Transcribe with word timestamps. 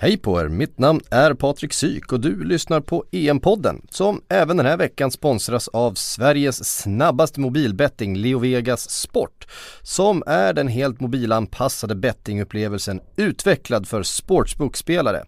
Hej 0.00 0.16
på 0.16 0.40
er, 0.40 0.48
mitt 0.48 0.78
namn 0.78 1.00
är 1.10 1.34
Patrik 1.34 1.72
Syk 1.72 2.12
och 2.12 2.20
du 2.20 2.44
lyssnar 2.44 2.80
på 2.80 3.04
EM-podden 3.12 3.86
som 3.90 4.22
även 4.28 4.56
den 4.56 4.66
här 4.66 4.76
veckan 4.76 5.10
sponsras 5.10 5.68
av 5.68 5.94
Sveriges 5.94 6.80
snabbaste 6.80 7.40
mobilbetting 7.40 8.16
LeoVegas 8.16 8.90
Sport 8.90 9.46
som 9.82 10.22
är 10.26 10.52
den 10.52 10.68
helt 10.68 11.00
mobilanpassade 11.00 11.94
bettingupplevelsen 11.94 13.00
utvecklad 13.16 13.88
för 13.88 14.02
sportsbookspelare. 14.02 15.24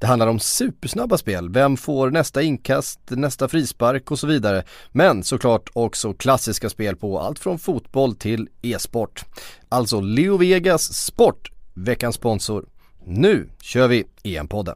Det 0.00 0.06
handlar 0.06 0.26
om 0.26 0.40
supersnabba 0.40 1.18
spel, 1.18 1.50
vem 1.50 1.76
får 1.76 2.10
nästa 2.10 2.42
inkast, 2.42 3.00
nästa 3.08 3.48
frispark 3.48 4.10
och 4.10 4.18
så 4.18 4.26
vidare. 4.26 4.64
Men 4.92 5.24
såklart 5.24 5.70
också 5.72 6.12
klassiska 6.12 6.70
spel 6.70 6.96
på 6.96 7.20
allt 7.20 7.38
från 7.38 7.58
fotboll 7.58 8.16
till 8.16 8.48
e-sport. 8.62 9.24
Alltså 9.68 10.00
LeoVegas 10.00 10.94
Sport, 10.94 11.52
veckans 11.74 12.14
sponsor. 12.14 12.64
Nu 13.10 13.48
kör 13.62 13.88
vi 13.88 14.04
EM-podden! 14.22 14.74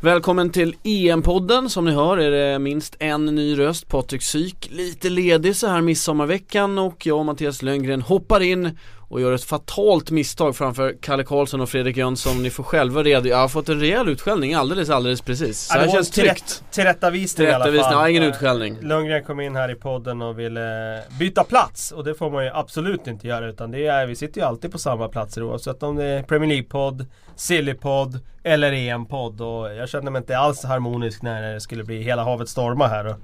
Välkommen 0.00 0.50
till 0.50 0.76
EM-podden, 0.82 1.68
som 1.68 1.84
ni 1.84 1.92
hör 1.92 2.18
är 2.18 2.30
det 2.30 2.58
minst 2.58 2.96
en 2.98 3.26
ny 3.26 3.58
röst, 3.58 3.88
Patrik 3.88 4.22
Syk, 4.22 4.68
lite 4.70 5.10
ledig 5.10 5.56
så 5.56 5.66
här 5.66 5.80
midsommarveckan. 5.80 6.78
Och 6.78 7.06
jag 7.06 7.18
och 7.18 7.24
Mattias 7.24 7.62
Lönngren 7.62 8.02
hoppar 8.02 8.40
in 8.40 8.78
och 9.12 9.20
gör 9.20 9.32
ett 9.32 9.44
fatalt 9.44 10.10
misstag 10.10 10.56
framför 10.56 10.94
Kalle 11.00 11.24
Karlsson 11.24 11.60
och 11.60 11.68
Fredrik 11.68 11.96
Jönsson. 11.96 12.42
Ni 12.42 12.50
får 12.50 12.64
själva 12.64 13.02
reda 13.02 13.28
Jag 13.28 13.36
har 13.36 13.48
fått 13.48 13.68
en 13.68 13.80
rejäl 13.80 14.08
utskällning 14.08 14.54
alldeles, 14.54 14.90
alldeles 14.90 15.20
precis. 15.20 15.58
Så 15.60 15.78
här 15.78 15.88
känns 15.88 16.10
tryggt. 16.10 16.64
Tillrättavisning 16.70 17.48
i 17.48 17.50
alla 17.50 17.64
fall. 17.64 17.74
Ja, 17.74 18.08
ingen 18.08 18.22
utskällning. 18.22 18.78
Lundgren 18.80 19.24
kom 19.24 19.40
in 19.40 19.56
här 19.56 19.70
i 19.70 19.74
podden 19.74 20.22
och 20.22 20.38
ville 20.38 20.98
byta 21.18 21.44
plats. 21.44 21.92
Och 21.92 22.04
det 22.04 22.14
får 22.14 22.30
man 22.30 22.44
ju 22.44 22.50
absolut 22.54 23.06
inte 23.06 23.28
göra. 23.28 23.48
Utan 23.48 23.70
det 23.70 23.86
är, 23.86 24.06
vi 24.06 24.16
sitter 24.16 24.40
ju 24.40 24.46
alltid 24.46 24.72
på 24.72 24.78
samma 24.78 25.08
platser 25.08 25.42
oavsett 25.42 25.82
om 25.82 25.96
det 25.96 26.04
är 26.04 26.22
Premier 26.22 26.48
League-podd, 26.48 27.06
Silly-podd 27.36 28.20
eller 28.42 28.72
EM-podd. 28.72 29.40
Och 29.40 29.74
jag 29.74 29.88
kände 29.88 30.10
mig 30.10 30.20
inte 30.20 30.38
alls 30.38 30.64
harmonisk 30.64 31.22
när 31.22 31.54
det 31.54 31.60
skulle 31.60 31.84
bli 31.84 32.02
hela 32.02 32.24
havet 32.24 32.48
storma 32.48 32.86
här. 32.86 33.04
Och 33.04 33.16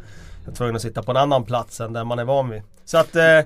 jag 0.45 0.50
var 0.50 0.56
tvungen 0.56 0.77
att 0.77 0.83
sitta 0.83 1.02
på 1.02 1.11
en 1.11 1.17
annan 1.17 1.45
plats 1.45 1.80
än 1.80 1.92
där 1.92 2.05
man 2.05 2.19
är 2.19 2.25
van 2.25 2.50
vid. 2.50 2.62
Så 2.84 2.98
att 2.98 3.17
eh, 3.17 3.41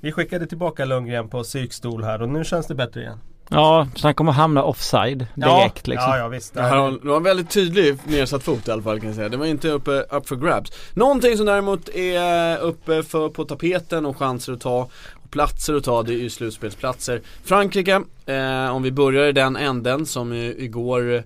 vi 0.00 0.12
skickade 0.12 0.46
tillbaka 0.46 0.84
Lundgren 0.84 1.28
på 1.28 1.42
psykstol 1.42 2.04
här 2.04 2.22
och 2.22 2.28
nu 2.28 2.44
känns 2.44 2.66
det 2.66 2.74
bättre 2.74 3.00
igen. 3.00 3.18
Ja, 3.48 3.88
snacka 3.94 4.22
om 4.22 4.28
att 4.28 4.36
hamna 4.36 4.62
offside 4.62 5.18
direkt 5.18 5.88
ja, 5.88 5.90
liksom. 5.90 6.10
Ja, 6.10 6.18
ja 6.18 6.28
visst. 6.28 6.54
Det 6.54 6.60
var 7.02 7.16
en 7.16 7.22
väldigt 7.22 7.50
tydlig 7.50 7.98
nedsatt 8.04 8.42
fot 8.42 8.68
i 8.68 8.70
alla 8.70 8.82
fall 8.82 9.00
kan 9.00 9.06
jag 9.06 9.16
säga. 9.16 9.28
Det 9.28 9.36
var 9.36 9.46
inte 9.46 9.68
uppe 9.68 9.90
up 10.10 10.28
for 10.28 10.36
grabs. 10.36 10.72
Någonting 10.94 11.36
som 11.36 11.46
däremot 11.46 11.88
är 11.88 12.58
uppe 12.58 13.02
för, 13.02 13.28
på 13.28 13.44
tapeten 13.44 14.06
och 14.06 14.16
chanser 14.16 14.52
att 14.52 14.60
ta 14.60 14.88
platser 15.30 15.74
att 15.74 15.84
ta, 15.84 16.02
det 16.02 16.14
är 16.14 16.18
ju 16.18 16.30
slutspelsplatser. 16.30 17.20
Frankrike, 17.44 18.02
eh, 18.26 18.74
om 18.74 18.82
vi 18.82 18.92
börjar 18.92 19.26
i 19.26 19.32
den 19.32 19.56
änden 19.56 20.06
som 20.06 20.32
igår 20.32 21.24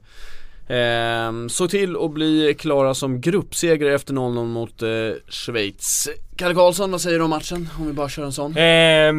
Eh, 0.71 1.33
såg 1.49 1.71
till 1.71 1.97
att 1.97 2.11
bli 2.11 2.55
klara 2.59 2.95
som 2.95 3.21
gruppsegrare 3.21 3.95
efter 3.95 4.15
0-0 4.15 4.47
mot 4.47 4.83
eh, 4.83 4.89
Schweiz. 5.29 6.09
Kalle 6.37 6.55
Karlsson, 6.55 6.91
vad 6.91 7.01
säger 7.01 7.19
du 7.19 7.25
om 7.25 7.31
matchen? 7.31 7.69
Om 7.79 7.87
vi 7.87 7.93
bara 7.93 8.09
kör 8.09 8.25
en 8.25 8.33
sån. 8.33 8.57
Eh, 8.57 9.13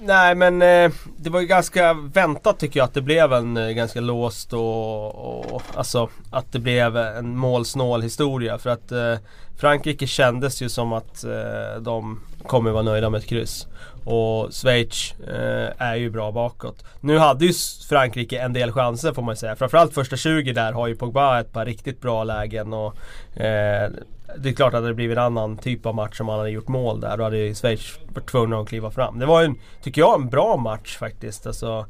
nej 0.00 0.34
men 0.34 0.62
eh, 0.62 0.92
det 1.16 1.30
var 1.30 1.40
ju 1.40 1.46
ganska 1.46 1.92
väntat 1.92 2.58
tycker 2.58 2.80
jag 2.80 2.84
att 2.84 2.94
det 2.94 3.02
blev 3.02 3.32
en 3.32 3.56
eh, 3.56 3.68
ganska 3.68 4.00
låst 4.00 4.52
och, 4.52 5.54
och, 5.54 5.62
alltså 5.74 6.08
att 6.30 6.52
det 6.52 6.58
blev 6.58 6.96
en 6.96 7.36
målsnål 7.36 8.02
historia. 8.02 8.58
För 8.58 8.70
att 8.70 8.92
eh, 8.92 9.14
Frankrike 9.60 10.06
kändes 10.06 10.62
ju 10.62 10.68
som 10.68 10.92
att 10.92 11.24
eh, 11.24 11.80
de 11.80 12.20
kommer 12.46 12.70
vara 12.70 12.82
nöjda 12.82 13.10
med 13.10 13.18
ett 13.18 13.26
kryss. 13.26 13.66
Och 14.04 14.52
Schweiz 14.52 15.14
eh, 15.28 15.70
är 15.78 15.94
ju 15.94 16.10
bra 16.10 16.32
bakåt. 16.32 16.84
Nu 17.00 17.18
hade 17.18 17.46
ju 17.46 17.52
Frankrike 17.88 18.38
en 18.38 18.52
del 18.52 18.72
chanser 18.72 19.12
får 19.12 19.22
man 19.22 19.36
säga. 19.36 19.56
Framförallt 19.56 19.94
första 19.94 20.16
20 20.16 20.52
där 20.52 20.72
har 20.72 20.86
ju 20.86 20.96
Pogba 20.96 21.40
ett 21.40 21.52
par 21.52 21.64
riktigt 21.64 22.00
bra 22.00 22.24
lägen. 22.24 22.72
Och, 22.72 22.96
eh, 23.40 23.90
det 24.38 24.48
är 24.48 24.52
klart 24.52 24.74
att 24.74 24.84
det 24.84 24.94
blivit 24.94 25.16
en 25.16 25.24
annan 25.24 25.56
typ 25.56 25.86
av 25.86 25.94
match 25.94 26.20
om 26.20 26.28
han 26.28 26.38
hade 26.38 26.50
gjort 26.50 26.68
mål 26.68 27.00
där. 27.00 27.16
Då 27.16 27.24
hade 27.24 27.38
ju 27.38 27.54
Schweiz 27.54 27.98
varit 28.08 28.30
tvungna 28.30 28.58
att 28.58 28.68
kliva 28.68 28.90
fram. 28.90 29.18
Det 29.18 29.26
var 29.26 29.42
ju, 29.42 29.54
tycker 29.82 30.00
jag, 30.00 30.20
en 30.20 30.28
bra 30.28 30.56
match 30.56 30.96
faktiskt. 30.96 31.46
Alltså, 31.46 31.66
eh, 31.68 31.84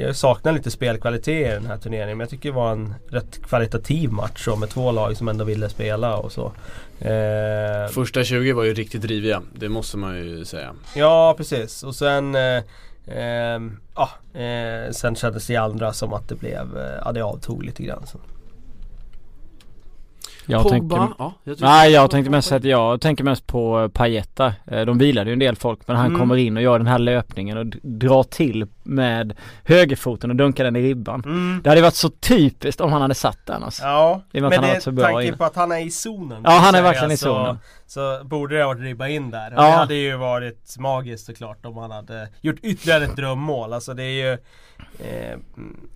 jag 0.00 0.16
saknar 0.16 0.52
lite 0.52 0.70
spelkvalitet 0.70 1.50
i 1.50 1.54
den 1.54 1.66
här 1.66 1.76
turneringen 1.76 2.18
men 2.18 2.24
jag 2.24 2.30
tycker 2.30 2.48
det 2.48 2.54
var 2.54 2.72
en 2.72 2.94
rätt 3.08 3.42
kvalitativ 3.42 4.12
match 4.12 4.48
med 4.60 4.68
två 4.68 4.92
lag 4.92 5.16
som 5.16 5.28
ändå 5.28 5.44
ville 5.44 5.68
spela 5.68 6.16
och 6.16 6.32
så. 6.32 6.52
Eh, 7.00 7.88
Första 7.90 8.24
20 8.24 8.52
var 8.52 8.64
ju 8.64 8.74
riktigt 8.74 9.02
driviga, 9.02 9.42
det 9.54 9.68
måste 9.68 9.96
man 9.96 10.16
ju 10.16 10.44
säga. 10.44 10.74
Ja 10.96 11.34
precis 11.36 11.82
och 11.82 11.94
sen 11.94 12.34
eh, 12.34 12.62
eh, 13.06 13.54
eh, 14.42 14.90
sen 14.90 15.16
kändes 15.16 15.46
det 15.46 15.52
i 15.52 15.56
andra 15.56 15.92
som 15.92 16.12
att 16.12 16.28
det 16.28 16.34
blev, 16.34 16.78
eh, 16.78 17.02
ja 17.04 17.12
det 17.12 17.20
avtog 17.20 17.62
lite 17.62 17.82
grann. 17.82 18.06
Så. 18.06 18.18
Jag 20.50 20.62
Pogba, 20.62 20.96
tänker, 20.96 21.14
ja, 21.18 21.32
jag 21.44 21.60
nej 21.60 21.92
jag 21.92 22.10
tänkte 22.10 22.30
mest 22.30 22.52
att 22.52 22.64
jag 22.64 23.00
tänker 23.00 23.24
mest 23.24 23.46
på 23.46 23.80
eh, 23.80 23.88
Pajetta 23.88 24.52
eh, 24.66 24.80
De 24.80 24.98
vilade 24.98 25.30
ju 25.30 25.32
en 25.32 25.38
del 25.38 25.56
folk 25.56 25.80
men 25.86 25.96
han 25.96 26.06
mm. 26.06 26.18
kommer 26.18 26.36
in 26.36 26.56
och 26.56 26.62
gör 26.62 26.78
den 26.78 26.86
här 26.86 26.98
löpningen 26.98 27.58
och 27.58 27.66
drar 27.82 28.22
till 28.22 28.66
med 28.82 29.36
högerfoten 29.64 30.30
och 30.30 30.36
dunkar 30.36 30.64
den 30.64 30.76
i 30.76 30.82
ribban. 30.82 31.22
Mm. 31.24 31.60
Det 31.64 31.68
hade 31.68 31.82
varit 31.82 31.94
så 31.94 32.08
typiskt 32.08 32.80
om 32.80 32.92
han 32.92 33.02
hade 33.02 33.14
satt 33.14 33.46
den 33.46 33.62
alltså. 33.62 33.82
Ja, 33.82 34.22
men 34.32 34.42
det 34.50 34.56
är 34.56 34.80
tanke 34.80 35.36
på 35.36 35.44
att 35.44 35.56
han 35.56 35.72
är 35.72 35.86
i 35.86 35.90
zonen. 35.90 36.42
Ja 36.44 36.50
han 36.50 36.74
är 36.74 36.82
verkligen 36.82 37.10
i 37.10 37.16
zonen. 37.16 37.58
Så, 37.88 38.24
borde 38.24 38.56
det 38.56 38.62
ha 38.62 38.68
varit 38.68 38.80
ribba 38.80 39.08
in 39.08 39.30
där. 39.30 39.52
Och 39.52 39.62
ja. 39.62 39.66
Det 39.66 39.76
hade 39.76 39.94
ju 39.94 40.16
varit 40.16 40.78
magiskt 40.78 41.26
såklart 41.26 41.66
om 41.66 41.76
han 41.76 41.90
hade 41.90 42.28
gjort 42.40 42.58
ytterligare 42.62 43.04
ett 43.04 43.16
drömmål. 43.16 43.72
Alltså 43.72 43.94
det 43.94 44.02
är 44.02 44.30
ju 44.30 44.38
Eh, 44.98 45.38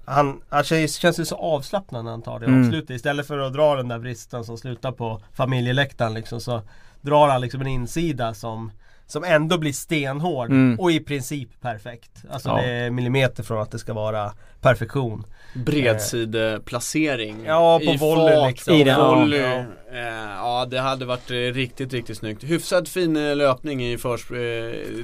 han, 0.04 0.40
han 0.48 0.64
känns 0.64 1.20
ju 1.20 1.24
så 1.24 1.36
avslappnad 1.36 2.04
när 2.04 2.10
han 2.10 2.22
tar 2.22 2.40
det 2.40 2.46
mm. 2.46 2.60
avslutet. 2.60 2.90
Istället 2.90 3.26
för 3.26 3.38
att 3.38 3.52
dra 3.52 3.76
den 3.76 3.88
där 3.88 3.98
vristen 3.98 4.44
som 4.44 4.58
slutar 4.58 4.92
på 4.92 5.20
familjeläktaren 5.32 6.14
liksom, 6.14 6.40
så 6.40 6.62
drar 7.00 7.28
han 7.28 7.40
liksom 7.40 7.60
en 7.60 7.66
insida 7.66 8.34
som 8.34 8.72
som 9.12 9.24
ändå 9.24 9.58
blir 9.58 9.72
stenhård 9.72 10.50
mm. 10.50 10.80
och 10.80 10.92
i 10.92 11.00
princip 11.00 11.60
perfekt. 11.60 12.10
Alltså 12.30 12.48
ja. 12.48 12.56
det 12.56 12.70
är 12.70 12.90
millimeter 12.90 13.42
från 13.42 13.62
att 13.62 13.70
det 13.70 13.78
ska 13.78 13.92
vara 13.92 14.32
perfektion. 14.60 15.24
Bredsideplacering 15.54 17.44
Ja, 17.46 17.80
på 17.86 17.92
volley 17.92 18.36
fart, 18.36 18.50
liksom. 18.50 18.74
I 18.74 18.84
den, 18.84 19.00
volley. 19.00 19.40
Ja. 19.40 19.64
Eh, 19.92 20.30
ja, 20.36 20.66
det 20.70 20.80
hade 20.80 21.04
varit 21.04 21.30
eh, 21.30 21.34
riktigt, 21.34 21.92
riktigt 21.92 22.18
snyggt. 22.18 22.44
Hyfsat 22.44 22.88
fin 22.88 23.16
eh, 23.16 23.36
löpning 23.36 23.84
i 23.84 23.98
förs 23.98 24.26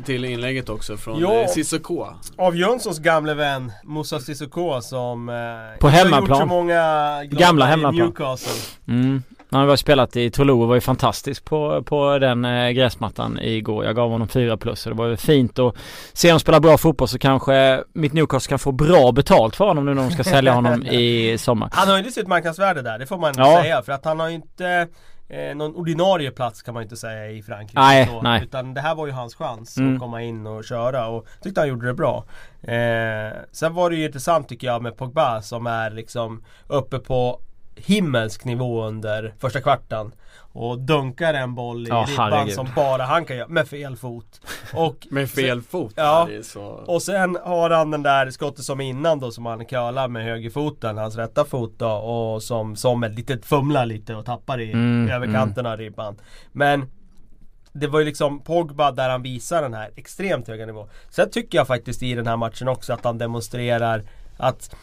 till 0.04 0.24
inlägget 0.24 0.68
också 0.68 0.96
från 0.96 1.20
ja, 1.20 1.46
Cissoko. 1.48 2.06
Av 2.36 2.56
Jönssons 2.56 2.98
gamle 2.98 3.34
vän 3.34 3.72
Moussa 3.84 4.20
Cissoko 4.20 4.80
som 4.80 5.26
På 5.80 5.88
hemmaplan. 5.88 6.28
gjort 6.28 6.38
så 6.38 6.46
många 6.46 7.24
Gamla 7.24 7.66
hemmaplan. 7.66 8.06
Newcastle. 8.06 8.92
Mm. 8.94 9.22
Han 9.50 9.68
har 9.68 9.76
spelat 9.76 10.16
i 10.16 10.30
Toulouse 10.30 10.62
och 10.62 10.68
var 10.68 10.74
ju 10.74 10.80
fantastisk 10.80 11.44
på, 11.44 11.82
på 11.82 12.18
den 12.18 12.44
eh, 12.44 12.70
gräsmattan 12.70 13.38
igår. 13.38 13.84
Jag 13.84 13.96
gav 13.96 14.10
honom 14.10 14.28
fyra 14.28 14.56
plus 14.56 14.86
och 14.86 14.92
det 14.92 14.98
var 14.98 15.06
ju 15.06 15.16
fint 15.16 15.58
att 15.58 15.76
se 16.12 16.28
honom 16.28 16.40
spela 16.40 16.60
bra 16.60 16.78
fotboll 16.78 17.08
så 17.08 17.18
kanske 17.18 17.84
mitt 17.92 18.12
Newcastle 18.12 18.48
kan 18.48 18.58
få 18.58 18.72
bra 18.72 19.12
betalt 19.12 19.56
för 19.56 19.64
honom 19.64 19.86
nu 19.86 19.94
när 19.94 20.02
de 20.02 20.10
ska 20.10 20.24
sälja 20.24 20.52
honom 20.52 20.82
i 20.86 21.36
sommar. 21.38 21.68
Han 21.72 21.88
har 21.88 21.94
ju 21.94 21.98
inte 21.98 22.12
sitt 22.12 22.28
marknadsvärde 22.28 22.82
där, 22.82 22.98
det 22.98 23.06
får 23.06 23.18
man 23.18 23.34
ja. 23.36 23.60
säga. 23.62 23.82
För 23.82 23.92
att 23.92 24.04
han 24.04 24.20
har 24.20 24.28
ju 24.28 24.34
inte 24.34 24.88
eh, 25.28 25.56
någon 25.56 25.76
ordinarie 25.76 26.30
plats 26.30 26.62
kan 26.62 26.74
man 26.74 26.82
inte 26.82 26.96
säga 26.96 27.30
i 27.30 27.42
Frankrike. 27.42 27.80
Nej, 27.80 28.06
så, 28.06 28.22
nej. 28.22 28.42
Utan 28.42 28.74
det 28.74 28.80
här 28.80 28.94
var 28.94 29.06
ju 29.06 29.12
hans 29.12 29.34
chans 29.34 29.76
mm. 29.76 29.94
att 29.94 30.00
komma 30.00 30.22
in 30.22 30.46
och 30.46 30.64
köra 30.64 31.08
och 31.08 31.26
tyckte 31.42 31.60
han 31.60 31.68
gjorde 31.68 31.86
det 31.86 31.94
bra. 31.94 32.24
Eh, 32.62 33.32
sen 33.52 33.74
var 33.74 33.90
det 33.90 33.96
ju 33.96 34.06
intressant 34.06 34.48
tycker 34.48 34.66
jag 34.66 34.82
med 34.82 34.96
Pogba 34.96 35.42
som 35.42 35.66
är 35.66 35.90
liksom 35.90 36.44
uppe 36.66 36.98
på 36.98 37.40
himmelsk 37.84 38.44
nivå 38.44 38.84
under 38.84 39.34
första 39.38 39.60
kvarten 39.60 40.12
och 40.52 40.78
dunkar 40.78 41.34
en 41.34 41.54
boll 41.54 41.88
i 41.88 41.90
oh, 41.90 42.06
ribban 42.06 42.32
herregud. 42.32 42.54
som 42.54 42.68
bara 42.76 43.02
han 43.02 43.24
kan 43.24 43.36
göra 43.36 43.48
med 43.48 43.68
fel 43.68 43.96
fot. 43.96 44.40
Och 44.74 45.06
med 45.10 45.30
fel 45.30 45.62
fot? 45.62 45.92
Ja. 45.96 46.28
Så... 46.42 46.62
Och 46.62 47.02
sen 47.02 47.38
har 47.44 47.70
han 47.70 47.90
den 47.90 48.02
där 48.02 48.30
skottet 48.30 48.64
som 48.64 48.80
innan 48.80 49.20
då 49.20 49.30
som 49.30 49.46
han 49.46 49.64
curlar 49.64 50.08
med 50.08 50.24
högerfoten, 50.24 50.98
hans 50.98 51.16
rätta 51.16 51.44
fot 51.44 51.74
då 51.78 51.90
och 51.90 52.42
som, 52.42 52.76
som 52.76 53.04
ett 53.04 53.14
litet 53.14 53.46
fumlar 53.46 53.86
lite 53.86 54.14
och 54.14 54.24
tappar 54.24 54.60
i 54.60 54.72
mm, 54.72 55.10
överkanten 55.10 55.66
mm. 55.66 55.72
av 55.72 55.78
ribban. 55.78 56.16
Men 56.52 56.90
det 57.72 57.86
var 57.86 57.98
ju 57.98 58.04
liksom 58.04 58.40
Pogba 58.40 58.90
där 58.90 59.10
han 59.10 59.22
visar 59.22 59.62
den 59.62 59.74
här 59.74 59.90
extremt 59.96 60.48
höga 60.48 60.66
nivån. 60.66 60.88
Sen 61.10 61.30
tycker 61.30 61.58
jag 61.58 61.66
faktiskt 61.66 62.02
i 62.02 62.14
den 62.14 62.26
här 62.26 62.36
matchen 62.36 62.68
också 62.68 62.92
att 62.92 63.04
han 63.04 63.18
demonstrerar 63.18 64.04
att 64.36 64.74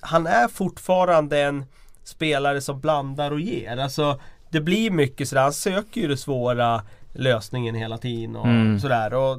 han 0.00 0.26
är 0.26 0.48
fortfarande 0.48 1.40
en 1.40 1.64
spelare 2.04 2.60
som 2.60 2.80
blandar 2.80 3.30
och 3.30 3.40
ger. 3.40 3.76
Alltså 3.76 4.20
det 4.50 4.60
blir 4.60 4.90
mycket 4.90 5.28
sådär, 5.28 5.42
han 5.42 5.52
söker 5.52 6.00
ju 6.00 6.08
det 6.08 6.16
svåra 6.16 6.82
lösningen 7.12 7.74
hela 7.74 7.98
tiden 7.98 8.36
och 8.36 8.46
mm. 8.46 8.80
sådär. 8.80 9.14
Och 9.14 9.38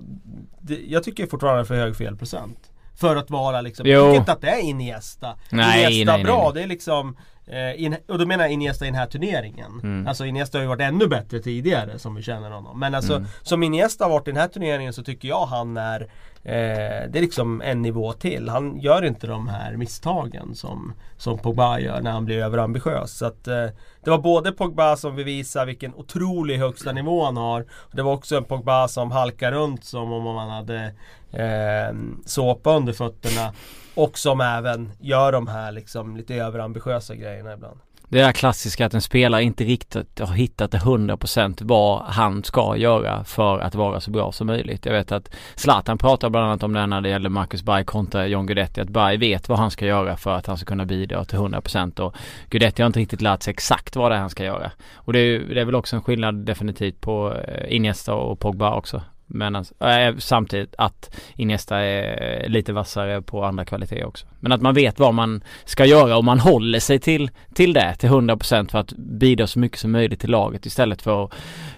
det, 0.60 0.80
jag 0.88 1.04
tycker 1.04 1.28
fortfarande 1.28 1.66
för 1.66 1.76
hög 1.76 1.96
felprocent. 1.96 2.72
För 2.96 3.16
att 3.16 3.30
vara 3.30 3.62
liksom, 3.62 3.88
jag 3.88 4.06
tycker 4.06 4.20
inte 4.20 4.32
att 4.32 4.42
det 4.42 4.50
är 4.50 4.62
Iniesta. 4.62 5.38
Nej, 5.50 5.84
Iniesta 5.84 6.16
nej, 6.16 6.24
bra, 6.24 6.44
nej. 6.44 6.54
det 6.54 6.64
är 6.64 6.68
liksom 6.68 7.18
Eh, 7.48 7.94
och 8.08 8.18
då 8.18 8.26
menar 8.26 8.44
jag 8.44 8.54
Iniesta 8.54 8.86
i 8.86 8.88
den 8.88 8.96
här 8.96 9.06
turneringen. 9.06 9.80
Mm. 9.84 10.08
Alltså 10.08 10.26
Iniesta 10.26 10.58
har 10.58 10.64
ju 10.64 10.68
varit 10.68 10.82
ännu 10.82 11.08
bättre 11.08 11.40
tidigare 11.40 12.00
som 12.00 12.16
vi 12.16 12.22
känner 12.22 12.52
honom. 12.52 12.80
Men 12.80 12.96
alltså 12.96 13.16
mm. 13.16 13.28
som 13.42 13.64
Iniesta 13.64 14.06
har 14.06 14.12
varit 14.12 14.28
i 14.28 14.32
den 14.32 14.42
här 14.42 14.48
turneringen 14.48 14.94
så 14.94 15.04
tycker 15.04 15.28
jag 15.28 15.46
han 15.46 15.78
är 15.78 16.02
eh, 16.44 17.10
Det 17.10 17.18
är 17.18 17.22
liksom 17.22 17.62
en 17.62 17.82
nivå 17.82 18.14
till. 18.14 18.50
Han 18.50 18.80
gör 18.80 19.06
inte 19.06 19.28
de 19.28 19.48
här 19.48 19.78
misstagen 19.78 20.56
som, 20.56 20.94
som 21.18 21.38
Pogba 21.38 21.80
gör 21.80 22.02
när 22.02 22.12
han 22.12 22.26
blir 22.26 22.38
överambitiös. 22.38 23.18
Så 23.18 23.26
att, 23.26 23.48
eh, 23.48 23.68
det 24.04 24.10
var 24.10 24.18
både 24.18 24.52
Pogba 24.52 24.96
som 24.96 25.16
bevisar 25.16 25.66
vilken 25.66 25.94
otrolig 25.96 26.58
högsta 26.58 26.92
nivå 26.92 27.26
han 27.26 27.38
har. 27.38 27.62
Och 27.62 27.96
det 27.96 28.04
var 28.04 28.14
också 28.14 28.38
en 28.38 28.44
Pogba 28.44 28.88
som 28.88 29.12
halkar 29.12 29.52
runt 29.52 29.84
som 29.84 30.12
om 30.12 30.24
man 30.24 30.50
hade 30.50 30.94
eh, 31.32 31.96
såpa 32.26 32.76
under 32.76 32.94
fötterna. 32.94 33.54
Och 33.96 34.18
som 34.18 34.42
även 34.42 34.92
gör 35.00 35.32
de 35.32 35.48
här 35.48 35.72
liksom 35.72 36.18
lite 36.18 36.36
överambitiösa 36.36 37.16
grejerna 37.16 37.54
ibland. 37.54 37.80
Det 38.14 38.20
är 38.20 38.32
klassiska 38.32 38.86
att 38.86 38.94
en 38.94 39.02
spelare 39.02 39.44
inte 39.44 39.64
riktigt 39.64 40.20
har 40.20 40.34
hittat 40.34 40.72
det 40.72 40.78
100% 40.78 41.58
vad 41.62 42.02
han 42.02 42.44
ska 42.44 42.78
göra 42.78 43.24
för 43.24 43.60
att 43.60 43.76
vara 43.76 44.00
så 44.00 44.12
bra 44.12 44.32
som 44.32 44.48
möjligt. 44.48 44.86
Jag 44.86 44.94
vet 44.94 45.12
att 45.12 45.36
Zlatan 45.56 45.98
pratar 45.98 46.30
bland 46.30 46.46
annat 46.46 46.64
om 46.64 46.74
det 46.74 46.86
när 46.86 47.02
det 47.02 47.10
gäller 47.10 47.30
Marcus 47.30 47.64
Berg 47.64 47.86
kontra 47.86 48.28
John 48.28 48.46
Guidetti. 48.46 48.82
Att 48.82 48.90
Berg 48.90 49.18
vet 49.18 49.50
vad 49.50 49.60
han 49.60 49.72
ska 49.72 49.86
göra 49.86 50.18
för 50.18 50.32
att 50.32 50.48
han 50.48 50.58
ska 50.58 50.66
kunna 50.66 50.86
bidra 50.86 51.26
till 51.26 51.40
100% 51.40 52.00
och 52.00 52.16
Guidetti 52.50 52.82
har 52.82 52.88
inte 52.88 53.00
riktigt 53.00 53.22
lärt 53.22 53.44
sig 53.44 53.52
exakt 53.52 53.96
vad 53.96 54.12
det 54.12 54.16
är 54.16 54.20
han 54.20 54.30
ska 54.30 54.44
göra. 54.44 54.72
Och 54.96 55.14
det 55.14 55.20
är, 55.20 55.40
det 55.40 55.62
är 55.62 55.66
väl 55.66 55.76
också 55.76 55.96
en 55.96 56.02
skillnad 56.02 56.36
definitivt 56.36 57.02
på 57.02 57.34
eh, 57.48 57.76
Iniesta 57.76 58.14
och 58.14 58.40
Pogba 58.40 58.76
också. 58.76 59.02
Men 59.34 59.56
alltså, 59.56 59.86
äh, 59.86 60.18
samtidigt 60.18 60.76
att 60.78 61.16
Iniesta 61.36 61.78
är 61.78 62.50
lite 62.50 62.74
vassare 62.74 63.22
på 63.22 63.44
andra 63.44 63.66
kvaliteter 63.66 64.06
också. 64.06 64.28
Men 64.44 64.52
att 64.52 64.62
man 64.62 64.74
vet 64.74 65.00
vad 65.00 65.14
man 65.14 65.44
ska 65.66 65.86
göra 65.86 66.18
och 66.18 66.24
man 66.24 66.40
håller 66.40 66.80
sig 66.80 67.00
till, 67.00 67.32
till 67.54 67.74
det 67.74 67.96
till 67.96 68.10
100% 68.10 68.72
för 68.72 68.80
att 68.80 68.94
bidra 68.94 69.48
så 69.48 69.60
mycket 69.60 69.80
som 69.80 69.92
möjligt 69.92 70.20
till 70.20 70.30
laget 70.32 70.66
istället 70.66 71.02
för 71.02 71.24
att 71.24 71.32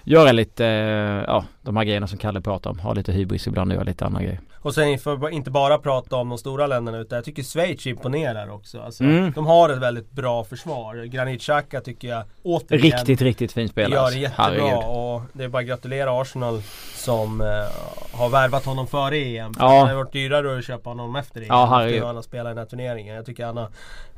göra 0.04 0.32
lite, 0.32 0.64
ja, 1.26 1.44
de 1.62 1.76
här 1.76 1.84
grejerna 1.84 2.06
som 2.06 2.18
Kalle 2.18 2.40
pratar 2.40 2.70
om. 2.70 2.78
Ha 2.78 2.92
lite 2.92 3.12
hybris 3.12 3.46
ibland 3.46 3.70
och 3.70 3.74
göra 3.74 3.84
lite 3.84 4.04
andra 4.04 4.22
grejer. 4.22 4.40
Och 4.66 4.74
sen 4.74 4.98
för 4.98 5.30
inte 5.30 5.50
bara 5.50 5.78
prata 5.78 6.16
om 6.16 6.28
de 6.28 6.38
stora 6.38 6.66
länderna 6.66 6.98
utan 6.98 7.16
jag 7.16 7.24
tycker 7.24 7.42
Schweiz 7.42 7.86
imponerar 7.86 8.50
också. 8.50 8.80
Alltså, 8.80 9.04
mm. 9.04 9.32
De 9.32 9.46
har 9.46 9.68
ett 9.68 9.78
väldigt 9.78 10.10
bra 10.10 10.44
försvar. 10.44 11.04
Granit 11.04 11.40
Xhaka 11.40 11.80
tycker 11.80 12.08
jag 12.08 12.24
återigen 12.42 12.82
Riktigt, 12.82 13.22
riktigt 13.22 13.52
fin 13.52 13.68
spelare. 13.68 13.94
Gör 14.00 14.10
det 14.10 14.18
jättebra 14.18 14.44
Herregud. 14.44 14.84
och 14.86 15.22
det 15.32 15.44
är 15.44 15.48
bara 15.48 15.62
att 15.62 15.68
gratulera 15.68 16.20
Arsenal 16.20 16.62
som 16.94 17.40
eh, 17.40 17.46
har 18.18 18.28
värvat 18.28 18.64
honom 18.64 18.86
före 18.86 19.16
EM. 19.16 19.52
Ja. 19.58 19.68
Det 19.68 19.88
har 19.88 19.94
varit 19.94 20.12
dyrare 20.12 20.58
att 20.58 20.64
köpa 20.64 20.90
honom 20.90 21.16
efter 21.16 21.40
EM. 21.40 21.46
Ja, 21.48 21.66
herregud. 21.66 22.02
Har 22.56 22.64
den 22.64 22.66
här 22.66 22.70
turneringen. 22.70 23.16
Jag 23.16 23.26
tycker 23.26 23.46
han 23.46 23.56
har 23.56 23.68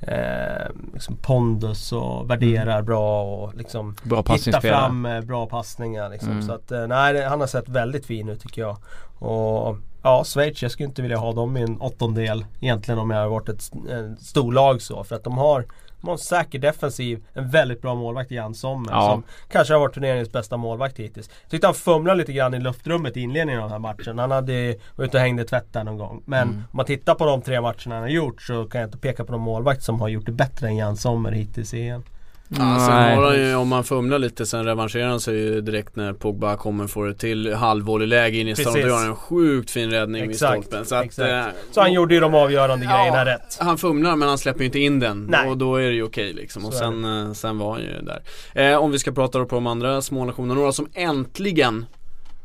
eh, 0.00 0.68
liksom 0.94 1.16
pondus 1.16 1.92
och 1.92 2.30
värderar 2.30 2.72
mm. 2.72 2.84
bra 2.84 3.22
och 3.22 3.54
liksom 3.54 3.96
bra 4.02 4.24
hittar 4.28 4.60
fram 4.60 5.06
eh, 5.06 5.20
bra 5.20 5.46
passningar. 5.46 6.10
Liksom. 6.10 6.30
Mm. 6.30 6.42
Så 6.42 6.52
att, 6.52 6.72
eh, 6.72 6.86
nej, 6.86 7.24
han 7.24 7.40
har 7.40 7.46
sett 7.46 7.68
väldigt 7.68 8.06
fin 8.06 8.28
ut 8.28 8.40
tycker 8.40 8.62
jag. 8.62 8.76
Och 9.18 9.76
Ja, 10.02 10.24
Schweiz, 10.24 10.62
jag 10.62 10.70
skulle 10.70 10.88
inte 10.88 11.02
vilja 11.02 11.16
ha 11.16 11.32
dem 11.32 11.56
i 11.56 11.62
en 11.62 11.80
åttondel 11.80 12.44
egentligen 12.60 12.98
om 12.98 13.10
jag 13.10 13.16
hade 13.16 13.30
varit 13.30 13.48
ett, 13.48 13.70
ett 13.90 14.20
storlag 14.20 14.82
så. 14.82 15.04
För 15.04 15.16
att 15.16 15.24
de 15.24 15.38
har, 15.38 15.66
de 16.00 16.06
har 16.06 16.14
en 16.14 16.18
säker 16.18 16.58
defensiv, 16.58 17.24
en 17.32 17.50
väldigt 17.50 17.82
bra 17.82 17.94
målvakt 17.94 18.32
i 18.32 18.34
Jan 18.34 18.54
Sommer. 18.54 18.92
Ja. 18.92 19.10
Som 19.10 19.22
kanske 19.48 19.74
har 19.74 19.80
varit 19.80 19.94
turneringens 19.94 20.32
bästa 20.32 20.56
målvakt 20.56 20.98
hittills. 20.98 21.30
Jag 21.42 21.50
tyckte 21.50 21.66
han 21.66 21.74
fumlade 21.74 22.18
lite 22.18 22.32
grann 22.32 22.54
i 22.54 22.60
luftrummet 22.60 23.16
i 23.16 23.20
inledningen 23.20 23.62
av 23.62 23.70
den 23.70 23.72
här 23.72 23.94
matchen. 23.94 24.18
Han 24.18 24.30
hade 24.30 24.76
varit 24.96 25.08
ute 25.08 25.16
och 25.16 25.20
hängde 25.20 25.44
tvätt 25.44 25.72
där 25.72 25.84
någon 25.84 25.98
gång. 25.98 26.22
Men 26.26 26.42
mm. 26.42 26.56
om 26.56 26.76
man 26.76 26.86
tittar 26.86 27.14
på 27.14 27.26
de 27.26 27.42
tre 27.42 27.60
matcherna 27.60 27.94
han 27.94 28.02
har 28.02 28.08
gjort 28.08 28.42
så 28.42 28.64
kan 28.64 28.80
jag 28.80 28.88
inte 28.88 28.98
peka 28.98 29.24
på 29.24 29.32
någon 29.32 29.40
målvakt 29.40 29.82
som 29.82 30.00
har 30.00 30.08
gjort 30.08 30.26
det 30.26 30.32
bättre 30.32 30.68
än 30.68 30.76
Jan 30.76 30.96
Sommer 30.96 31.32
hittills 31.32 31.74
i 31.74 31.88
EM. 31.88 32.02
Ja, 32.50 32.56
sen 32.58 33.16
har 33.18 33.24
han 33.24 33.36
ju, 33.36 33.54
om 33.54 33.68
man 33.68 33.84
fumlar 33.84 34.18
lite 34.18 34.46
sen 34.46 34.64
revanscherar 34.64 35.08
han 35.08 35.20
sig 35.20 35.34
ju 35.34 35.60
direkt 35.60 35.96
när 35.96 36.12
Pogba 36.12 36.56
kommer 36.56 36.86
får 36.86 37.06
det 37.06 37.14
till 37.14 37.54
halvvolleyläge 37.54 38.38
in 38.38 38.48
i 38.48 38.56
stolpen. 38.56 38.82
Då 38.82 38.88
gör 38.88 39.06
en 39.06 39.16
sjukt 39.16 39.70
fin 39.70 39.90
räddning 39.90 40.30
exakt, 40.30 40.56
vid 40.56 40.64
stolpen. 40.64 40.86
Så, 40.86 40.94
att, 40.94 41.04
exakt. 41.04 41.30
Eh, 41.30 41.44
så 41.70 41.80
han 41.80 41.92
gjorde 41.92 42.14
ju 42.14 42.20
de 42.20 42.34
avgörande 42.34 42.84
ja, 42.84 42.98
grejerna 42.98 43.24
rätt. 43.24 43.58
Han 43.60 43.78
fumlar 43.78 44.16
men 44.16 44.28
han 44.28 44.38
släpper 44.38 44.60
ju 44.60 44.66
inte 44.66 44.78
in 44.78 45.00
den. 45.00 45.26
Nej. 45.30 45.48
Och 45.48 45.58
då 45.58 45.76
är 45.76 45.88
det 45.88 45.94
ju 45.94 46.02
okej 46.02 46.32
liksom. 46.32 46.64
Och 46.64 46.74
sen, 46.74 47.04
eh, 47.04 47.32
sen 47.32 47.58
var 47.58 47.72
han 47.72 47.82
ju 47.82 48.02
där. 48.02 48.22
Eh, 48.54 48.78
om 48.78 48.90
vi 48.90 48.98
ska 48.98 49.12
prata 49.12 49.38
då 49.38 49.46
på 49.46 49.54
de 49.54 49.66
andra 49.66 50.02
små 50.02 50.24
nationerna. 50.24 50.54
Några 50.54 50.72
som 50.72 50.88
äntligen 50.94 51.86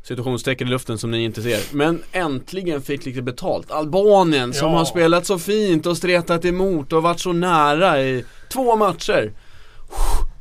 situationstecken 0.03 0.67
i 0.67 0.71
luften 0.71 0.97
som 0.97 1.11
ni 1.11 1.23
inte 1.23 1.41
ser. 1.41 1.75
Men 1.75 2.03
äntligen 2.11 2.81
fick 2.81 3.05
lite 3.05 3.21
betalt. 3.21 3.71
Albanien 3.71 4.53
som 4.53 4.71
ja. 4.71 4.77
har 4.77 4.85
spelat 4.85 5.25
så 5.25 5.39
fint 5.39 5.85
och 5.85 5.97
stretat 5.97 6.45
emot 6.45 6.93
och 6.93 7.03
varit 7.03 7.19
så 7.19 7.33
nära 7.33 8.01
i 8.01 8.25
två 8.53 8.75
matcher. 8.75 9.31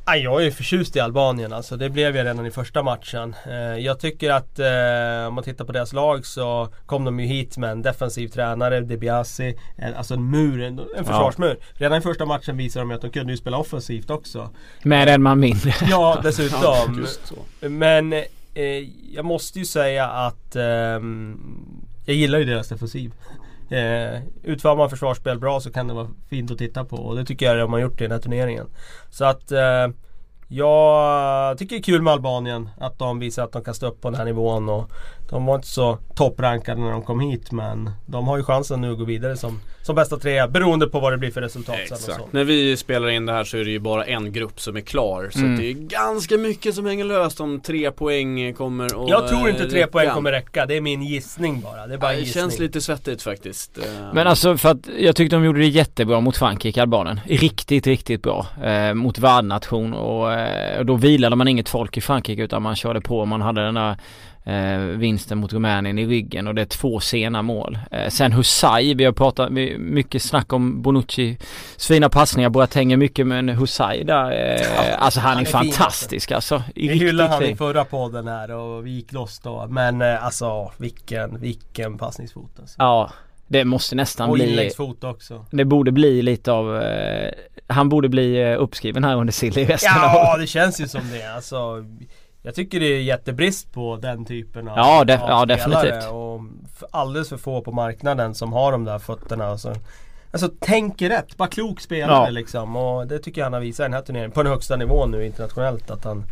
Jag 0.04 0.46
är 0.46 0.50
förtjust 0.50 0.96
i 0.96 1.00
Albanien 1.00 1.52
alltså. 1.52 1.76
Det 1.76 1.90
blev 1.90 2.16
jag 2.16 2.26
redan 2.26 2.46
i 2.46 2.50
första 2.50 2.82
matchen. 2.82 3.34
Eh, 3.46 3.54
jag 3.54 4.00
tycker 4.00 4.31
att 4.31 4.58
eh, 4.58 5.28
om 5.28 5.34
man 5.34 5.44
tittar 5.44 5.64
på 5.64 5.72
deras 5.72 5.93
lag 5.93 6.26
så 6.26 6.69
kom 6.87 7.04
de 7.04 7.20
ju 7.20 7.26
hit 7.26 7.56
med 7.56 7.70
en 7.70 7.82
defensiv 7.82 8.28
tränare, 8.28 8.81
Debiasi. 8.81 9.58
Alltså 9.96 10.14
en 10.14 10.31
mur, 10.31 10.62
en, 10.62 10.81
försvarsmur. 10.96 11.56
Ja. 11.60 11.66
Redan 11.75 11.99
i 11.99 12.00
första 12.00 12.26
matchen 12.26 12.56
visade 12.56 12.82
de 12.88 12.94
att 12.94 13.00
de 13.00 13.10
kunde 13.10 13.32
ju 13.32 13.37
spela 13.37 13.56
offensivt 13.56 14.10
också. 14.10 14.50
Med 14.82 15.08
en 15.08 15.22
man 15.22 15.40
mindre. 15.40 15.75
Ja, 15.90 16.20
dessutom. 16.22 16.58
Ja, 16.62 17.69
Men 17.69 18.12
eh, 18.12 18.64
jag 19.12 19.25
måste 19.25 19.58
ju 19.58 19.64
säga 19.64 20.06
att 20.06 20.56
eh, 20.56 20.62
jag 22.04 22.16
gillar 22.16 22.38
ju 22.38 22.44
deras 22.44 22.69
defensiv. 22.69 23.12
Eh, 23.73 24.21
utför 24.43 24.77
man 24.77 24.91
försvarsspel 24.91 25.39
bra 25.39 25.61
så 25.61 25.73
kan 25.73 25.89
det 25.89 25.95
vara 25.95 26.09
fint 26.31 26.51
att 26.51 26.59
titta 26.59 26.85
på 26.85 26.97
och 26.97 27.17
det 27.17 27.25
tycker 27.25 27.47
jag 27.47 27.59
de 27.59 27.73
har 27.73 27.81
gjort 27.81 28.01
i 28.01 28.05
den 28.05 28.13
här 28.13 28.19
turneringen. 28.19 28.67
Så 29.11 29.25
att 29.25 29.53
eh, 29.53 29.89
jag 30.49 31.59
tycker 31.59 31.77
det 31.77 31.81
är 31.81 31.83
kul 31.83 32.03
med 32.03 32.13
Albanien 32.13 32.69
att 32.79 32.99
de 32.99 33.19
visar 33.19 33.45
att 33.45 33.53
de 33.53 33.65
kan 33.65 33.75
stå 33.75 33.87
upp 33.87 34.01
på 34.01 34.11
den 34.11 34.19
här 34.19 34.25
nivån 34.25 34.69
och 34.69 34.91
de 35.31 35.47
var 35.47 35.55
inte 35.55 35.69
så 35.69 35.99
topprankade 36.15 36.81
när 36.81 36.91
de 36.91 37.03
kom 37.03 37.21
hit 37.21 37.53
men 37.53 37.91
de 38.07 38.29
har 38.29 38.37
ju 38.37 38.45
chansen 38.45 38.81
nu 38.81 38.93
att 38.93 38.99
gå 38.99 39.05
vidare 39.05 39.37
som, 39.37 39.61
som 39.83 39.97
bästa 39.97 40.17
trea 40.17 40.49
beroende 40.49 40.87
på 40.87 41.01
vad 41.01 41.13
det 41.13 41.19
blir 41.19 41.31
för 41.31 41.41
resultat 41.41 41.77
Exakt. 41.83 42.03
sen 42.03 42.15
och 42.15 42.21
så. 42.21 42.29
När 42.31 42.45
vi 42.45 42.77
spelar 42.77 43.09
in 43.09 43.27
det 43.27 43.33
här 43.33 43.45
så 43.45 43.57
är 43.57 43.65
det 43.65 43.71
ju 43.71 43.79
bara 43.79 44.05
en 44.05 44.33
grupp 44.33 44.61
som 44.61 44.77
är 44.77 44.81
klar 44.81 45.29
så 45.33 45.39
mm. 45.39 45.57
det 45.57 45.71
är 45.71 45.73
ganska 45.73 46.39
mycket 46.39 46.75
som 46.75 46.87
hänger 46.87 47.05
löst 47.05 47.41
om 47.41 47.61
tre 47.61 47.91
poäng 47.91 48.55
kommer 48.55 48.95
och 48.95 49.11
Jag 49.11 49.29
tror 49.29 49.49
inte 49.49 49.71
tre 49.71 49.81
räcka. 49.81 49.93
poäng 49.93 50.11
kommer 50.11 50.33
räcka, 50.33 50.67
det 50.67 50.77
är 50.77 50.81
min 50.81 51.03
gissning 51.03 51.61
bara. 51.61 51.87
Det 51.87 51.95
är 51.95 51.99
bara 51.99 52.15
ja, 52.15 52.21
Det 52.21 52.27
känns 52.27 52.59
lite 52.59 52.81
svettigt 52.81 53.23
faktiskt. 53.23 53.79
Eh, 53.79 53.85
men 54.15 54.27
alltså 54.27 54.57
för 54.57 54.69
att 54.69 54.89
jag 54.99 55.17
tyckte 55.17 55.37
de 55.37 55.45
gjorde 55.45 55.59
det 55.59 55.69
jättebra 55.69 56.21
mot 56.21 56.37
Frankrike, 56.37 56.83
Albanien. 56.83 57.21
Riktigt, 57.25 57.87
riktigt 57.87 58.23
bra. 58.23 58.47
Eh, 58.65 58.95
mot 58.95 59.19
värdnation 59.19 59.95
och, 59.95 60.33
eh, 60.33 60.79
och 60.79 60.87
då 60.87 60.95
vilade 60.95 61.37
man 61.37 61.49
inget 61.49 61.69
folk 61.69 61.97
i 61.97 62.00
Frankrike 62.00 62.43
utan 62.43 62.62
man 62.62 62.76
körde 62.76 63.00
på. 63.00 63.25
Man 63.25 63.41
hade 63.41 63.64
den 63.64 63.75
där 63.75 63.97
eh, 64.44 64.78
vinsten 64.78 65.38
mot 65.38 65.52
Rumänien 65.52 65.99
i 65.99 66.06
ryggen 66.06 66.49
och 66.49 66.54
det 66.54 66.62
är 66.62 66.66
två 66.66 67.00
sena 67.00 67.42
mål. 67.42 67.78
Eh, 67.90 68.08
sen 68.08 68.32
Husay, 68.32 68.94
vi 68.94 69.04
har 69.04 69.12
pratat 69.12 69.52
mycket 69.78 70.22
snack 70.22 70.52
om 70.52 70.82
Bonucci 70.82 71.38
fina 71.78 72.08
passningar, 72.08 72.50
Boateng 72.50 72.92
är 72.92 72.96
mycket 72.96 73.26
men 73.26 73.49
Husay 73.49 74.04
där, 74.04 74.30
eh, 74.30 74.62
ja, 74.76 74.96
alltså 74.96 75.20
han, 75.20 75.30
han 75.30 75.38
är, 75.38 75.49
är, 75.49 75.50
fantastisk 75.50 76.28
fin, 76.28 76.34
alltså. 76.34 76.62
Vi 76.75 76.88
hyllade 76.88 77.28
han 77.28 77.42
i 77.42 77.56
förra 77.56 77.84
podden 77.84 78.28
här 78.28 78.50
och 78.50 78.87
vi 78.87 78.90
gick 78.90 79.12
loss 79.12 79.38
då 79.38 79.66
men 79.70 80.02
eh, 80.02 80.25
alltså 80.25 80.72
vilken, 80.76 81.40
vilken 81.40 81.99
passningsfot 81.99 82.61
alltså. 82.61 82.76
Ja. 82.78 83.11
Det 83.46 83.64
måste 83.64 83.96
nästan 83.96 84.28
och 84.30 84.34
bli... 84.34 84.70
Och 84.78 85.04
också. 85.04 85.46
Det 85.50 85.64
borde 85.64 85.92
bli 85.92 86.22
lite 86.22 86.52
av... 86.52 86.82
Eh, 86.82 87.32
han 87.66 87.88
borde 87.88 88.08
bli 88.08 88.42
eh, 88.42 88.62
uppskriven 88.62 89.04
här 89.04 89.16
under 89.16 89.32
Silly 89.32 89.64
resten 89.64 89.92
Ja, 89.94 90.37
det 90.37 90.46
känns 90.46 90.80
ju 90.80 90.88
som 90.88 91.00
det. 91.12 91.34
Alltså, 91.34 91.84
jag 92.42 92.54
tycker 92.54 92.80
det 92.80 92.87
är 92.87 93.00
jättebrist 93.00 93.72
på 93.72 93.96
den 93.96 94.25
typen 94.25 94.68
av, 94.68 94.78
ja, 94.78 95.04
def 95.04 95.22
av 95.22 95.28
ja, 95.28 95.44
definitivt. 95.44 96.08
och 96.11 96.40
alldeles 96.90 97.28
för 97.28 97.37
få 97.37 97.61
på 97.61 97.72
marknaden 97.72 98.34
som 98.34 98.52
har 98.52 98.72
de 98.72 98.84
där 98.84 98.99
fötterna. 98.99 99.46
Alltså, 99.46 99.75
alltså 100.32 100.49
tänker 100.61 101.08
rätt, 101.08 101.37
bara 101.37 101.49
klok 101.49 101.80
spelare 101.80 102.25
ja. 102.26 102.30
liksom. 102.30 102.76
Och 102.76 103.06
det 103.06 103.18
tycker 103.18 103.40
jag 103.40 103.46
han 103.46 103.52
har 103.52 103.61
visat 103.61 103.84
i 103.84 103.87
den 103.87 103.92
här 103.92 104.02
turneringen. 104.02 104.30
På 104.30 104.42
den 104.42 104.52
högsta 104.52 104.76
nivån 104.76 105.11
nu 105.11 105.26
internationellt 105.26 105.90
att 105.90 106.04
han, 106.04 106.25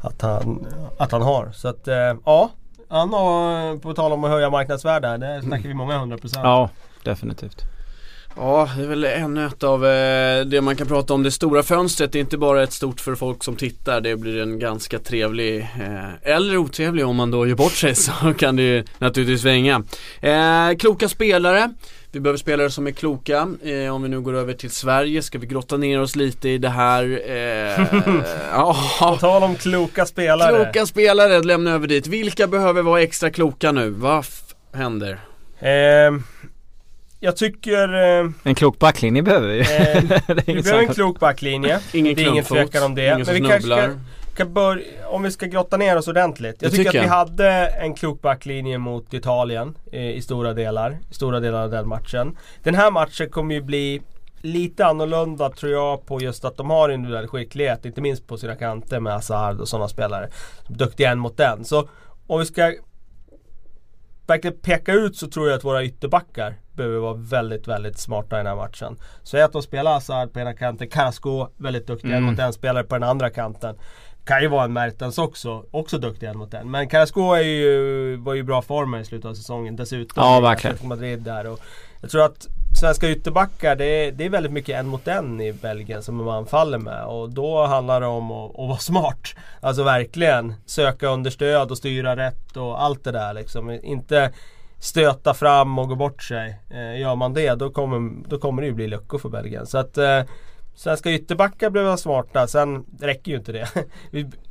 att 0.00 0.22
han, 0.22 0.66
att 0.98 1.12
han 1.12 1.22
har. 1.22 1.52
Så 1.52 1.68
att 1.68 1.88
eh, 1.88 2.14
ja, 2.24 2.50
han 2.88 3.12
har, 3.12 3.78
på 3.78 3.94
tal 3.94 4.12
om 4.12 4.24
att 4.24 4.30
höja 4.30 4.50
marknadsvärde, 4.50 5.16
det 5.16 5.42
snackar 5.42 5.68
vi 5.68 5.74
många 5.74 5.98
hundra 5.98 6.18
procent. 6.18 6.44
Ja, 6.44 6.70
definitivt. 7.02 7.77
Ja, 8.40 8.70
det 8.76 8.82
är 8.82 8.86
väl 8.86 9.04
ännu 9.04 9.46
ett 9.46 9.62
av 9.62 9.86
eh, 9.86 10.44
det 10.44 10.60
man 10.60 10.76
kan 10.76 10.86
prata 10.86 11.14
om. 11.14 11.22
Det 11.22 11.30
stora 11.30 11.62
fönstret 11.62 12.12
det 12.12 12.18
är 12.18 12.20
inte 12.20 12.38
bara 12.38 12.62
ett 12.62 12.72
stort 12.72 13.00
för 13.00 13.14
folk 13.14 13.44
som 13.44 13.56
tittar. 13.56 14.00
Det 14.00 14.16
blir 14.16 14.42
en 14.42 14.58
ganska 14.58 14.98
trevlig, 14.98 15.58
eh, 15.60 16.32
eller 16.34 16.56
otrevlig 16.56 17.06
om 17.06 17.16
man 17.16 17.30
då 17.30 17.46
gör 17.46 17.54
bort 17.54 17.72
sig 17.72 17.94
så 17.94 18.12
kan 18.38 18.56
det 18.56 18.62
ju 18.62 18.84
naturligtvis 18.98 19.42
svänga. 19.42 19.82
Eh, 20.20 20.76
kloka 20.78 21.08
spelare. 21.08 21.70
Vi 22.12 22.20
behöver 22.20 22.38
spelare 22.38 22.70
som 22.70 22.86
är 22.86 22.90
kloka. 22.90 23.42
Om 23.92 24.02
vi 24.02 24.08
nu 24.08 24.20
går 24.20 24.34
över 24.34 24.52
till 24.52 24.70
Sverige 24.70 25.22
ska 25.22 25.38
vi 25.38 25.46
grotta 25.46 25.76
ner 25.76 26.00
oss 26.00 26.16
lite 26.16 26.48
i 26.48 26.58
det 26.58 26.68
här. 26.68 27.04
Ja. 28.52 28.76
På 28.98 29.16
tal 29.16 29.42
om 29.42 29.56
kloka 29.56 30.06
spelare. 30.06 30.64
Kloka 30.64 30.86
spelare, 30.86 31.42
lämna 31.42 31.70
över 31.70 31.86
dit. 31.86 32.06
Vilka 32.06 32.46
behöver 32.46 32.82
vara 32.82 33.02
extra 33.02 33.30
kloka 33.30 33.72
nu? 33.72 33.90
Vad 33.90 34.24
händer? 34.72 35.20
Jag 37.20 37.36
tycker... 37.36 37.94
Eh, 37.94 38.30
en 38.42 38.54
klok 38.54 38.78
backlinje 38.78 39.22
behöver 39.22 39.48
vi 39.48 39.60
eh, 39.60 40.44
Vi 40.46 40.62
behöver 40.62 40.82
en 40.82 40.94
klok 40.94 41.20
backlinje. 41.20 41.80
ingen 41.92 42.14
Det 42.14 42.22
är 42.22 42.28
ingen 42.28 42.44
tvekan 42.44 42.82
om 42.82 42.94
det. 42.94 43.04
Ingen 43.04 43.26
men 43.26 43.34
vi 43.34 43.40
kanske 43.40 43.62
ska, 43.62 43.90
ska 44.32 44.44
börja, 44.44 44.84
om 45.08 45.22
vi 45.22 45.30
ska 45.30 45.46
grotta 45.46 45.76
ner 45.76 45.96
oss 45.96 46.08
ordentligt. 46.08 46.62
Jag 46.62 46.70
tycker, 46.70 46.84
tycker 46.84 46.98
att 46.98 47.04
vi 47.04 47.08
hade 47.08 47.50
en 47.66 47.94
klok 47.94 48.22
backlinje 48.22 48.78
mot 48.78 49.14
Italien 49.14 49.74
eh, 49.92 50.10
i 50.10 50.22
stora 50.22 50.54
delar. 50.54 50.98
I 51.10 51.14
stora 51.14 51.40
delar 51.40 51.62
av 51.62 51.70
den 51.70 51.88
matchen. 51.88 52.36
Den 52.62 52.74
här 52.74 52.90
matchen 52.90 53.30
kommer 53.30 53.54
ju 53.54 53.62
bli 53.62 54.02
lite 54.42 54.86
annorlunda 54.86 55.50
tror 55.50 55.72
jag 55.72 56.06
på 56.06 56.20
just 56.20 56.44
att 56.44 56.56
de 56.56 56.70
har 56.70 56.88
individuell 56.88 57.26
skicklighet. 57.26 57.84
Inte 57.84 58.00
minst 58.00 58.26
på 58.26 58.36
sina 58.36 58.54
kanter 58.54 59.00
med 59.00 59.12
Hazard 59.12 59.60
och 59.60 59.68
sådana 59.68 59.88
spelare. 59.88 60.28
Duktiga 60.68 61.10
en 61.10 61.18
mot 61.18 61.36
den. 61.36 61.64
Så 61.64 61.88
om 62.26 62.38
vi 62.40 62.46
ska 62.46 62.74
verkligen 64.28 64.58
peka 64.58 64.92
ut 64.92 65.16
så 65.16 65.28
tror 65.28 65.48
jag 65.48 65.56
att 65.56 65.64
våra 65.64 65.84
ytterbackar 65.84 66.54
behöver 66.72 66.98
vara 66.98 67.14
väldigt, 67.14 67.68
väldigt 67.68 67.98
smarta 67.98 68.36
i 68.36 68.38
den 68.38 68.46
här 68.46 68.56
matchen. 68.56 68.96
Så 69.22 69.44
att 69.44 69.52
de 69.52 69.62
spelar 69.62 69.92
Hazard 69.92 70.32
på 70.32 70.40
ena 70.40 70.54
kanten, 70.54 70.88
Carrasco 70.88 71.48
väldigt 71.56 71.86
duktig 71.86 72.10
mm. 72.10 72.24
mot 72.24 72.38
en 72.38 72.52
spelare 72.52 72.84
på 72.84 72.94
den 72.94 73.08
andra 73.08 73.30
kanten. 73.30 73.76
Kan 74.24 74.42
ju 74.42 74.48
vara 74.48 74.64
en 74.64 74.72
Mertens 74.72 75.18
också, 75.18 75.64
också 75.70 75.98
duktig 75.98 76.26
en 76.26 76.38
mot 76.38 76.54
en. 76.54 76.70
Men 76.70 76.88
Carrasco 76.88 77.32
är 77.32 77.42
ju, 77.42 78.16
var 78.16 78.34
ju 78.34 78.42
bra 78.42 78.62
form 78.62 78.94
i 78.94 79.04
slutet 79.04 79.30
av 79.30 79.34
säsongen 79.34 79.76
dessutom. 79.76 80.24
Ja, 80.24 80.40
verkligen. 80.40 80.76
Madrid 80.88 81.18
där 81.18 81.46
och 81.46 81.60
jag 82.00 82.10
tror 82.10 82.24
att 82.24 82.48
svenska 82.78 83.10
ytterbackar, 83.10 83.76
det 83.76 83.84
är, 83.84 84.12
det 84.12 84.24
är 84.24 84.30
väldigt 84.30 84.52
mycket 84.52 84.76
en 84.78 84.86
mot 84.86 85.08
en 85.08 85.40
i 85.40 85.52
Belgien 85.52 86.02
som 86.02 86.16
man 86.24 86.46
faller 86.46 86.78
med. 86.78 87.04
Och 87.04 87.30
då 87.30 87.66
handlar 87.66 88.00
det 88.00 88.06
om 88.06 88.30
att, 88.30 88.50
att 88.50 88.68
vara 88.68 88.78
smart. 88.78 89.34
Alltså 89.60 89.82
verkligen 89.82 90.54
söka 90.66 91.08
understöd 91.08 91.70
och 91.70 91.78
styra 91.78 92.16
rätt 92.16 92.56
och 92.56 92.82
allt 92.82 93.04
det 93.04 93.12
där 93.12 93.34
liksom. 93.34 93.70
Inte 93.70 94.32
stöta 94.78 95.34
fram 95.34 95.78
och 95.78 95.88
gå 95.88 95.94
bort 95.94 96.22
sig. 96.22 96.58
Eh, 96.70 97.00
gör 97.00 97.14
man 97.14 97.34
det 97.34 97.54
då 97.54 97.70
kommer, 97.70 98.28
då 98.28 98.38
kommer 98.38 98.62
det 98.62 98.68
ju 98.68 98.74
bli 98.74 98.86
luckor 98.86 99.18
för 99.18 99.28
Belgien. 99.28 99.66
Så 99.66 99.78
att 99.78 99.98
eh, 99.98 100.22
Svenska 100.74 101.10
ytterbackar 101.10 101.70
behöver 101.70 101.90
vara 101.90 101.98
smarta, 101.98 102.46
sen 102.46 102.84
räcker 103.00 103.30
ju 103.30 103.38
inte 103.38 103.52
det. 103.52 103.68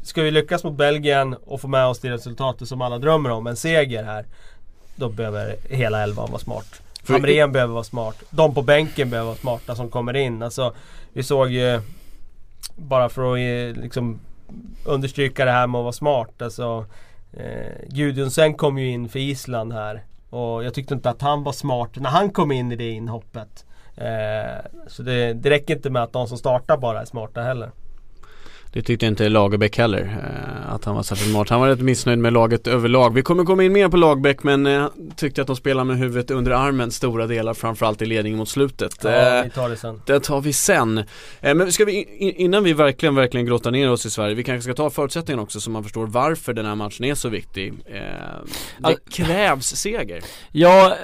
ska 0.03 0.21
vi 0.21 0.31
lyckas 0.31 0.63
mot 0.63 0.77
Belgien 0.77 1.33
och 1.33 1.61
få 1.61 1.67
med 1.67 1.85
oss 1.85 1.99
det 1.99 2.09
resultatet 2.09 2.67
som 2.67 2.81
alla 2.81 2.97
drömmer 2.97 3.29
om, 3.29 3.47
en 3.47 3.55
seger 3.55 4.03
här. 4.03 4.25
Då 4.95 5.09
behöver 5.09 5.55
hela 5.69 6.03
elvan 6.03 6.31
vara 6.31 6.39
smart. 6.39 6.81
Hamrén 7.09 7.51
behöver 7.51 7.73
vara 7.73 7.83
smart. 7.83 8.23
De 8.29 8.53
på 8.53 8.61
bänken 8.61 9.09
behöver 9.09 9.27
vara 9.27 9.37
smarta 9.37 9.75
som 9.75 9.89
kommer 9.89 10.15
in. 10.15 10.43
Alltså, 10.43 10.73
vi 11.13 11.23
såg 11.23 11.49
ju, 11.49 11.81
bara 12.75 13.09
för 13.09 13.33
att 13.33 13.39
eh, 13.39 13.81
liksom 13.81 14.19
understryka 14.85 15.45
det 15.45 15.51
här 15.51 15.67
med 15.67 15.79
att 15.79 15.83
vara 15.83 15.93
smart. 15.93 16.41
Alltså, 16.41 16.85
eh, 17.33 17.87
Gudjonsen 17.89 18.53
kom 18.53 18.77
ju 18.77 18.87
in 18.87 19.09
för 19.09 19.19
Island 19.19 19.73
här. 19.73 20.03
Och 20.29 20.63
jag 20.63 20.73
tyckte 20.73 20.93
inte 20.93 21.09
att 21.09 21.21
han 21.21 21.43
var 21.43 21.51
smart 21.51 21.89
när 21.95 22.09
han 22.09 22.29
kom 22.29 22.51
in 22.51 22.71
i 22.71 22.75
det 22.75 22.89
inhoppet. 22.89 23.65
Eh, 23.95 24.65
så 24.87 25.03
det, 25.03 25.33
det 25.33 25.49
räcker 25.49 25.75
inte 25.75 25.89
med 25.89 26.03
att 26.03 26.13
de 26.13 26.27
som 26.27 26.37
startar 26.37 26.77
bara 26.77 27.01
är 27.01 27.05
smarta 27.05 27.41
heller. 27.41 27.71
Det 28.77 28.83
tyckte 28.83 29.05
inte 29.05 29.29
Lagerbäck 29.29 29.77
heller, 29.77 30.01
eh, 30.01 30.73
att 30.73 30.85
han 30.85 30.95
var 30.95 31.03
särskilt 31.03 31.31
smart. 31.31 31.49
Han 31.49 31.59
var 31.59 31.67
rätt 31.67 31.79
missnöjd 31.79 32.19
med 32.19 32.33
laget 32.33 32.67
överlag. 32.67 33.13
Vi 33.13 33.21
kommer 33.21 33.43
komma 33.43 33.63
in 33.63 33.73
mer 33.73 33.89
på 33.89 33.97
Lagerbäck 33.97 34.43
men 34.43 34.65
eh, 34.65 34.87
tyckte 35.15 35.41
att 35.41 35.47
de 35.47 35.55
spelade 35.55 35.85
med 35.85 35.97
huvudet 35.97 36.31
under 36.31 36.51
armen 36.51 36.91
stora 36.91 37.27
delar, 37.27 37.53
framförallt 37.53 38.01
i 38.01 38.05
ledningen 38.05 38.39
mot 38.39 38.49
slutet. 38.49 38.95
Ja, 39.03 39.41
vi 39.43 39.49
tar 39.49 39.69
det 39.69 39.77
sen. 39.77 40.01
Det 40.05 40.19
tar 40.19 40.41
vi 40.41 40.53
sen. 40.53 40.97
Eh, 41.41 41.55
men 41.55 41.71
ska 41.71 41.85
vi, 41.85 42.03
innan 42.37 42.63
vi 42.63 42.73
verkligen, 42.73 43.15
verkligen 43.15 43.45
grottar 43.45 43.71
ner 43.71 43.91
oss 43.91 44.05
i 44.05 44.09
Sverige, 44.09 44.35
vi 44.35 44.43
kanske 44.43 44.63
ska 44.63 44.83
ta 44.83 44.89
förutsättningarna 44.89 45.43
också 45.43 45.59
så 45.59 45.69
man 45.69 45.83
förstår 45.83 46.07
varför 46.07 46.53
den 46.53 46.65
här 46.65 46.75
matchen 46.75 47.05
är 47.05 47.15
så 47.15 47.29
viktig. 47.29 47.73
Eh, 47.85 48.01
det 48.77 48.97
krävs 49.11 49.75
seger. 49.75 50.21
Ja, 50.51 50.95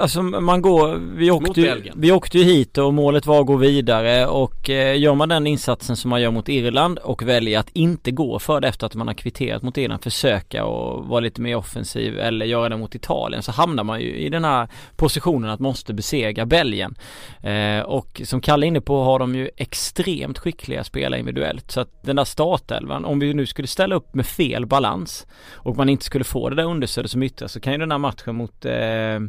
alltså 0.00 0.22
man 0.22 0.62
går, 0.62 1.00
vi 1.16 1.30
åkte, 1.30 1.60
ju, 1.60 1.82
vi 1.94 2.12
åkte 2.12 2.38
ju 2.38 2.44
hit 2.44 2.78
och 2.78 2.94
målet 2.94 3.26
var 3.26 3.40
att 3.40 3.46
gå 3.46 3.56
vidare 3.56 4.26
och 4.26 4.70
eh, 4.70 4.98
gör 4.98 5.14
man 5.14 5.28
den 5.28 5.46
insatsen 5.46 5.96
som 5.96 6.10
man 6.10 6.20
gör 6.20 6.30
mot 6.30 6.48
Irland 6.48 6.98
och 6.98 7.21
välja 7.22 7.60
att 7.60 7.70
inte 7.72 8.10
gå 8.10 8.38
för 8.38 8.60
det 8.60 8.68
efter 8.68 8.86
att 8.86 8.94
man 8.94 9.06
har 9.06 9.14
kvitterat 9.14 9.62
mot 9.62 9.78
Irland, 9.78 10.02
försöka 10.02 10.64
och 10.64 11.06
vara 11.08 11.20
lite 11.20 11.40
mer 11.40 11.56
offensiv 11.56 12.18
eller 12.18 12.46
göra 12.46 12.68
det 12.68 12.76
mot 12.76 12.94
Italien 12.94 13.42
så 13.42 13.52
hamnar 13.52 13.84
man 13.84 14.00
ju 14.00 14.16
i 14.16 14.28
den 14.28 14.44
här 14.44 14.68
positionen 14.96 15.50
att 15.50 15.60
måste 15.60 15.94
besegra 15.94 16.46
Belgien. 16.46 16.94
Eh, 17.42 17.80
och 17.80 18.22
som 18.24 18.40
Kalle 18.40 18.66
är 18.66 18.68
inne 18.68 18.80
på 18.80 19.02
har 19.02 19.18
de 19.18 19.34
ju 19.34 19.50
extremt 19.56 20.38
skickliga 20.38 20.84
spelare 20.84 21.20
individuellt 21.20 21.70
så 21.70 21.80
att 21.80 22.02
den 22.02 22.16
där 22.16 22.24
startelvan, 22.24 23.04
om 23.04 23.18
vi 23.18 23.34
nu 23.34 23.46
skulle 23.46 23.68
ställa 23.68 23.94
upp 23.94 24.14
med 24.14 24.26
fel 24.26 24.66
balans 24.66 25.26
och 25.52 25.76
man 25.76 25.88
inte 25.88 26.04
skulle 26.04 26.24
få 26.24 26.48
det 26.48 26.56
där 26.56 26.64
understödet 26.64 27.10
som 27.10 27.22
yttrar 27.22 27.48
så 27.48 27.60
kan 27.60 27.72
ju 27.72 27.78
den 27.78 27.90
här 27.90 27.98
matchen 27.98 28.34
mot 28.34 28.64
eh, 28.64 29.20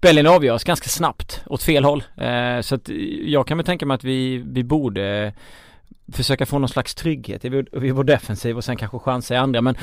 Belgien 0.00 0.26
avgörs 0.26 0.64
ganska 0.64 0.88
snabbt 0.88 1.42
åt 1.46 1.62
fel 1.62 1.84
håll. 1.84 2.04
Eh, 2.16 2.60
så 2.60 2.74
att 2.74 2.88
jag 3.24 3.46
kan 3.46 3.58
väl 3.58 3.66
tänka 3.66 3.86
mig 3.86 3.94
att 3.94 4.04
vi, 4.04 4.44
vi 4.46 4.64
borde 4.64 5.32
försöka 6.12 6.46
få 6.46 6.58
någon 6.58 6.68
slags 6.68 6.94
trygghet 6.94 7.44
i 7.44 7.48
vår, 7.48 7.84
i 7.84 7.90
vår 7.90 8.04
defensiv 8.04 8.56
och 8.56 8.64
sen 8.64 8.76
kanske 8.76 8.98
chansa 8.98 9.34
i 9.34 9.36
andra 9.36 9.60
men 9.60 9.76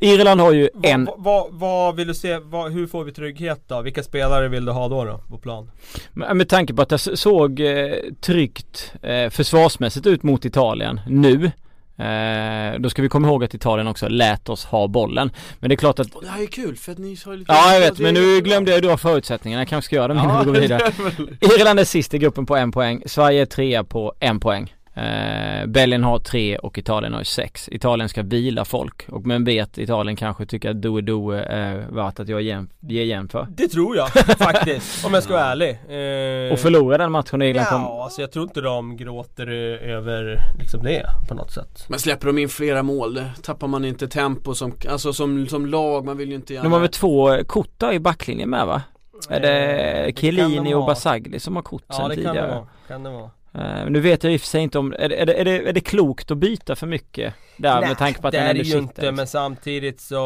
Irland 0.00 0.40
har 0.40 0.52
ju 0.52 0.70
va, 0.74 0.88
en... 0.88 1.04
Vad 1.04 1.18
va, 1.18 1.48
va 1.52 1.92
vill 1.92 2.08
du 2.08 2.14
se, 2.14 2.38
va, 2.38 2.68
hur 2.68 2.86
får 2.86 3.04
vi 3.04 3.12
trygghet 3.12 3.62
då? 3.66 3.82
Vilka 3.82 4.02
spelare 4.02 4.48
vill 4.48 4.64
du 4.64 4.72
ha 4.72 4.88
då, 4.88 5.04
då 5.04 5.18
på 5.18 5.38
plan? 5.38 5.70
Med, 6.12 6.36
med 6.36 6.48
tanke 6.48 6.74
på 6.74 6.82
att 6.82 6.88
det 6.88 6.98
såg 6.98 7.60
eh, 7.60 7.94
tryggt 8.20 8.94
eh, 9.02 9.30
försvarsmässigt 9.30 10.06
ut 10.06 10.22
mot 10.22 10.44
Italien 10.44 11.00
nu 11.06 11.50
Eh, 11.96 12.80
då 12.80 12.90
ska 12.90 13.02
vi 13.02 13.08
komma 13.08 13.28
ihåg 13.28 13.44
att 13.44 13.54
Italien 13.54 13.88
också 13.88 14.08
lät 14.08 14.48
oss 14.48 14.64
ha 14.64 14.88
bollen. 14.88 15.30
Men 15.60 15.68
det 15.68 15.74
är 15.74 15.76
klart 15.76 15.98
att... 15.98 16.08
Det 16.20 16.28
här 16.28 16.42
är 16.42 16.46
kul 16.46 16.76
för 16.76 16.92
att 16.92 16.98
ni 16.98 17.16
har 17.24 17.36
lite... 17.36 17.52
Ja 17.52 17.72
jag 17.72 17.80
vet 17.80 17.98
men 17.98 18.14
nu 18.14 18.40
glömde 18.40 18.70
jag 18.70 18.82
dra 18.82 18.96
förutsättningarna. 18.96 19.60
Jag 19.60 19.68
kanske 19.68 19.86
ska 19.86 19.96
göra 19.96 20.08
dem 20.08 20.18
innan 20.18 20.30
ja, 20.30 20.38
vi 20.40 20.46
går 20.52 20.60
vidare. 20.60 20.92
Irland 21.40 21.80
är 21.80 21.84
sist 21.84 22.14
i 22.14 22.18
gruppen 22.18 22.46
på 22.46 22.56
en 22.56 22.72
poäng. 22.72 23.02
Sverige 23.06 23.42
är 23.42 23.46
trea 23.46 23.84
på 23.84 24.14
en 24.20 24.40
poäng. 24.40 24.74
Eh, 24.94 25.66
Belgien 25.66 26.04
har 26.04 26.18
tre 26.18 26.58
och 26.58 26.78
Italien 26.78 27.14
har 27.14 27.22
sex. 27.22 27.68
Italien 27.72 28.08
ska 28.08 28.22
vila 28.22 28.64
folk 28.64 29.08
och 29.08 29.26
men 29.26 29.44
vet 29.44 29.78
Italien 29.78 30.16
kanske 30.16 30.46
tycker 30.46 30.70
att 30.70 30.82
Doe 30.82 31.00
Doe 31.00 31.42
är 31.42 31.86
värt 31.90 32.20
att 32.20 32.28
jag 32.28 32.42
ger 32.42 32.66
igen 32.80 33.28
för. 33.28 33.46
Det 33.50 33.68
tror 33.68 33.96
jag 33.96 34.08
faktiskt, 34.38 35.06
om 35.06 35.14
jag 35.14 35.22
ska 35.22 35.32
vara 35.32 35.44
ärlig. 35.44 35.70
Eh, 35.70 36.52
och 36.52 36.58
förlora 36.58 36.98
den 36.98 37.12
matchen 37.12 37.42
i 37.42 37.46
England 37.46 37.66
Ja, 37.70 38.04
alltså 38.04 38.20
jag 38.20 38.32
tror 38.32 38.42
inte 38.42 38.60
de 38.60 38.96
gråter 38.96 39.46
över 39.82 40.40
liksom 40.58 40.82
det 40.82 41.06
på 41.28 41.34
något 41.34 41.50
sätt. 41.50 41.84
Men 41.88 41.98
släpper 41.98 42.26
de 42.26 42.38
in 42.38 42.48
flera 42.48 42.82
mål, 42.82 43.22
tappar 43.42 43.66
man 43.66 43.84
inte 43.84 44.08
tempo 44.08 44.54
som, 44.54 44.72
alltså 44.88 45.12
som, 45.12 45.46
som 45.46 45.66
lag, 45.66 46.04
man 46.04 46.16
vill 46.16 46.28
ju 46.28 46.34
inte 46.34 46.54
gärna 46.54 46.64
De 46.64 46.72
har 46.72 46.80
väl 46.80 46.88
två 46.88 47.44
Kotta 47.46 47.94
i 47.94 47.98
backlinjen 47.98 48.50
med 48.50 48.66
va? 48.66 48.82
Är 49.28 49.40
det 49.40 50.06
eh, 50.06 50.14
Chiellini 50.14 50.74
och 50.74 50.86
Basagli 50.86 51.40
som 51.40 51.56
har 51.56 51.62
kort 51.62 51.84
ja, 51.88 51.94
sen 51.94 52.10
tidigare? 52.10 52.36
Ja 52.36 52.42
det 52.42 52.48
kan 52.48 52.50
det 52.50 52.54
vara, 52.54 52.66
kan 52.88 53.02
det 53.02 53.10
vara. 53.10 53.30
Uh, 53.58 53.90
nu 53.90 54.00
vet 54.00 54.24
jag 54.24 54.32
i 54.32 54.36
och 54.36 54.40
för 54.40 54.48
sig 54.48 54.62
inte 54.62 54.78
om, 54.78 54.94
är 54.98 55.08
det, 55.08 55.16
är, 55.16 55.26
det, 55.26 55.34
är, 55.34 55.44
det, 55.44 55.68
är 55.68 55.72
det 55.72 55.80
klokt 55.80 56.30
att 56.30 56.38
byta 56.38 56.76
för 56.76 56.86
mycket? 56.86 57.34
Där 57.56 57.80
Nej, 57.80 57.88
med 57.88 57.98
tanke 57.98 58.20
på 58.20 58.28
att 58.28 58.32
det 58.32 58.38
är 58.38 58.54
det 58.54 58.60
ju 58.60 58.78
inte 58.78 59.00
liksom. 59.00 59.16
men 59.16 59.26
samtidigt 59.26 60.00
så 60.00 60.16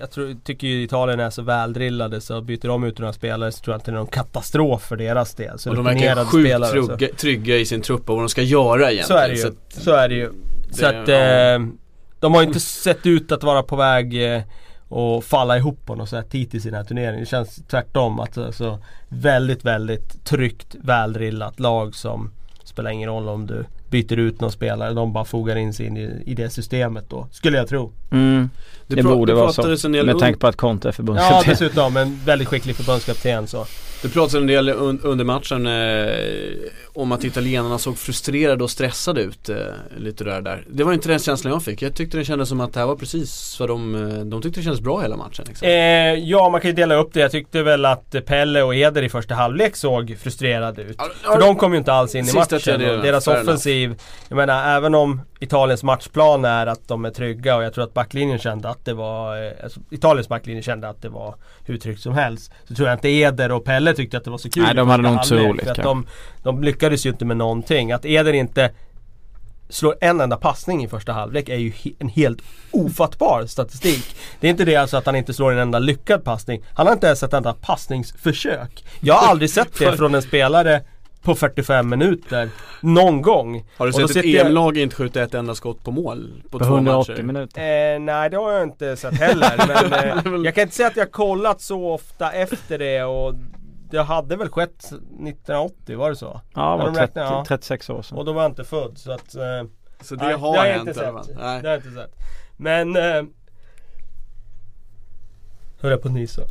Jag 0.00 0.10
tror, 0.10 0.36
tycker 0.44 0.66
ju 0.66 0.82
Italien 0.82 1.20
är 1.20 1.30
så 1.30 1.42
väldrillade 1.42 2.20
så 2.20 2.40
byter 2.40 2.68
de 2.68 2.84
ut 2.84 2.98
några 2.98 3.12
spelare 3.12 3.52
så 3.52 3.64
tror 3.64 3.74
jag 3.74 3.78
inte 3.78 3.90
det 3.90 3.94
är 3.94 3.98
någon 3.98 4.06
katastrof 4.06 4.82
för 4.82 4.96
deras 4.96 5.34
del. 5.34 5.58
Så 5.58 5.70
och 5.70 5.76
de 5.76 5.84
verkar 5.84 6.24
sjukt 6.24 6.72
trygga, 6.72 7.14
trygga, 7.14 7.56
i 7.56 7.66
sin 7.66 7.82
trupp 7.82 8.10
och 8.10 8.16
vad 8.16 8.24
de 8.24 8.28
ska 8.28 8.42
göra 8.42 8.92
egentligen. 8.92 9.06
Så 9.06 9.16
är 9.16 9.28
det 9.28 9.34
ju. 9.34 9.40
Så, 9.40 9.48
att, 9.48 9.72
så, 9.72 9.92
är 9.92 10.08
det 10.08 10.14
ju. 10.14 10.30
så 10.70 10.86
att 10.86 11.08
ja. 11.08 11.14
eh, 11.14 11.60
De 12.20 12.34
har 12.34 12.42
inte 12.42 12.60
sett 12.60 13.06
ut 13.06 13.32
att 13.32 13.42
vara 13.42 13.62
på 13.62 13.76
väg 13.76 14.34
eh, 14.34 14.42
och 14.88 15.24
falla 15.24 15.56
ihop 15.56 15.86
på 15.86 15.94
något 15.94 16.08
sätt 16.08 16.26
hittills 16.30 16.66
i 16.66 16.70
den 16.70 16.76
här 16.76 16.84
turneringen. 16.84 17.20
Det 17.20 17.26
känns 17.26 17.56
tvärtom 17.70 18.20
att 18.20 18.38
alltså, 18.38 18.78
väldigt, 19.08 19.64
väldigt 19.64 20.24
tryggt, 20.24 20.76
väldrillat 20.80 21.60
lag 21.60 21.94
som 21.94 22.30
spelar 22.68 22.90
ingen 22.90 23.08
roll 23.08 23.28
om 23.28 23.46
du 23.46 23.64
byter 23.90 24.16
ut 24.16 24.40
någon 24.40 24.52
spelare. 24.52 24.94
De 24.94 25.12
bara 25.12 25.24
fogar 25.24 25.56
in 25.56 25.72
sig 25.72 25.86
in 25.86 25.96
i, 25.96 26.22
i 26.26 26.34
det 26.34 26.50
systemet 26.50 27.04
då. 27.10 27.26
Skulle 27.30 27.58
jag 27.58 27.68
tro. 27.68 27.92
Mm. 28.10 28.50
Det, 28.86 28.94
det 28.94 29.02
borde 29.02 29.34
vara 29.34 29.52
så. 29.52 29.88
Med 29.88 30.18
tanke 30.18 30.38
på 30.38 30.46
att 30.46 30.56
Conte 30.56 30.88
är 30.88 30.92
förbundskapten. 30.92 31.42
Ja 31.44 31.50
dessutom 31.50 31.96
en 31.96 32.20
väldigt 32.24 32.48
skicklig 32.48 32.76
förbundskapten 32.76 33.46
så. 33.46 33.66
Det 34.02 34.08
pratades 34.08 34.34
en 34.34 34.46
del 34.46 34.68
un 34.68 35.00
under 35.02 35.24
matchen 35.24 35.66
eh, 35.66 36.70
om 36.92 37.12
att 37.12 37.24
italienarna 37.24 37.78
såg 37.78 37.98
frustrerade 37.98 38.64
och 38.64 38.70
stressade 38.70 39.20
ut 39.20 39.48
eh, 39.48 39.56
lite 39.96 40.24
där, 40.24 40.40
där. 40.40 40.64
Det 40.68 40.84
var 40.84 40.92
inte 40.92 41.08
den 41.08 41.18
känslan 41.18 41.52
jag 41.52 41.62
fick. 41.62 41.82
Jag 41.82 41.94
tyckte 41.94 42.18
det 42.18 42.24
kändes 42.24 42.48
som 42.48 42.60
att 42.60 42.72
det 42.72 42.80
här 42.80 42.86
var 42.86 42.96
precis 42.96 43.56
vad 43.60 43.68
de, 43.68 43.94
eh, 43.94 44.24
de 44.24 44.42
tyckte 44.42 44.60
det 44.60 44.64
kändes 44.64 44.80
bra 44.80 45.00
hela 45.00 45.16
matchen. 45.16 45.44
Liksom. 45.48 45.68
Eh, 45.68 45.72
ja, 46.14 46.48
man 46.48 46.60
kan 46.60 46.70
ju 46.70 46.74
dela 46.74 46.94
upp 46.94 47.12
det. 47.12 47.20
Jag 47.20 47.30
tyckte 47.30 47.62
väl 47.62 47.84
att 47.84 48.14
Pelle 48.26 48.62
och 48.62 48.74
Eder 48.74 49.02
i 49.02 49.08
första 49.08 49.34
halvlek 49.34 49.76
såg 49.76 50.16
frustrerade 50.20 50.82
ut. 50.82 51.00
För 51.22 51.40
de 51.40 51.56
kom 51.56 51.72
ju 51.72 51.78
inte 51.78 51.92
alls 51.92 52.14
in 52.14 52.28
i 52.28 52.32
matchen. 52.32 52.80
Deras 52.80 53.26
offensiv, 53.26 53.94
jag 54.28 54.36
menar 54.36 54.76
även 54.76 54.94
om 54.94 55.20
Italiens 55.40 55.82
matchplan 55.82 56.44
är 56.44 56.66
att 56.66 56.88
de 56.88 57.04
är 57.04 57.10
trygga 57.10 57.56
och 57.56 57.62
jag 57.62 57.74
tror 57.74 57.84
att 57.84 57.94
backlinjen 57.94 58.38
kände 58.38 58.68
att 58.68 58.84
det 58.84 58.94
var 58.94 59.46
eh, 59.46 59.52
alltså, 59.62 59.80
Italiens 59.90 60.28
backlinje 60.28 60.62
kände 60.62 60.88
att 60.88 61.02
det 61.02 61.08
var 61.08 61.34
hur 61.64 61.78
tryggt 61.78 62.00
som 62.00 62.14
helst. 62.14 62.52
Så 62.68 62.74
tror 62.74 62.88
jag 62.88 62.96
inte 62.96 63.08
Eder 63.08 63.52
och 63.52 63.64
Pelle 63.64 63.94
tyckte 63.94 64.16
att 64.16 64.24
det 64.24 64.30
var 64.30 64.38
så 64.38 64.50
kul. 64.50 64.62
Nej 64.62 64.74
de 64.74 64.88
hade 64.88 65.02
nog 65.02 65.12
inte 65.12 65.26
så 65.26 65.36
roligt. 65.36 65.74
de, 65.74 66.06
de 66.42 66.62
lyckades 66.62 67.06
ju 67.06 67.10
inte 67.10 67.24
med 67.24 67.36
någonting. 67.36 67.92
Att 67.92 68.04
Eder 68.04 68.32
inte 68.32 68.70
slår 69.68 69.96
en 70.00 70.20
enda 70.20 70.36
passning 70.36 70.84
i 70.84 70.88
första 70.88 71.12
halvlek 71.12 71.48
är 71.48 71.56
ju 71.56 71.72
en 71.98 72.08
helt 72.08 72.38
ofattbar 72.70 73.46
statistik. 73.46 74.16
Det 74.40 74.46
är 74.46 74.50
inte 74.50 74.64
det 74.64 74.76
alltså 74.76 74.96
att 74.96 75.06
han 75.06 75.16
inte 75.16 75.34
slår 75.34 75.52
en 75.52 75.58
enda 75.58 75.78
lyckad 75.78 76.24
passning. 76.24 76.62
Han 76.74 76.86
har 76.86 76.94
inte 76.94 77.06
ens 77.06 77.22
ett 77.22 77.32
enda 77.32 77.52
passningsförsök. 77.52 78.84
Jag 79.00 79.14
har 79.14 79.28
aldrig 79.28 79.50
sett 79.50 79.78
det 79.78 79.96
från 79.96 80.14
en 80.14 80.22
spelare 80.22 80.82
på 81.22 81.34
45 81.34 81.88
minuter 81.88 82.50
någon 82.80 83.22
gång. 83.22 83.64
Har 83.76 83.86
du 83.86 83.92
sett 83.92 84.16
ett 84.16 84.24
EM-lag 84.24 84.76
inte 84.78 84.96
skjuta 84.96 85.22
ett 85.22 85.34
enda 85.34 85.54
skott 85.54 85.84
på 85.84 85.90
mål 85.90 86.42
på, 86.42 86.58
på 86.58 86.64
två 86.64 86.74
180 86.74 87.12
matcher? 87.12 87.22
minuter? 87.22 87.94
Eh, 87.94 88.00
nej 88.00 88.30
det 88.30 88.36
har 88.36 88.52
jag 88.52 88.62
inte 88.62 88.96
sett 88.96 89.14
heller. 89.14 89.54
men 89.90 90.34
eh, 90.34 90.40
jag 90.44 90.54
kan 90.54 90.62
inte 90.62 90.74
säga 90.74 90.88
att 90.88 90.96
jag 90.96 91.12
kollat 91.12 91.60
så 91.60 91.90
ofta 91.90 92.32
efter 92.32 92.78
det 92.78 93.04
och 93.04 93.34
det 93.90 94.02
hade 94.02 94.36
väl 94.36 94.48
skett 94.48 94.84
1980, 94.84 95.98
var 95.98 96.10
det 96.10 96.16
så? 96.16 96.40
Ja, 96.54 96.76
det 96.76 96.90
var 96.90 97.06
30, 97.06 97.12
ja. 97.14 97.44
36 97.48 97.90
år 97.90 98.02
sedan. 98.02 98.18
Och 98.18 98.24
då 98.24 98.32
var 98.32 98.42
jag 98.42 98.50
inte 98.50 98.64
född 98.64 98.98
så 98.98 99.12
att 99.12 99.34
eh, 99.34 99.42
Så 100.00 100.14
det 100.14 100.24
nej, 100.24 100.34
har 100.34 100.64
det 100.64 100.72
hänt? 100.72 100.88
Inte 100.88 101.00
sett. 101.00 101.14
Nej. 101.14 101.62
Det 101.62 101.68
har 101.68 101.74
jag 101.74 101.76
inte 101.76 101.90
sett. 101.90 102.14
Men 102.56 102.96
eh, 102.96 103.22
Höll 105.80 105.90
jag 105.90 106.02
på 106.02 106.08
att 106.08 106.14
nysa? 106.14 106.42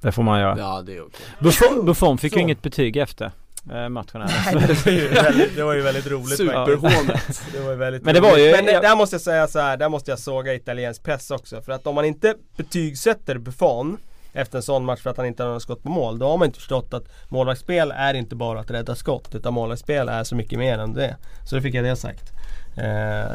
Det 0.00 0.12
får 0.12 0.22
man 0.22 0.40
göra. 0.40 0.58
Ja 0.58 0.82
det 0.86 0.96
är 0.96 1.02
okej. 1.02 1.26
Buffon, 1.40 1.86
Buffon 1.86 2.18
fick 2.18 2.32
så. 2.32 2.38
ju 2.38 2.42
inget 2.42 2.62
betyg 2.62 2.96
efter 2.96 3.32
matchen 3.64 4.22
här. 4.22 4.54
Nej, 4.54 4.66
det, 4.84 4.84
var 4.84 4.92
ju 4.92 5.08
väldigt, 5.08 5.56
det 5.56 5.62
var 5.62 5.74
ju 5.74 5.80
väldigt 5.80 6.06
roligt 6.06 6.36
Superhånet. 6.36 7.42
det 7.52 7.60
var 7.60 7.70
ju 7.70 7.76
väldigt 7.76 8.02
Men 8.02 8.14
det 8.14 8.20
var 8.20 8.38
ju 8.38 8.52
Men 8.52 8.64
det, 8.64 8.80
där 8.80 8.96
måste 8.96 9.14
jag 9.14 9.20
säga 9.20 9.48
så 9.48 9.58
här, 9.58 9.76
där 9.76 9.88
måste 9.88 10.10
jag 10.10 10.18
såga 10.18 10.54
italiensk 10.54 11.02
press 11.02 11.30
också. 11.30 11.62
För 11.62 11.72
att 11.72 11.86
om 11.86 11.94
man 11.94 12.04
inte 12.04 12.34
betygsätter 12.56 13.38
Buffon 13.38 13.98
efter 14.32 14.58
en 14.58 14.62
sån 14.62 14.84
match 14.84 15.00
för 15.00 15.10
att 15.10 15.16
han 15.16 15.26
inte 15.26 15.42
har 15.42 15.50
något 15.50 15.62
skott 15.62 15.82
på 15.82 15.88
mål. 15.88 16.18
Då 16.18 16.28
har 16.28 16.38
man 16.38 16.46
inte 16.46 16.58
förstått 16.58 16.94
att 16.94 17.04
målvaktsspel 17.28 17.92
är 17.96 18.14
inte 18.14 18.36
bara 18.36 18.60
att 18.60 18.70
rädda 18.70 18.94
skott. 18.94 19.34
Utan 19.34 19.54
målvaktsspel 19.54 20.08
är 20.08 20.24
så 20.24 20.34
mycket 20.34 20.58
mer 20.58 20.78
än 20.78 20.94
det. 20.94 21.16
Så 21.48 21.54
det 21.54 21.62
fick 21.62 21.74
jag 21.74 21.84
det 21.84 21.96
sagt. 21.96 22.32
Eh, 22.76 23.32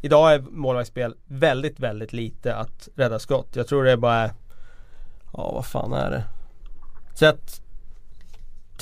idag 0.00 0.34
är 0.34 0.38
målvaktsspel 0.40 1.14
väldigt, 1.26 1.80
väldigt 1.80 2.12
lite 2.12 2.54
att 2.54 2.88
rädda 2.96 3.18
skott. 3.18 3.48
Jag 3.56 3.66
tror 3.66 3.84
det 3.84 3.92
är 3.92 3.96
bara 3.96 4.30
Ja, 5.32 5.52
vad 5.52 5.66
fan 5.66 5.92
är 5.92 6.10
det? 6.10 6.24
Så 7.14 7.26
att 7.26 7.61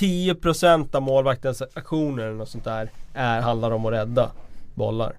10% 0.01 0.97
av 0.97 1.03
målvaktens 1.03 1.63
aktioner 1.75 2.23
eller 2.23 2.37
något 2.37 2.49
sånt 2.49 2.65
där 2.65 2.91
är, 3.15 3.41
handlar 3.41 3.71
om 3.71 3.87
att 3.87 3.93
rädda 3.93 4.31
bollar. 4.75 5.17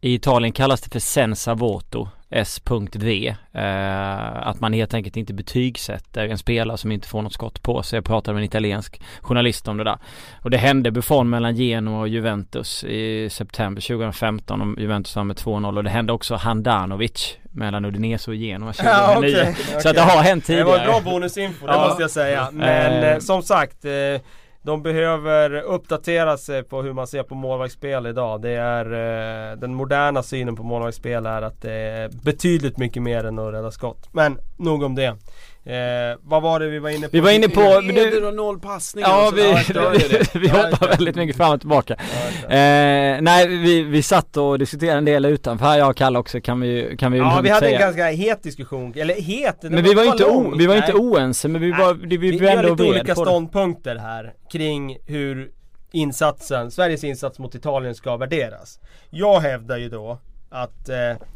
I 0.00 0.14
Italien 0.14 0.52
kallas 0.52 0.80
det 0.80 0.90
för 0.90 0.98
senza 0.98 1.54
voto. 1.54 2.08
S.V. 2.32 3.34
Eh, 3.52 4.46
att 4.48 4.60
man 4.60 4.72
helt 4.72 4.94
enkelt 4.94 5.16
inte 5.16 5.34
betygsätter 5.34 6.28
en 6.28 6.38
spelare 6.38 6.78
som 6.78 6.92
inte 6.92 7.08
får 7.08 7.22
något 7.22 7.32
skott 7.32 7.62
på 7.62 7.82
sig. 7.82 7.96
Jag 7.96 8.04
pratade 8.04 8.34
med 8.34 8.40
en 8.40 8.46
italiensk 8.46 9.00
journalist 9.20 9.68
om 9.68 9.76
det 9.76 9.84
där. 9.84 9.98
Och 10.42 10.50
det 10.50 10.56
hände 10.56 10.90
Buffon 10.90 11.30
mellan 11.30 11.56
Genoa 11.56 12.00
och 12.00 12.08
Juventus 12.08 12.84
i 12.84 13.28
september 13.30 13.82
2015 13.82 14.60
och 14.60 14.80
Juventus 14.80 15.16
vann 15.16 15.26
med 15.26 15.36
2-0 15.36 15.76
och 15.76 15.84
det 15.84 15.90
hände 15.90 16.12
också 16.12 16.34
Handanovic 16.34 17.36
mellan 17.42 17.84
Udinese 17.84 18.30
och 18.30 18.36
Genoa 18.36 18.72
2009. 18.72 18.92
Ja, 18.92 19.18
okay, 19.18 19.30
okay. 19.32 19.80
Så 19.80 19.88
att 19.88 19.94
det 19.94 20.00
har 20.00 20.22
hänt 20.22 20.44
tidigare. 20.44 20.78
Det 20.78 20.86
var 20.86 21.00
bra 21.00 21.00
bonusinfo, 21.00 21.66
det 21.66 21.72
måste 21.72 22.02
jag 22.02 22.10
säga. 22.10 22.48
Men 22.52 23.12
eh, 23.12 23.18
som 23.18 23.42
sagt 23.42 23.84
eh, 23.84 23.90
de 24.62 24.82
behöver 24.82 25.62
uppdatera 25.62 26.38
sig 26.38 26.62
på 26.62 26.82
hur 26.82 26.92
man 26.92 27.06
ser 27.06 27.22
på 27.22 27.34
målvaktsspel 27.34 28.06
idag. 28.06 28.42
Det 28.42 28.50
är 28.50 28.84
eh, 28.84 29.56
Den 29.56 29.74
moderna 29.74 30.22
synen 30.22 30.56
på 30.56 30.62
målvaktsspel 30.62 31.26
är 31.26 31.42
att 31.42 31.62
det 31.62 31.72
är 31.72 32.08
betydligt 32.24 32.78
mycket 32.78 33.02
mer 33.02 33.24
än 33.24 33.38
att 33.38 33.54
rädda 33.54 33.70
skott. 33.70 34.08
Men 34.12 34.38
nog 34.56 34.82
om 34.82 34.94
det. 34.94 35.16
Eh, 35.64 36.18
vad 36.22 36.42
var 36.42 36.60
det 36.60 36.68
vi 36.68 36.78
var 36.78 36.90
inne 36.90 37.06
på? 37.06 37.10
Vi 37.12 37.20
var 37.20 37.30
inne 37.30 37.48
på... 37.48 37.60
Eder 37.60 38.26
och 38.26 38.34
noll 38.34 38.60
passningar 38.60 39.08
Ja, 39.08 39.32
vi, 39.34 39.42
vi, 40.32 40.40
vi 40.40 40.48
hoppar 40.48 40.88
väldigt 40.88 41.16
mycket 41.16 41.36
fram 41.36 41.52
och 41.52 41.60
tillbaka. 41.60 41.94
Eh, 42.42 43.22
nej, 43.22 43.48
vi, 43.48 43.82
vi 43.82 44.02
satt 44.02 44.36
och 44.36 44.58
diskuterade 44.58 44.98
en 44.98 45.04
del 45.04 45.24
utanför 45.24 45.76
jag 45.76 45.90
och 45.90 45.96
Kalle 45.96 46.18
också 46.18 46.40
kan 46.40 46.60
vi, 46.60 46.96
kan 46.98 47.12
vi 47.12 47.18
Ja, 47.18 47.40
vi 47.42 47.48
hade 47.48 47.66
säga. 47.66 47.78
en 47.78 47.82
ganska 47.82 48.10
het 48.10 48.42
diskussion, 48.42 48.92
eller 48.96 49.14
het, 49.14 49.62
Men 49.62 49.84
vi 49.84 49.94
var, 49.94 50.04
inte, 50.04 50.24
o, 50.24 50.54
vi 50.58 50.66
var 50.66 50.76
inte 50.76 50.94
oense, 50.94 51.48
men 51.48 51.60
vi 51.60 51.70
var, 51.70 51.94
vi, 51.94 52.16
vi, 52.16 52.38
vi 52.38 52.48
har 52.48 52.62
lite 52.62 52.82
olika 52.82 53.14
ståndpunkter 53.14 53.96
här 53.96 54.32
kring 54.52 54.98
hur 55.06 55.50
insatsen, 55.92 56.70
Sveriges 56.70 57.04
insats 57.04 57.38
mot 57.38 57.54
Italien 57.54 57.94
ska 57.94 58.16
värderas. 58.16 58.80
Jag 59.10 59.40
hävdar 59.40 59.78
ju 59.78 59.88
då 59.88 60.18
att 60.50 60.88
eh, 60.88 61.26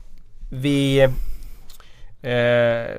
vi 0.50 1.00
eh, 2.22 2.96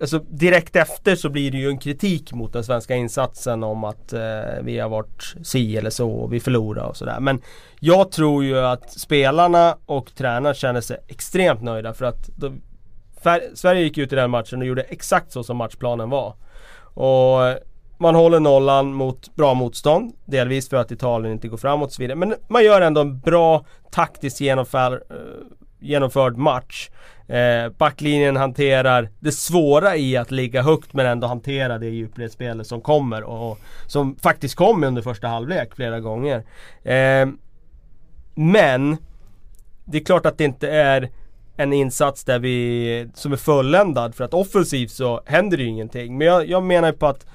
Alltså 0.00 0.18
direkt 0.18 0.76
efter 0.76 1.14
så 1.14 1.28
blir 1.28 1.50
det 1.50 1.58
ju 1.58 1.68
en 1.68 1.78
kritik 1.78 2.32
mot 2.32 2.52
den 2.52 2.64
svenska 2.64 2.94
insatsen 2.94 3.62
om 3.62 3.84
att 3.84 4.12
eh, 4.12 4.20
vi 4.62 4.78
har 4.78 4.88
varit 4.88 5.34
si 5.42 5.76
eller 5.76 5.90
så 5.90 6.10
och 6.10 6.32
vi 6.32 6.40
förlorar 6.40 6.84
och 6.84 6.96
sådär. 6.96 7.20
Men 7.20 7.42
jag 7.80 8.12
tror 8.12 8.44
ju 8.44 8.58
att 8.58 8.90
spelarna 8.90 9.76
och 9.86 10.14
tränaren 10.14 10.54
känner 10.54 10.80
sig 10.80 10.96
extremt 11.08 11.62
nöjda 11.62 11.94
för 11.94 12.04
att 12.04 12.30
de, 12.36 12.62
Sverige 13.54 13.82
gick 13.82 13.98
ut 13.98 14.12
i 14.12 14.16
den 14.16 14.30
matchen 14.30 14.60
och 14.60 14.66
gjorde 14.66 14.82
exakt 14.82 15.32
så 15.32 15.42
som 15.42 15.56
matchplanen 15.56 16.10
var. 16.10 16.34
Och 16.82 17.58
man 17.98 18.14
håller 18.14 18.40
nollan 18.40 18.92
mot 18.92 19.34
bra 19.34 19.54
motstånd. 19.54 20.12
Delvis 20.24 20.68
för 20.68 20.76
att 20.76 20.90
Italien 20.90 21.32
inte 21.32 21.48
går 21.48 21.56
framåt 21.56 21.86
och 21.86 21.92
så 21.92 22.02
vidare. 22.02 22.16
Men 22.18 22.34
man 22.48 22.64
gör 22.64 22.80
ändå 22.80 23.00
en 23.00 23.20
bra 23.20 23.64
taktisk 23.90 24.40
genomfall 24.40 24.92
eh, 24.92 24.98
genomförd 25.80 26.36
match. 26.36 26.90
Eh, 27.28 27.68
backlinjen 27.78 28.36
hanterar 28.36 29.08
det 29.20 29.32
svåra 29.32 29.96
i 29.96 30.16
att 30.16 30.30
ligga 30.30 30.62
högt 30.62 30.92
men 30.92 31.06
ändå 31.06 31.26
hantera 31.26 31.78
det 31.78 31.86
djupledsspelet 31.86 32.66
som 32.66 32.80
kommer 32.80 33.22
och, 33.22 33.50
och, 33.50 33.58
som 33.86 34.16
faktiskt 34.16 34.54
kom 34.54 34.84
under 34.84 35.02
första 35.02 35.28
halvlek 35.28 35.74
flera 35.74 36.00
gånger. 36.00 36.44
Eh, 36.84 37.28
men 38.34 38.96
det 39.84 39.98
är 39.98 40.04
klart 40.04 40.26
att 40.26 40.38
det 40.38 40.44
inte 40.44 40.68
är 40.68 41.10
en 41.56 41.72
insats 41.72 42.24
där 42.24 42.38
vi, 42.38 43.08
som 43.14 43.32
är 43.32 43.36
fulländad 43.36 44.14
för 44.14 44.24
att 44.24 44.34
offensivt 44.34 44.90
så 44.90 45.22
händer 45.26 45.56
det 45.56 45.62
ju 45.62 45.68
ingenting. 45.68 46.18
Men 46.18 46.26
jag, 46.26 46.48
jag 46.48 46.62
menar 46.62 46.92
på 46.92 47.06
att 47.06 47.26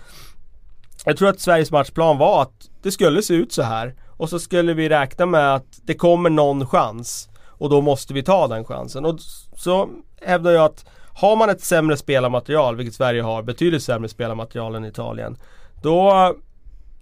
jag 1.05 1.17
tror 1.17 1.29
att 1.29 1.39
Sveriges 1.39 1.71
matchplan 1.71 2.17
var 2.17 2.41
att 2.41 2.69
det 2.81 2.91
skulle 2.91 3.21
se 3.21 3.33
ut 3.33 3.51
så 3.51 3.61
här 3.61 3.95
och 4.07 4.29
så 4.29 4.39
skulle 4.39 4.73
vi 4.73 4.89
räkna 4.89 5.25
med 5.25 5.55
att 5.55 5.79
det 5.83 5.93
kommer 5.93 6.29
någon 6.29 6.67
chans. 6.67 7.29
Och 7.61 7.69
då 7.69 7.81
måste 7.81 8.13
vi 8.13 8.23
ta 8.23 8.47
den 8.47 8.65
chansen. 8.65 9.05
Och 9.05 9.19
så 9.55 9.89
hävdar 10.21 10.51
jag 10.51 10.65
att 10.65 10.85
har 11.13 11.35
man 11.35 11.49
ett 11.49 11.63
sämre 11.63 11.97
spelarmaterial, 11.97 12.75
vilket 12.75 12.95
Sverige 12.95 13.21
har, 13.21 13.43
betydligt 13.43 13.83
sämre 13.83 14.09
spelarmaterial 14.09 14.75
än 14.75 14.85
Italien. 14.85 15.37
Då 15.81 16.35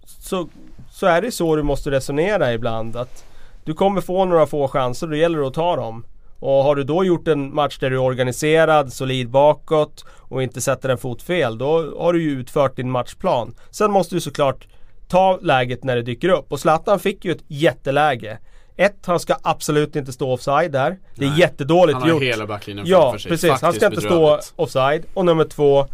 så, 0.04 0.48
så 0.90 1.06
är 1.06 1.22
det 1.22 1.32
så 1.32 1.56
du 1.56 1.62
måste 1.62 1.90
resonera 1.90 2.52
ibland. 2.52 2.96
Att 2.96 3.24
du 3.64 3.74
kommer 3.74 4.00
få 4.00 4.24
några 4.24 4.46
få 4.46 4.68
chanser, 4.68 5.06
och 5.06 5.10
då 5.10 5.16
gäller 5.16 5.38
det 5.38 5.46
att 5.46 5.54
ta 5.54 5.76
dem. 5.76 6.04
Och 6.38 6.64
har 6.64 6.74
du 6.74 6.84
då 6.84 7.04
gjort 7.04 7.28
en 7.28 7.54
match 7.54 7.78
där 7.78 7.90
du 7.90 7.96
är 7.96 8.02
organiserad, 8.02 8.92
solid 8.92 9.30
bakåt 9.30 10.04
och 10.18 10.42
inte 10.42 10.60
sätter 10.60 10.88
en 10.88 10.98
fot 10.98 11.22
fel, 11.22 11.58
då 11.58 11.94
har 11.98 12.12
du 12.12 12.22
ju 12.22 12.30
utfört 12.30 12.76
din 12.76 12.90
matchplan. 12.90 13.54
Sen 13.70 13.90
måste 13.90 14.14
du 14.14 14.20
såklart 14.20 14.66
ta 15.08 15.38
läget 15.42 15.84
när 15.84 15.96
det 15.96 16.02
dyker 16.02 16.28
upp. 16.28 16.52
Och 16.52 16.60
Zlatan 16.60 16.98
fick 16.98 17.24
ju 17.24 17.32
ett 17.32 17.44
jätteläge. 17.48 18.38
Ett, 18.80 19.06
han 19.06 19.20
ska 19.20 19.36
absolut 19.42 19.96
inte 19.96 20.12
stå 20.12 20.32
offside 20.32 20.72
där. 20.72 20.98
Det 21.14 21.24
är 21.24 21.30
Nej, 21.30 21.40
jättedåligt 21.40 21.92
gjort. 21.94 22.00
Han 22.02 22.10
har 22.10 22.14
gjort. 22.14 22.22
hela 22.22 22.46
backlinjen 22.46 22.86
Ja, 22.86 23.16
sig. 23.18 23.30
precis. 23.30 23.50
Faktiskt 23.50 23.62
han 23.62 23.72
ska 23.74 23.86
inte 23.86 24.00
stå 24.00 24.40
offside. 24.56 25.04
Och 25.14 25.24
nummer 25.24 25.44
två, 25.44 25.86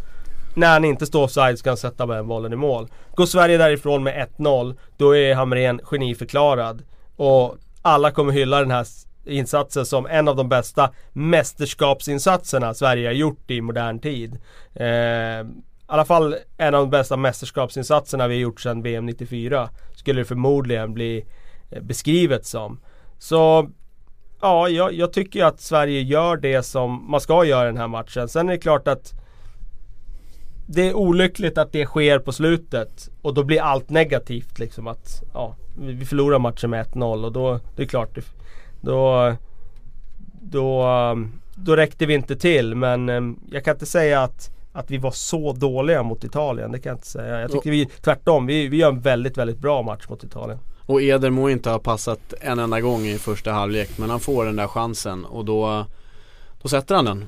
när 0.55 0.67
han 0.67 0.85
inte 0.85 1.05
står 1.05 1.23
offside 1.23 1.59
ska 1.59 1.69
han 1.69 1.77
sätta 1.77 2.05
den 2.05 2.27
bollen 2.27 2.53
i 2.53 2.55
mål. 2.55 2.87
Går 3.15 3.25
Sverige 3.25 3.57
därifrån 3.57 4.03
med 4.03 4.27
1-0, 4.37 4.75
då 4.97 5.15
är 5.15 5.35
Hamrén 5.35 5.79
geniförklarad. 5.83 6.83
Och 7.15 7.57
alla 7.81 8.11
kommer 8.11 8.33
hylla 8.33 8.59
den 8.59 8.71
här 8.71 8.85
insatsen 9.25 9.85
som 9.85 10.05
en 10.05 10.27
av 10.27 10.35
de 10.35 10.49
bästa 10.49 10.89
mästerskapsinsatserna 11.13 12.73
Sverige 12.73 13.07
har 13.07 13.13
gjort 13.13 13.51
i 13.51 13.61
modern 13.61 13.99
tid. 13.99 14.37
Eh, 14.75 14.85
I 14.85 15.45
alla 15.85 16.05
fall 16.05 16.35
en 16.57 16.75
av 16.75 16.81
de 16.81 16.89
bästa 16.89 17.17
mästerskapsinsatserna 17.17 18.27
vi 18.27 18.35
har 18.35 18.41
gjort 18.41 18.61
sedan 18.61 18.81
VM 18.81 19.05
94. 19.05 19.69
Skulle 19.95 20.21
det 20.21 20.25
förmodligen 20.25 20.93
bli 20.93 21.25
beskrivet 21.81 22.45
som. 22.45 22.79
Så 23.19 23.69
ja, 24.41 24.69
jag, 24.69 24.93
jag 24.93 25.13
tycker 25.13 25.45
att 25.45 25.61
Sverige 25.61 26.01
gör 26.01 26.37
det 26.37 26.63
som 26.63 27.11
man 27.11 27.21
ska 27.21 27.45
göra 27.45 27.63
i 27.63 27.71
den 27.71 27.77
här 27.77 27.87
matchen. 27.87 28.27
Sen 28.27 28.49
är 28.49 28.53
det 28.53 28.59
klart 28.59 28.87
att 28.87 29.13
det 30.67 30.89
är 30.89 30.93
olyckligt 30.93 31.57
att 31.57 31.71
det 31.71 31.85
sker 31.85 32.19
på 32.19 32.31
slutet 32.31 33.09
och 33.21 33.33
då 33.33 33.43
blir 33.43 33.61
allt 33.61 33.89
negativt 33.89 34.59
liksom 34.59 34.87
att 34.87 35.23
ja, 35.33 35.55
vi 35.79 36.05
förlorar 36.05 36.39
matchen 36.39 36.69
med 36.69 36.85
1-0 36.85 37.25
och 37.25 37.31
då, 37.31 37.59
det 37.75 37.83
är 37.83 37.87
klart, 37.87 38.17
då, 38.81 39.35
då, 40.41 40.85
då 41.55 41.75
räckte 41.75 42.05
vi 42.05 42.13
inte 42.13 42.35
till 42.35 42.75
men 42.75 43.09
eh, 43.09 43.21
jag 43.51 43.63
kan 43.63 43.75
inte 43.75 43.85
säga 43.85 44.21
att 44.21 44.51
att 44.77 44.91
vi 44.91 44.97
var 44.97 45.11
så 45.11 45.53
dåliga 45.53 46.03
mot 46.03 46.23
Italien, 46.23 46.71
det 46.71 46.79
kan 46.79 46.89
jag 46.89 46.97
inte 46.97 47.07
säga. 47.07 47.41
Jag 47.41 47.51
tycker 47.51 47.71
vi 47.71 47.85
tvärtom, 47.85 48.45
vi, 48.45 48.67
vi 48.67 48.77
gör 48.77 48.89
en 48.89 48.99
väldigt, 48.99 49.37
väldigt 49.37 49.57
bra 49.57 49.81
match 49.81 50.09
mot 50.09 50.23
Italien. 50.23 50.59
Och 50.87 51.01
Eder 51.01 51.29
må 51.29 51.49
inte 51.49 51.69
ha 51.69 51.79
passat 51.79 52.33
en 52.41 52.59
enda 52.59 52.81
gång 52.81 53.05
i 53.05 53.17
första 53.17 53.51
halvlek 53.51 53.89
men 53.97 54.09
han 54.09 54.19
får 54.19 54.45
den 54.45 54.55
där 54.55 54.67
chansen 54.67 55.25
och 55.25 55.45
då, 55.45 55.85
då 56.61 56.69
sätter 56.69 56.95
han 56.95 57.05
den. 57.05 57.25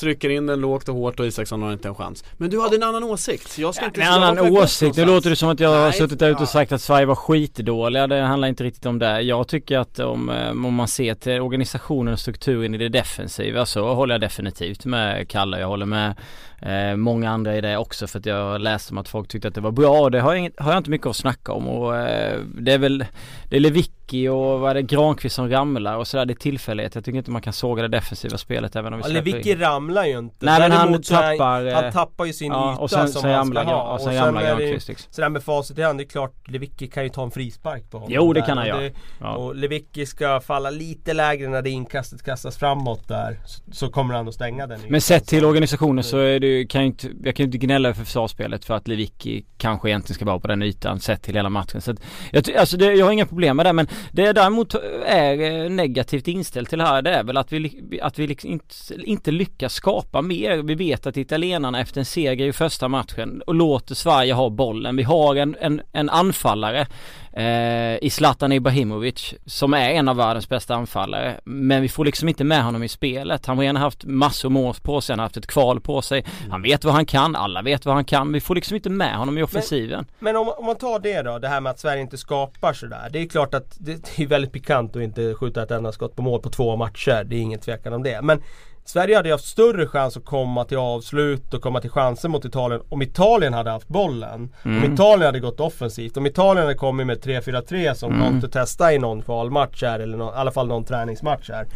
trycker 0.00 0.30
in 0.30 0.46
den 0.46 0.60
lågt 0.60 0.88
och 0.88 0.94
hårt 0.94 1.20
och 1.20 1.26
Isaksson 1.26 1.62
har 1.62 1.72
inte 1.72 1.88
en 1.88 1.94
chans. 1.94 2.24
Men 2.36 2.50
du 2.50 2.60
hade 2.60 2.76
en 2.76 2.82
annan 2.82 3.04
åsikt. 3.04 3.58
Jag 3.58 3.74
ska 3.74 3.84
ja, 3.84 3.86
inte 3.88 4.02
En 4.02 4.12
annan 4.12 4.38
åsikt, 4.38 4.96
nu 4.96 5.04
låter 5.04 5.30
det 5.30 5.36
som 5.36 5.48
att 5.48 5.60
jag 5.60 5.68
har 5.68 5.92
suttit 5.92 6.18
där 6.18 6.30
ute 6.30 6.42
och 6.42 6.48
sagt 6.48 6.72
att 6.72 6.82
Sverige 6.82 7.06
var 7.06 7.14
skitdåliga. 7.14 8.06
Det 8.06 8.20
handlar 8.20 8.48
inte 8.48 8.64
riktigt 8.64 8.86
om 8.86 8.98
det. 8.98 9.20
Jag 9.20 9.48
tycker 9.48 9.78
att 9.78 9.98
om, 9.98 10.30
eh, 10.30 10.50
om 10.50 10.74
man 10.74 10.88
ser 10.88 11.14
till 11.14 11.40
organisationen 11.40 12.12
och 12.12 12.20
strukturen 12.20 12.74
i 12.74 12.78
det 12.78 12.88
defensiva 12.88 13.66
så 13.66 13.94
håller 13.94 14.14
jag 14.14 14.20
definitivt 14.20 14.84
med 14.84 15.28
Kalle. 15.28 15.60
Jag 15.60 15.68
håller 15.68 15.86
med 15.86 16.14
eh, 16.62 16.96
många 16.96 17.30
andra 17.30 17.56
i 17.56 17.60
det 17.60 17.76
också 17.76 18.06
för 18.06 18.18
att 18.18 18.26
jag 18.26 18.60
läste 18.60 18.92
om 18.92 18.98
att 18.98 19.08
folk 19.08 19.28
tyckte 19.28 19.48
att 19.48 19.54
det 19.54 19.60
var 19.60 19.70
bra 19.70 20.00
och 20.00 20.10
det 20.10 20.20
har 20.20 20.30
jag, 20.32 20.38
inget, 20.38 20.60
har 20.60 20.72
jag 20.72 20.78
inte 20.78 20.90
mycket 20.90 21.06
att 21.06 21.16
snacka 21.16 21.52
om 21.52 21.68
och 21.68 21.96
eh, 21.96 22.40
det 22.58 22.72
är 22.72 22.78
väl 22.78 23.04
Det 23.48 23.56
är 23.56 23.60
Lewicki 23.60 24.28
och 24.28 24.60
vad 24.60 24.70
är 24.70 24.74
det 24.74 24.82
Granqvist 24.82 25.34
som 25.34 25.48
ramlar 25.48 25.96
och 25.96 26.06
sådär 26.06 26.24
det 26.26 26.32
är 26.32 26.34
tillfällighet. 26.34 26.94
Jag 26.94 27.04
tycker 27.04 27.18
inte 27.18 27.30
man 27.30 27.42
kan 27.42 27.52
såga 27.52 27.82
det 27.82 27.88
defensiva 27.88 28.38
spelet 28.38 28.76
även 28.76 28.92
om 28.92 28.98
vi 28.98 29.08
ja, 29.08 29.12
Lewicki 29.12 29.54
ramlar 29.54 30.04
ju 30.04 30.18
inte. 30.18 30.46
Nej 30.46 30.60
men 30.60 30.72
han 30.72 31.02
tappar 31.02 31.72
Han, 31.72 31.84
han 31.84 31.92
tappar 31.92 32.24
ju 32.24 32.32
sin 32.32 32.52
ja, 32.52 32.72
yta 32.72 32.82
och 32.82 32.90
sen, 32.90 33.08
som 33.08 33.22
sen 33.22 33.30
han 33.30 33.46
ska 33.46 33.60
ramlar, 33.60 33.74
ha. 33.74 33.94
och 33.94 34.00
sen 34.00 34.14
ramlar 34.14 34.42
Granqvist 34.42 34.88
liksom. 34.88 35.12
Sådär 35.12 35.28
med 35.28 35.42
facit 35.42 35.78
i 35.78 35.82
hand, 35.82 35.98
det 35.98 36.04
är 36.04 36.08
klart 36.08 36.48
Lewicki 36.48 36.86
kan 36.86 37.02
ju 37.02 37.08
ta 37.08 37.22
en 37.22 37.30
frispark 37.30 37.90
på 37.90 37.98
honom. 37.98 38.12
Jo 38.12 38.32
det 38.32 38.42
kan 38.42 38.58
han 38.58 38.66
göra. 38.66 38.90
Ja. 39.20 39.36
Och 39.36 39.54
Lewicki 39.54 40.06
ska 40.06 40.40
falla 40.40 40.70
lite 40.70 41.12
lägre 41.12 41.48
när 41.48 41.62
det 41.62 41.70
inkastet 41.70 42.22
kastas 42.22 42.58
framåt 42.58 43.08
där. 43.08 43.40
Så, 43.46 43.62
så 43.72 43.88
kommer 43.88 44.14
han 44.14 44.28
att 44.28 44.34
stänga 44.34 44.66
den. 44.66 44.80
Men 44.88 45.00
sett 45.00 45.26
till 45.26 45.44
organisationen 45.44 46.04
så 46.04 46.18
är 46.18 46.40
det, 46.40 46.49
kan 46.68 46.80
ju 46.80 46.86
inte 46.86 47.08
jag 47.24 47.36
kan 47.36 47.44
ju 47.44 47.46
inte 47.46 47.58
gnälla 47.58 47.88
över 47.88 48.04
försvarsspelet 48.04 48.64
för 48.64 48.74
att 48.74 48.88
Lewicki 48.88 49.44
kanske 49.58 49.88
egentligen 49.88 50.14
ska 50.14 50.24
vara 50.24 50.40
på 50.40 50.48
den 50.48 50.62
ytan 50.62 51.00
sett 51.00 51.22
till 51.22 51.34
hela 51.34 51.48
matchen. 51.48 51.80
Så 51.80 51.90
att, 51.90 52.00
jag, 52.32 52.56
alltså 52.56 52.76
det, 52.76 52.94
jag 52.94 53.06
har 53.06 53.12
inga 53.12 53.26
problem 53.26 53.56
med 53.56 53.66
det 53.66 53.72
men 53.72 53.88
det 54.12 54.22
jag 54.22 54.34
däremot 54.34 54.74
är 55.06 55.40
eh, 55.40 55.70
negativt 55.70 56.28
inställd 56.28 56.68
till 56.68 56.80
här 56.80 57.02
det 57.02 57.10
är 57.10 57.24
väl 57.24 57.36
att 57.36 57.52
vi, 57.52 58.00
att 58.02 58.18
vi 58.18 58.26
liksom 58.26 58.50
inte, 58.50 58.74
inte 59.04 59.30
lyckas 59.30 59.74
skapa 59.74 60.22
mer. 60.22 60.56
Vi 60.56 60.74
vet 60.74 61.06
att 61.06 61.16
italienarna 61.16 61.80
efter 61.80 61.98
en 61.98 62.04
seger 62.04 62.46
i 62.46 62.52
första 62.52 62.88
matchen 62.88 63.42
och 63.46 63.54
låter 63.54 63.94
Sverige 63.94 64.32
ha 64.32 64.50
bollen. 64.50 64.96
Vi 64.96 65.02
har 65.02 65.36
en, 65.36 65.56
en, 65.60 65.82
en 65.92 66.10
anfallare 66.10 66.86
eh, 67.32 68.04
i 68.04 68.10
Zlatan 68.10 68.52
Ibrahimovic 68.52 69.34
som 69.46 69.74
är 69.74 69.90
en 69.90 70.08
av 70.08 70.16
världens 70.16 70.48
bästa 70.48 70.74
anfallare. 70.74 71.40
Men 71.44 71.82
vi 71.82 71.88
får 71.88 72.04
liksom 72.04 72.28
inte 72.28 72.44
med 72.44 72.64
honom 72.64 72.82
i 72.82 72.88
spelet. 72.88 73.46
Han 73.46 73.56
har 73.56 73.62
redan 73.62 73.76
haft 73.76 74.04
massor 74.04 74.50
mål 74.50 74.74
på 74.82 75.00
sig, 75.00 75.12
han 75.12 75.18
har 75.18 75.24
haft 75.24 75.36
ett 75.36 75.46
kval 75.46 75.80
på 75.80 76.02
sig. 76.02 76.24
Han 76.50 76.62
vet 76.62 76.84
vad 76.84 76.94
han 76.94 77.06
kan, 77.06 77.36
alla 77.36 77.62
vet 77.62 77.86
vad 77.86 77.94
han 77.94 78.04
kan. 78.04 78.32
Vi 78.32 78.40
får 78.40 78.54
liksom 78.54 78.76
inte 78.76 78.90
med 78.90 79.16
honom 79.16 79.38
i 79.38 79.42
offensiven. 79.42 80.06
Men, 80.18 80.34
men 80.34 80.36
om, 80.36 80.48
om, 80.58 80.66
man 80.66 80.76
tar 80.76 80.98
det 80.98 81.22
då, 81.22 81.38
det 81.38 81.48
här 81.48 81.60
med 81.60 81.70
att 81.70 81.80
Sverige 81.80 82.02
inte 82.02 82.18
skapar 82.18 82.72
sådär. 82.72 83.08
Det 83.12 83.18
är 83.18 83.26
klart 83.26 83.54
att 83.54 83.76
det 83.78 84.18
är 84.18 84.26
väldigt 84.26 84.52
pikant 84.52 84.96
att 84.96 85.02
inte 85.02 85.34
skjuta 85.34 85.62
ett 85.62 85.70
enda 85.70 85.92
skott 85.92 86.16
på 86.16 86.22
mål 86.22 86.40
på 86.40 86.50
två 86.50 86.76
matcher. 86.76 87.24
Det 87.24 87.36
är 87.36 87.40
ingen 87.40 87.60
tvekan 87.60 87.92
om 87.92 88.02
det. 88.02 88.22
Men 88.22 88.42
Sverige 88.84 89.16
hade 89.16 89.28
ju 89.28 89.34
haft 89.34 89.44
större 89.44 89.86
chans 89.86 90.16
att 90.16 90.24
komma 90.24 90.64
till 90.64 90.78
avslut 90.78 91.54
och 91.54 91.62
komma 91.62 91.80
till 91.80 91.90
chanser 91.90 92.28
mot 92.28 92.44
Italien 92.44 92.82
om 92.88 93.02
Italien 93.02 93.54
hade 93.54 93.70
haft 93.70 93.88
bollen. 93.88 94.54
Mm. 94.64 94.84
Om 94.84 94.94
Italien 94.94 95.26
hade 95.26 95.40
gått 95.40 95.60
offensivt. 95.60 96.16
Om 96.16 96.26
Italien 96.26 96.66
hade 96.66 96.78
kommit 96.78 97.06
med 97.06 97.18
3-4-3 97.18 97.94
som 97.94 98.12
mm. 98.12 98.26
Conte 98.26 98.48
testade 98.48 98.94
i 98.94 98.98
någon 98.98 99.22
kvalmatch 99.22 99.82
här 99.82 100.00
eller 100.00 100.18
någon, 100.18 100.34
i 100.34 100.36
alla 100.36 100.50
fall 100.50 100.66
någon 100.66 100.84
träningsmatch 100.84 101.50
här. 101.50 101.66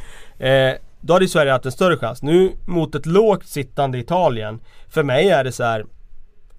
Eh, 0.48 0.76
då 1.00 1.12
hade 1.12 1.28
Sverige 1.28 1.52
haft 1.52 1.66
en 1.66 1.72
större 1.72 1.96
chans. 1.96 2.22
Nu 2.22 2.52
mot 2.66 2.94
ett 2.94 3.06
lågt 3.06 3.46
sittande 3.46 3.98
Italien. 3.98 4.60
För 4.88 5.02
mig 5.02 5.28
är 5.28 5.44
det 5.44 5.52
så 5.52 5.64
här. 5.64 5.86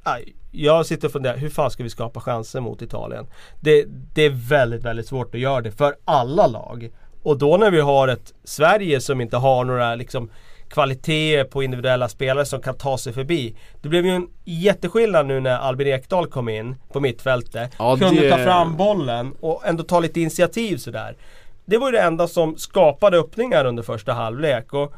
Aj, 0.04 0.36
jag 0.52 0.86
sitter 0.86 1.08
och 1.08 1.12
funderar, 1.12 1.38
hur 1.38 1.50
fan 1.50 1.72
ska 1.72 1.84
vi 1.84 1.90
skapa 1.90 2.20
chanser 2.20 2.60
mot 2.60 2.82
Italien? 2.82 3.28
Det, 3.60 3.86
det 4.14 4.22
är 4.22 4.50
väldigt, 4.50 4.84
väldigt 4.84 5.08
svårt 5.08 5.36
att 5.36 5.42
göra 5.42 5.62
det 5.62 5.72
för 5.72 5.96
alla 6.06 6.48
lag. 6.48 6.90
Och 7.26 7.38
då 7.38 7.58
när 7.58 7.72
vi 7.72 7.80
har 7.80 8.08
ett 8.08 8.34
Sverige 8.44 9.02
som 9.02 9.22
inte 9.22 9.38
har 9.38 9.66
några 9.66 9.96
liksom 9.96 10.30
kvaliteter 10.70 11.44
på 11.44 11.64
individuella 11.64 12.10
spelare 12.10 12.46
som 12.46 12.62
kan 12.62 12.78
ta 12.78 12.98
sig 12.98 13.14
förbi. 13.14 13.56
Det 13.82 13.90
blev 13.90 14.06
ju 14.06 14.12
en 14.12 14.28
jätteskillnad 14.44 15.26
nu 15.26 15.40
när 15.40 15.58
Albin 15.58 15.88
Ekdal 15.88 16.28
kom 16.28 16.50
in 16.50 16.76
på 16.92 17.00
mittfältet. 17.00 17.72
Ja, 17.80 17.98
kunde 17.98 18.22
det... 18.22 18.30
ta 18.30 18.38
fram 18.38 18.78
bollen 18.78 19.34
och 19.40 19.68
ändå 19.68 19.84
ta 19.84 20.00
lite 20.00 20.22
initiativ 20.22 20.78
sådär. 20.78 21.16
Det 21.66 21.78
var 21.78 21.88
ju 21.88 21.92
det 21.92 22.02
enda 22.02 22.28
som 22.28 22.58
skapade 22.58 23.18
öppningar 23.18 23.66
under 23.66 23.84
första 23.84 24.14
halvlek. 24.14 24.74
Och 24.74 24.94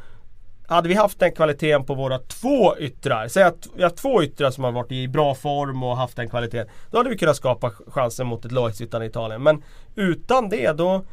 hade 0.67 0.89
vi 0.89 0.95
haft 0.95 1.19
den 1.19 1.31
kvaliteten 1.31 1.85
på 1.85 1.93
våra 1.93 2.19
två 2.19 2.77
yttrar, 2.77 3.27
säg 3.27 3.43
att 3.43 3.67
vi 3.75 3.83
har 3.83 3.89
två 3.89 4.23
yttrar 4.23 4.51
som 4.51 4.63
har 4.63 4.71
varit 4.71 4.91
i 4.91 5.07
bra 5.07 5.35
form 5.35 5.83
och 5.83 5.97
haft 5.97 6.15
den 6.15 6.29
kvaliteten. 6.29 6.67
Då 6.91 6.97
hade 6.97 7.09
vi 7.09 7.17
kunnat 7.17 7.37
skapa 7.37 7.71
chanser 7.87 8.23
mot 8.23 8.45
ett 8.45 8.51
lågsittande 8.51 9.07
Italien. 9.07 9.43
Men 9.43 9.63
utan 9.95 10.49
det 10.49 10.71
då 10.71 11.03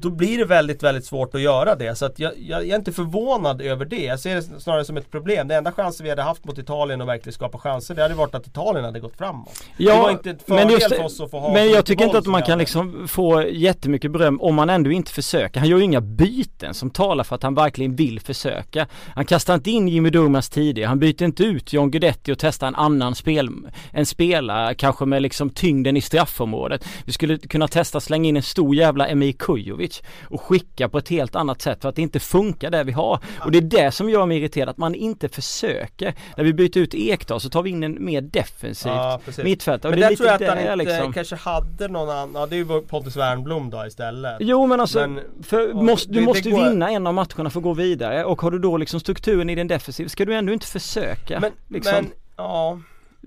då 0.00 0.10
blir 0.10 0.38
det 0.38 0.44
väldigt, 0.44 0.82
väldigt 0.82 1.04
svårt 1.04 1.34
att 1.34 1.40
göra 1.40 1.74
det. 1.74 1.98
Så 1.98 2.06
att 2.06 2.18
jag, 2.18 2.32
jag, 2.38 2.60
jag, 2.60 2.70
är 2.70 2.76
inte 2.76 2.92
förvånad 2.92 3.60
över 3.60 3.84
det. 3.84 4.04
Jag 4.04 4.20
ser 4.20 4.34
det 4.34 4.42
snarare 4.42 4.84
som 4.84 4.96
ett 4.96 5.10
problem. 5.10 5.48
Det 5.48 5.54
enda 5.54 5.72
chansen 5.72 6.04
vi 6.04 6.10
hade 6.10 6.22
haft 6.22 6.44
mot 6.44 6.58
Italien 6.58 7.00
och 7.00 7.08
verkligen 7.08 7.34
skapa 7.34 7.58
chanser, 7.58 7.94
det 7.94 8.02
hade 8.02 8.14
varit 8.14 8.34
att 8.34 8.46
Italien 8.46 8.84
hade 8.84 9.00
gått 9.00 9.16
framåt. 9.16 9.62
Ja, 9.76 9.94
det 9.94 10.00
var 10.00 10.10
inte 10.10 10.30
ett 10.30 10.48
men 10.48 10.68
just, 10.68 10.88
för 10.88 11.04
oss 11.04 11.20
att 11.20 11.30
få 11.30 11.40
ha 11.40 11.52
Men 11.52 11.70
jag 11.70 11.86
tycker 11.86 12.04
inte 12.04 12.18
att 12.18 12.26
man 12.26 12.42
kan 12.42 12.58
liksom 12.58 13.08
få 13.08 13.42
jättemycket 13.48 14.10
beröm 14.10 14.40
om 14.40 14.54
man 14.54 14.70
ändå 14.70 14.90
inte 14.90 15.12
försöker. 15.12 15.60
Han 15.60 15.68
gör 15.68 15.78
ju 15.78 15.84
inga 15.84 16.00
byten 16.00 16.74
som 16.74 16.90
talar 16.90 17.24
för 17.24 17.34
att 17.34 17.42
han 17.42 17.54
verkligen 17.54 17.96
vill 17.96 18.20
försöka. 18.20 18.86
Han 19.14 19.24
kastar 19.24 19.54
inte 19.54 19.70
in 19.70 19.88
Jimmy 19.88 20.10
Durmaz 20.10 20.48
tidigare. 20.48 20.88
Han 20.88 20.98
byter 20.98 21.22
inte 21.22 21.44
ut 21.44 21.72
John 21.72 21.90
Guidetti 21.90 22.32
och 22.32 22.38
testar 22.38 22.66
en 22.66 22.74
annan 22.74 23.14
spel, 23.14 23.48
en 23.92 24.06
spelare, 24.06 24.74
kanske 24.74 25.04
med 25.04 25.22
liksom 25.22 25.50
tyngden 25.50 25.96
i 25.96 26.00
straffområdet. 26.00 26.84
Vi 27.04 27.12
skulle 27.12 27.38
kunna 27.38 27.68
testa 27.68 28.00
slänga 28.00 28.28
in 28.28 28.36
en 28.36 28.42
stor 28.42 28.74
jävla 28.74 29.08
Emir 29.08 29.32
Kujovic 29.32 29.87
Ibrahimovic 29.88 30.02
och 30.30 30.40
skicka 30.40 30.88
på 30.88 30.98
ett 30.98 31.08
helt 31.08 31.36
annat 31.36 31.62
sätt 31.62 31.82
för 31.82 31.88
att 31.88 31.96
det 31.96 32.02
inte 32.02 32.20
funkar 32.20 32.70
det 32.70 32.84
vi 32.84 32.92
har. 32.92 33.20
Och 33.44 33.50
det 33.50 33.58
är 33.58 33.62
det 33.62 33.92
som 33.92 34.10
gör 34.10 34.26
mig 34.26 34.38
irriterad, 34.38 34.68
att 34.68 34.76
man 34.76 34.94
inte 34.94 35.28
försöker. 35.28 36.14
När 36.36 36.44
vi 36.44 36.52
byter 36.52 36.78
ut 36.78 36.94
Ekdal 36.94 37.40
så 37.40 37.48
tar 37.48 37.62
vi 37.62 37.70
in 37.70 37.82
en 37.82 38.04
mer 38.04 38.20
defensivt 38.20 38.92
ja, 38.92 39.20
mittfältare. 39.42 39.90
Men 39.90 40.00
där 40.00 40.16
tror 40.16 40.28
jag 40.28 40.42
att 40.42 40.48
han 40.48 40.58
inte 40.58 40.76
liksom... 40.76 41.12
kanske 41.12 41.36
hade 41.36 41.88
någon 41.88 42.10
annan, 42.10 42.30
ja 42.34 42.46
det 42.46 42.56
är 42.56 42.58
ju 42.58 42.80
Pontus 42.80 43.16
Wernbloom 43.16 43.70
då 43.70 43.86
istället. 43.86 44.36
Jo 44.40 44.66
men 44.66 44.80
alltså, 44.80 44.98
men, 44.98 45.20
för, 45.42 45.74
måste, 45.74 46.12
du 46.12 46.20
det, 46.20 46.26
måste 46.26 46.42
det 46.42 46.50
går... 46.50 46.64
vinna 46.64 46.90
en 46.90 47.06
av 47.06 47.14
matcherna 47.14 47.50
för 47.50 47.60
att 47.60 47.64
gå 47.64 47.74
vidare 47.74 48.24
och 48.24 48.42
har 48.42 48.50
du 48.50 48.58
då 48.58 48.76
liksom 48.76 49.00
strukturen 49.00 49.50
i 49.50 49.54
din 49.54 49.68
defensiv 49.68 50.08
ska 50.08 50.24
du 50.24 50.34
ändå 50.34 50.52
inte 50.52 50.66
försöka. 50.66 51.40
Men, 51.40 51.52
liksom. 51.68 51.94
men 51.94 52.10
ja 52.36 52.78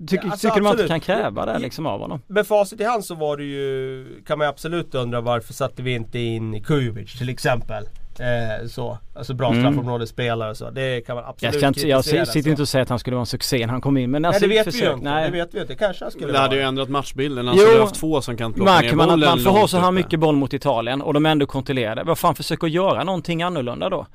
Tycker, 0.08 0.28
alltså, 0.28 0.48
tycker 0.48 0.62
man 0.62 0.72
inte 0.72 0.88
kan 0.88 1.00
kräva 1.00 1.46
det 1.46 1.58
liksom 1.58 1.86
av 1.86 2.00
honom? 2.00 2.22
Med 2.26 2.46
facit 2.46 2.80
i 2.80 2.84
hand 2.84 3.04
så 3.04 3.14
var 3.14 3.36
det 3.36 3.44
ju, 3.44 4.06
kan 4.26 4.38
man 4.38 4.48
absolut 4.48 4.94
undra 4.94 5.20
varför 5.20 5.52
satte 5.52 5.82
vi 5.82 5.94
inte 5.94 6.18
in 6.18 6.62
Kujovic 6.64 7.18
till 7.18 7.28
exempel. 7.28 7.84
Eh, 8.18 8.66
så, 8.66 8.98
alltså 9.14 9.34
bra 9.34 9.48
mm. 9.48 9.62
straffområdesspelare 9.62 10.50
och 10.50 10.56
så. 10.56 10.70
Det 10.70 11.00
kan 11.06 11.16
man 11.16 11.24
absolut 11.24 11.62
Jag, 11.62 11.70
inte, 11.70 11.88
jag 11.88 12.04
sitter 12.04 12.42
så. 12.42 12.48
inte 12.48 12.62
och 12.62 12.68
säger 12.68 12.82
att 12.82 12.88
han 12.88 12.98
skulle 12.98 13.14
vara 13.14 13.22
en 13.22 13.26
succé 13.26 13.58
när 13.58 13.72
han 13.72 13.80
kom 13.80 13.96
in 13.96 14.10
men 14.10 14.24
alltså, 14.24 14.46
Nej 14.46 14.48
det 14.48 14.54
vet 14.54 14.64
försök, 14.64 14.82
vi 14.82 14.86
ju 14.86 14.92
inte. 14.92 15.04
Nej. 15.04 15.30
Det 15.30 15.36
vet 15.36 15.54
vi 15.54 15.60
inte. 15.60 15.74
Kanske 15.74 16.04
han 16.04 16.12
skulle 16.12 16.26
Det 16.26 16.32
vara. 16.32 16.42
hade 16.42 16.56
ju 16.56 16.62
ändrat 16.62 16.88
matchbilden. 16.88 17.46
Han 17.46 17.58
skulle 17.58 17.80
haft 17.80 17.94
två 17.94 18.20
som 18.20 18.36
kan 18.36 18.52
plocka 18.52 18.72
bollen 18.72 18.96
man 18.96 19.10
att 19.10 19.18
man 19.20 19.38
får 19.38 19.50
ha 19.50 19.68
så 19.68 19.78
här 19.78 19.90
mycket 19.90 20.20
boll 20.20 20.36
mot 20.36 20.52
Italien 20.52 21.02
och 21.02 21.14
de 21.14 21.26
ändå 21.26 21.46
kontrollerar 21.46 21.96
det. 21.96 22.04
Vad 22.04 22.18
fan 22.18 22.34
försök 22.34 22.64
att 22.64 22.70
göra 22.70 23.04
någonting 23.04 23.42
annorlunda 23.42 23.88
då? 23.88 24.06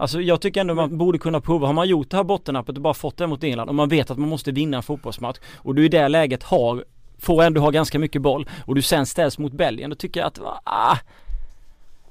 Alltså 0.00 0.20
jag 0.20 0.40
tycker 0.40 0.60
ändå 0.60 0.74
man 0.74 0.98
borde 0.98 1.18
kunna 1.18 1.40
prova. 1.40 1.66
Har 1.66 1.74
man 1.74 1.88
gjort 1.88 2.10
det 2.10 2.16
här 2.16 2.24
bottennappet 2.24 2.76
och 2.76 2.82
bara 2.82 2.94
fått 2.94 3.16
det 3.16 3.26
mot 3.26 3.44
England 3.44 3.68
och 3.68 3.74
man 3.74 3.88
vet 3.88 4.10
att 4.10 4.18
man 4.18 4.28
måste 4.28 4.52
vinna 4.52 4.76
en 4.76 4.82
fotbollsmatch 4.82 5.38
och 5.56 5.74
du 5.74 5.84
i 5.84 5.88
det 5.88 6.08
läget 6.08 6.42
har, 6.42 6.84
får 7.18 7.42
ändå 7.42 7.60
ha 7.60 7.70
ganska 7.70 7.98
mycket 7.98 8.22
boll 8.22 8.48
och 8.66 8.74
du 8.74 8.82
sen 8.82 9.06
ställs 9.06 9.38
mot 9.38 9.52
Belgien. 9.52 9.90
Då 9.90 9.96
tycker 9.96 10.20
jag 10.20 10.26
att, 10.26 10.38
ah, 10.64 10.96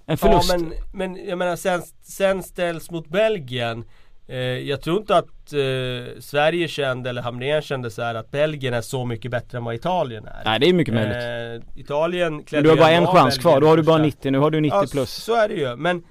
en 0.05 0.17
förlust. 0.17 0.51
Ja 0.51 0.57
men, 0.57 0.73
men 0.91 1.27
jag 1.27 1.37
menar 1.37 1.55
sen, 1.55 1.81
sen 2.01 2.43
ställs 2.43 2.91
mot 2.91 3.07
Belgien. 3.07 3.85
Eh, 4.27 4.37
jag 4.39 4.81
tror 4.81 4.97
inte 4.97 5.17
att 5.17 5.53
eh, 5.53 6.19
Sverige 6.19 6.67
kände, 6.67 7.09
eller 7.09 7.21
Hamrén 7.21 7.61
kände 7.61 7.91
så 7.91 8.01
här 8.01 8.15
att 8.15 8.31
Belgien 8.31 8.73
är 8.73 8.81
så 8.81 9.05
mycket 9.05 9.31
bättre 9.31 9.57
än 9.57 9.63
vad 9.63 9.75
Italien 9.75 10.25
är. 10.25 10.41
Nej 10.45 10.59
det 10.59 10.69
är 10.69 10.73
mycket 10.73 10.93
möjligt. 10.93 11.63
Eh, 11.75 11.81
Italien 11.81 12.43
Men 12.51 12.63
Du 12.63 12.69
har 12.69 12.77
bara 12.77 12.91
en 12.91 13.07
chans 13.07 13.35
Belgien 13.35 13.41
kvar, 13.41 13.61
då 13.61 13.67
har 13.67 13.77
du 13.77 13.83
bara 13.83 13.97
90, 13.97 14.31
nu 14.31 14.39
har 14.39 14.51
du 14.51 14.61
90 14.61 14.77
ja, 14.77 14.87
plus. 14.91 15.09
så 15.09 15.35
är 15.35 15.47
det 15.47 15.55
ju. 15.55 15.75
Men 15.75 16.03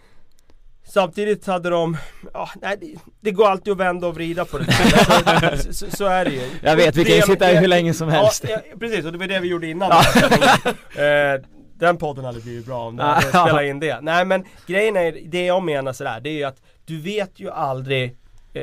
Samtidigt 0.88 1.46
hade 1.46 1.70
de, 1.70 1.96
ja, 2.35 2.48
nej, 2.62 2.77
det, 2.81 2.94
det, 3.20 3.31
går 3.31 3.46
alltid 3.46 3.72
att 3.72 3.79
vända 3.79 4.07
och 4.07 4.14
vrida 4.14 4.44
på 4.44 4.59
det 4.59 4.72
så, 4.72 5.72
så, 5.72 5.96
så, 5.96 6.07
är 6.07 6.24
det 6.24 6.31
ju. 6.31 6.42
Jag 6.62 6.77
vet, 6.77 6.96
vi 6.96 7.05
kan 7.05 7.16
ju 7.16 7.22
sitta 7.22 7.44
här 7.44 7.61
hur 7.61 7.68
länge 7.68 7.94
som 7.94 8.09
helst. 8.09 8.44
Ja, 8.48 8.59
precis, 8.81 9.05
och 9.05 9.12
det 9.12 9.18
var 9.18 9.27
det 9.27 9.40
vi 9.40 9.48
gjorde 9.48 9.66
innan. 9.66 9.90
eh, 9.92 11.42
den 11.79 11.96
podden 11.96 12.24
hade 12.24 12.40
blivit 12.40 12.66
bra 12.66 12.87
om 12.87 12.96
det 12.96 13.22
spelade 13.29 13.68
in 13.68 13.81
det. 13.81 14.01
Nej 14.01 14.24
men 14.24 14.44
grejen 14.66 14.96
är, 14.96 15.12
det 15.24 15.46
jag 15.46 15.62
menar 15.62 15.92
sådär, 15.92 16.20
det 16.20 16.31
är 16.31 16.35
ju 16.35 16.44
att 16.44 16.62
du 16.85 17.01
vet 17.01 17.40
ju 17.40 17.51
aldrig 17.51 18.16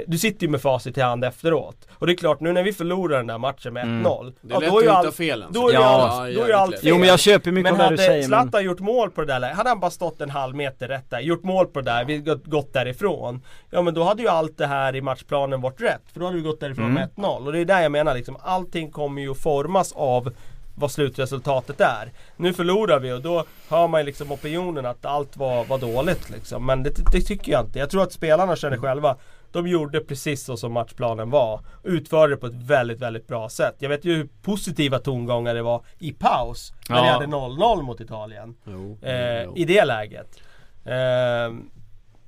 du 0.07 0.17
sitter 0.17 0.45
ju 0.45 0.51
med 0.51 0.61
facit 0.61 0.97
i 0.97 1.01
hand 1.01 1.23
efteråt. 1.23 1.87
Och 1.91 2.07
det 2.07 2.13
är 2.13 2.17
klart, 2.17 2.39
nu 2.39 2.53
när 2.53 2.63
vi 2.63 2.73
förlorar 2.73 3.17
den 3.17 3.27
där 3.27 3.37
matchen 3.37 3.73
med 3.73 3.85
1-0 3.85 3.87
mm. 3.87 4.33
Det 4.41 4.53
är 4.55 4.59
lätt 4.59 4.73
att 4.73 4.83
hitta 4.83 5.11
felen 5.11 5.49
Då 5.53 5.67
är 5.67 5.73
ju 5.73 5.79
ja, 5.79 5.85
allt, 5.85 6.35
då 6.35 6.41
är 6.41 6.53
allt 6.53 6.75
fel. 6.75 6.81
Jo 6.83 6.97
men 6.97 7.07
jag 7.07 7.19
köper 7.19 7.51
mycket 7.51 7.71
av 7.71 7.77
det 7.77 7.89
du 7.89 7.97
säger 7.97 8.09
Men 8.09 8.37
hade 8.37 8.49
Zlatan 8.49 8.63
gjort 8.63 8.79
mål 8.79 9.11
på 9.11 9.21
det 9.21 9.27
där 9.27 9.53
hade 9.53 9.69
han 9.69 9.79
bara 9.79 9.91
stått 9.91 10.21
en 10.21 10.29
halv 10.29 10.55
meter 10.55 10.87
rätt 10.87 11.09
där, 11.09 11.19
gjort 11.19 11.43
mål 11.43 11.67
på 11.67 11.81
det 11.81 11.91
där, 11.91 12.05
vi 12.05 12.17
gått, 12.17 12.45
gått 12.45 12.73
därifrån. 12.73 13.41
Ja 13.69 13.81
men 13.81 13.93
då 13.93 14.03
hade 14.03 14.21
ju 14.21 14.27
allt 14.27 14.57
det 14.57 14.67
här 14.67 14.95
i 14.95 15.01
matchplanen 15.01 15.61
varit 15.61 15.81
rätt. 15.81 16.01
För 16.13 16.19
då 16.19 16.25
hade 16.25 16.37
vi 16.37 16.43
gått 16.43 16.59
därifrån 16.59 16.85
mm. 16.85 16.93
med 16.93 17.25
1-0. 17.25 17.45
Och 17.45 17.51
det 17.51 17.59
är 17.59 17.65
där 17.65 17.81
jag 17.81 17.91
menar 17.91 18.15
liksom, 18.15 18.37
allting 18.41 18.91
kommer 18.91 19.21
ju 19.21 19.33
formas 19.33 19.91
av 19.91 20.33
vad 20.75 20.91
slutresultatet 20.91 21.81
är. 21.81 22.11
Nu 22.37 22.53
förlorar 22.53 22.99
vi 22.99 23.11
och 23.11 23.21
då 23.21 23.43
hör 23.69 23.87
man 23.87 24.01
ju 24.01 24.05
liksom 24.05 24.31
opinionen 24.31 24.85
att 24.85 25.05
allt 25.05 25.37
var, 25.37 25.65
var 25.65 25.77
dåligt 25.77 26.29
liksom. 26.29 26.65
Men 26.65 26.83
det, 26.83 26.89
det, 27.11 27.21
tycker 27.21 27.51
jag 27.51 27.61
inte. 27.61 27.79
Jag 27.79 27.89
tror 27.89 28.03
att 28.03 28.11
spelarna 28.11 28.55
känner 28.55 28.77
själva 28.77 29.15
De 29.55 29.67
gjorde 29.67 29.99
precis 29.99 30.43
så 30.43 30.57
som 30.57 30.71
matchplanen 30.73 31.29
var. 31.29 31.61
Utförde 31.83 32.33
det 32.33 32.37
på 32.37 32.47
ett 32.47 32.53
väldigt, 32.53 32.99
väldigt 33.01 33.27
bra 33.27 33.49
sätt. 33.49 33.75
Jag 33.79 33.89
vet 33.89 34.05
ju 34.05 34.15
hur 34.15 34.29
positiva 34.41 34.99
tongångar 34.99 35.55
det 35.55 35.61
var 35.61 35.85
i 35.99 36.11
paus. 36.13 36.73
När 36.89 36.95
Ja. 36.97 37.03
vi 37.03 37.09
hade 37.09 37.25
0-0 37.25 37.81
mot 37.81 38.01
Italien. 38.01 38.55
Jo, 38.67 38.97
Eh, 39.01 39.43
jo. 39.43 39.53
I 39.55 39.65
det 39.65 39.85
läget. 39.85 40.39
Eh, 40.85 41.55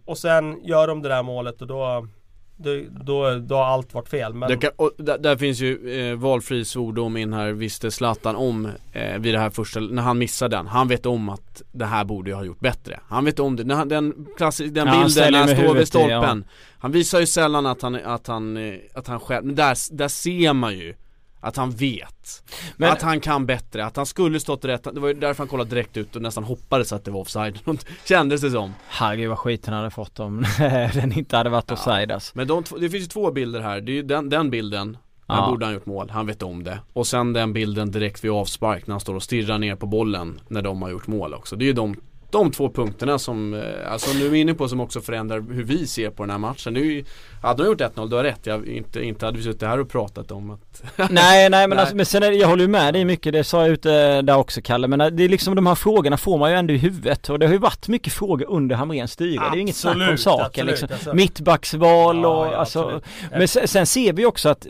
och 0.05 0.17
sen 0.17 0.65
gör 0.65 0.87
de 0.87 1.01
det 1.01 1.09
där 1.09 1.23
målet 1.23 1.61
och 1.61 1.67
då, 1.67 2.07
då, 2.57 2.81
då, 3.03 3.35
då 3.35 3.55
har 3.55 3.65
allt 3.65 3.93
varit 3.93 4.09
fel. 4.09 4.33
Men, 4.33 4.49
Det 4.49 4.57
kan, 4.57 4.71
och 4.75 4.91
där, 4.97 5.17
där 5.17 5.35
finns 5.35 5.59
ju 5.59 5.99
eh, 5.99 6.15
valfri 6.15 6.65
svordom 6.65 7.17
in 7.17 7.33
här, 7.33 7.51
visste 7.51 7.91
Zlatan 7.91 8.35
om 8.35 8.69
eh, 8.93 9.17
vid 9.19 9.33
det 9.33 9.39
här 9.39 9.49
första, 9.49 9.79
när 9.79 10.03
han 10.03 10.17
missar 10.17 10.49
den, 10.49 10.67
han 10.67 10.87
vet 10.87 11.05
om 11.05 11.29
att 11.29 11.61
det 11.71 11.85
här 11.85 12.05
borde 12.05 12.29
jag 12.29 12.37
ha 12.37 12.43
gjort 12.43 12.59
bättre. 12.59 12.99
Han 13.07 13.25
vet 13.25 13.39
om 13.39 13.55
det, 13.55 13.63
när 13.63 13.75
han, 13.75 13.87
den 13.87 14.27
klassiska, 14.37 14.73
den 14.73 14.87
Ja, 14.87 15.03
bilden 15.03 15.31
när 15.31 15.39
han 15.39 15.47
står 15.47 15.57
vid 15.57 15.67
huvudet 15.67 15.95
i, 15.95 15.97
ja. 15.97 16.07
stolpen 16.07 16.43
Han 16.79 16.91
visar 16.91 17.19
ju 17.19 17.25
sällan 17.25 17.65
att 17.65 17.81
han, 17.81 17.95
att 17.95 18.27
han, 18.27 18.57
eh, 18.57 18.75
att 18.93 19.07
han 19.07 19.19
själv, 19.19 19.45
men 19.45 19.55
där, 19.55 19.95
där 19.95 20.07
ser 20.07 20.53
man 20.53 20.77
ju 20.77 20.93
att 21.39 21.57
han 21.57 21.71
vet 21.71 22.43
Men- 22.77 22.91
Att 22.91 23.01
han 23.01 23.19
kan 23.19 23.45
bättre, 23.45 23.85
att 23.85 23.95
han 23.95 24.05
skulle 24.05 24.39
stått 24.39 24.65
rätt, 24.65 24.83
det 24.93 24.99
var 24.99 25.07
ju 25.07 25.13
därför 25.13 25.37
han 25.43 25.47
kollade 25.47 25.69
direkt 25.69 25.97
ut 25.97 26.15
och 26.15 26.21
nästan 26.21 26.43
hoppades 26.43 26.93
att 26.93 27.05
det 27.05 27.11
var 27.11 27.19
offside 27.19 27.59
Kändes 28.05 28.41
det 28.41 28.51
som 28.51 28.73
Herregud 28.87 29.29
vad 29.29 29.37
skiten 29.39 29.73
hade 29.73 29.89
fått 29.91 30.19
om 30.19 30.45
den 30.93 31.11
inte 31.17 31.37
hade 31.37 31.49
varit 31.49 31.71
offside 31.71 32.11
alltså. 32.11 32.31
Men 32.35 32.47
de, 32.47 32.63
det 32.79 32.89
finns 32.89 33.03
ju 33.03 33.07
två 33.07 33.31
bilder 33.31 33.61
här, 33.61 33.81
det 33.81 33.91
är 33.91 33.93
ju 33.93 34.03
den, 34.03 34.29
den 34.29 34.49
bilden 34.49 34.97
Här 35.27 35.37
Ja. 35.37 35.49
borde 35.49 35.65
han 35.65 35.73
gjort 35.73 35.85
mål, 35.85 36.09
han 36.09 36.27
vet 36.27 36.43
om 36.43 36.63
det. 36.63 36.79
Och 36.93 37.07
sen 37.07 37.33
den 37.33 37.53
bilden 37.53 37.91
direkt 37.91 38.23
vid 38.23 38.31
avspark 38.31 38.87
när 38.87 38.93
han 38.93 38.99
står 38.99 39.15
och 39.15 39.23
stirrar 39.23 39.57
ner 39.57 39.75
på 39.75 39.85
bollen 39.85 40.39
när 40.47 40.61
de 40.61 40.81
har 40.81 40.89
gjort 40.89 41.07
mål 41.07 41.33
också. 41.33 41.55
Det 41.55 41.65
är 41.65 41.67
ju 41.67 41.73
de, 41.73 41.95
de 42.31 42.51
två 42.51 42.69
punkterna 42.69 43.19
som, 43.19 43.53
eh, 43.53 43.91
alltså 43.91 44.17
nu 44.17 44.25
är 44.25 44.29
vi 44.29 44.39
inne 44.39 44.53
på 44.53 44.67
som 44.67 44.79
också 44.79 45.01
förändrar 45.01 45.53
hur 45.53 45.63
vi 45.63 45.87
ser 45.87 46.09
på 46.09 46.23
den 46.23 46.29
här 46.29 46.37
matchen. 46.37 46.73
Nu, 46.73 47.03
hade 47.41 47.63
de 47.63 47.69
gjort 47.69 47.81
1-0, 47.81 48.09
du 48.09 48.15
har 48.15 48.23
rätt. 48.23 48.45
Jag, 48.45 48.67
inte, 48.67 49.01
inte 49.01 49.25
hade 49.25 49.37
vi 49.37 49.43
suttit 49.43 49.61
här 49.61 49.79
och 49.79 49.89
pratat 49.89 50.31
om 50.31 50.51
att 50.51 50.83
nej, 51.11 51.49
nej 51.49 51.49
men 51.49 51.69
Nej. 51.69 51.79
alltså, 51.79 51.95
men 51.95 52.05
sen 52.05 52.23
är 52.23 52.31
jag 52.31 52.47
håller 52.47 52.61
ju 52.61 52.67
med 52.67 52.93
dig 52.93 53.05
mycket, 53.05 53.33
det 53.33 53.43
sa 53.43 53.61
jag 53.61 53.69
ute 53.69 54.21
där 54.21 54.37
också 54.37 54.61
Kalle, 54.61 54.87
men 54.87 55.15
det 55.15 55.23
är 55.23 55.29
liksom 55.29 55.55
de 55.55 55.67
här 55.67 55.75
frågorna 55.75 56.17
får 56.17 56.37
man 56.37 56.51
ju 56.51 56.57
ändå 56.57 56.73
i 56.73 56.77
huvudet 56.77 57.29
och 57.29 57.39
det 57.39 57.45
har 57.45 57.53
ju 57.53 57.59
varit 57.59 57.87
mycket 57.87 58.13
frågor 58.13 58.45
under 58.49 58.75
Hamrens 58.75 59.11
styre, 59.11 59.39
det 59.39 59.51
är 59.51 59.55
ju 59.55 59.61
inget 59.61 59.75
snack 59.75 60.09
om 60.09 60.17
saken 60.17 60.65
liksom. 60.65 60.89
alltså. 60.91 61.13
Mittbacksval 61.13 62.25
och 62.25 62.31
Ja, 62.31 62.51
ja, 62.51 62.57
alltså, 62.57 62.79
absolut. 62.79 63.05
men 63.31 63.47
sen, 63.47 63.67
sen 63.67 63.85
ser 63.85 64.13
vi 64.13 64.25
också 64.25 64.49
att 64.49 64.67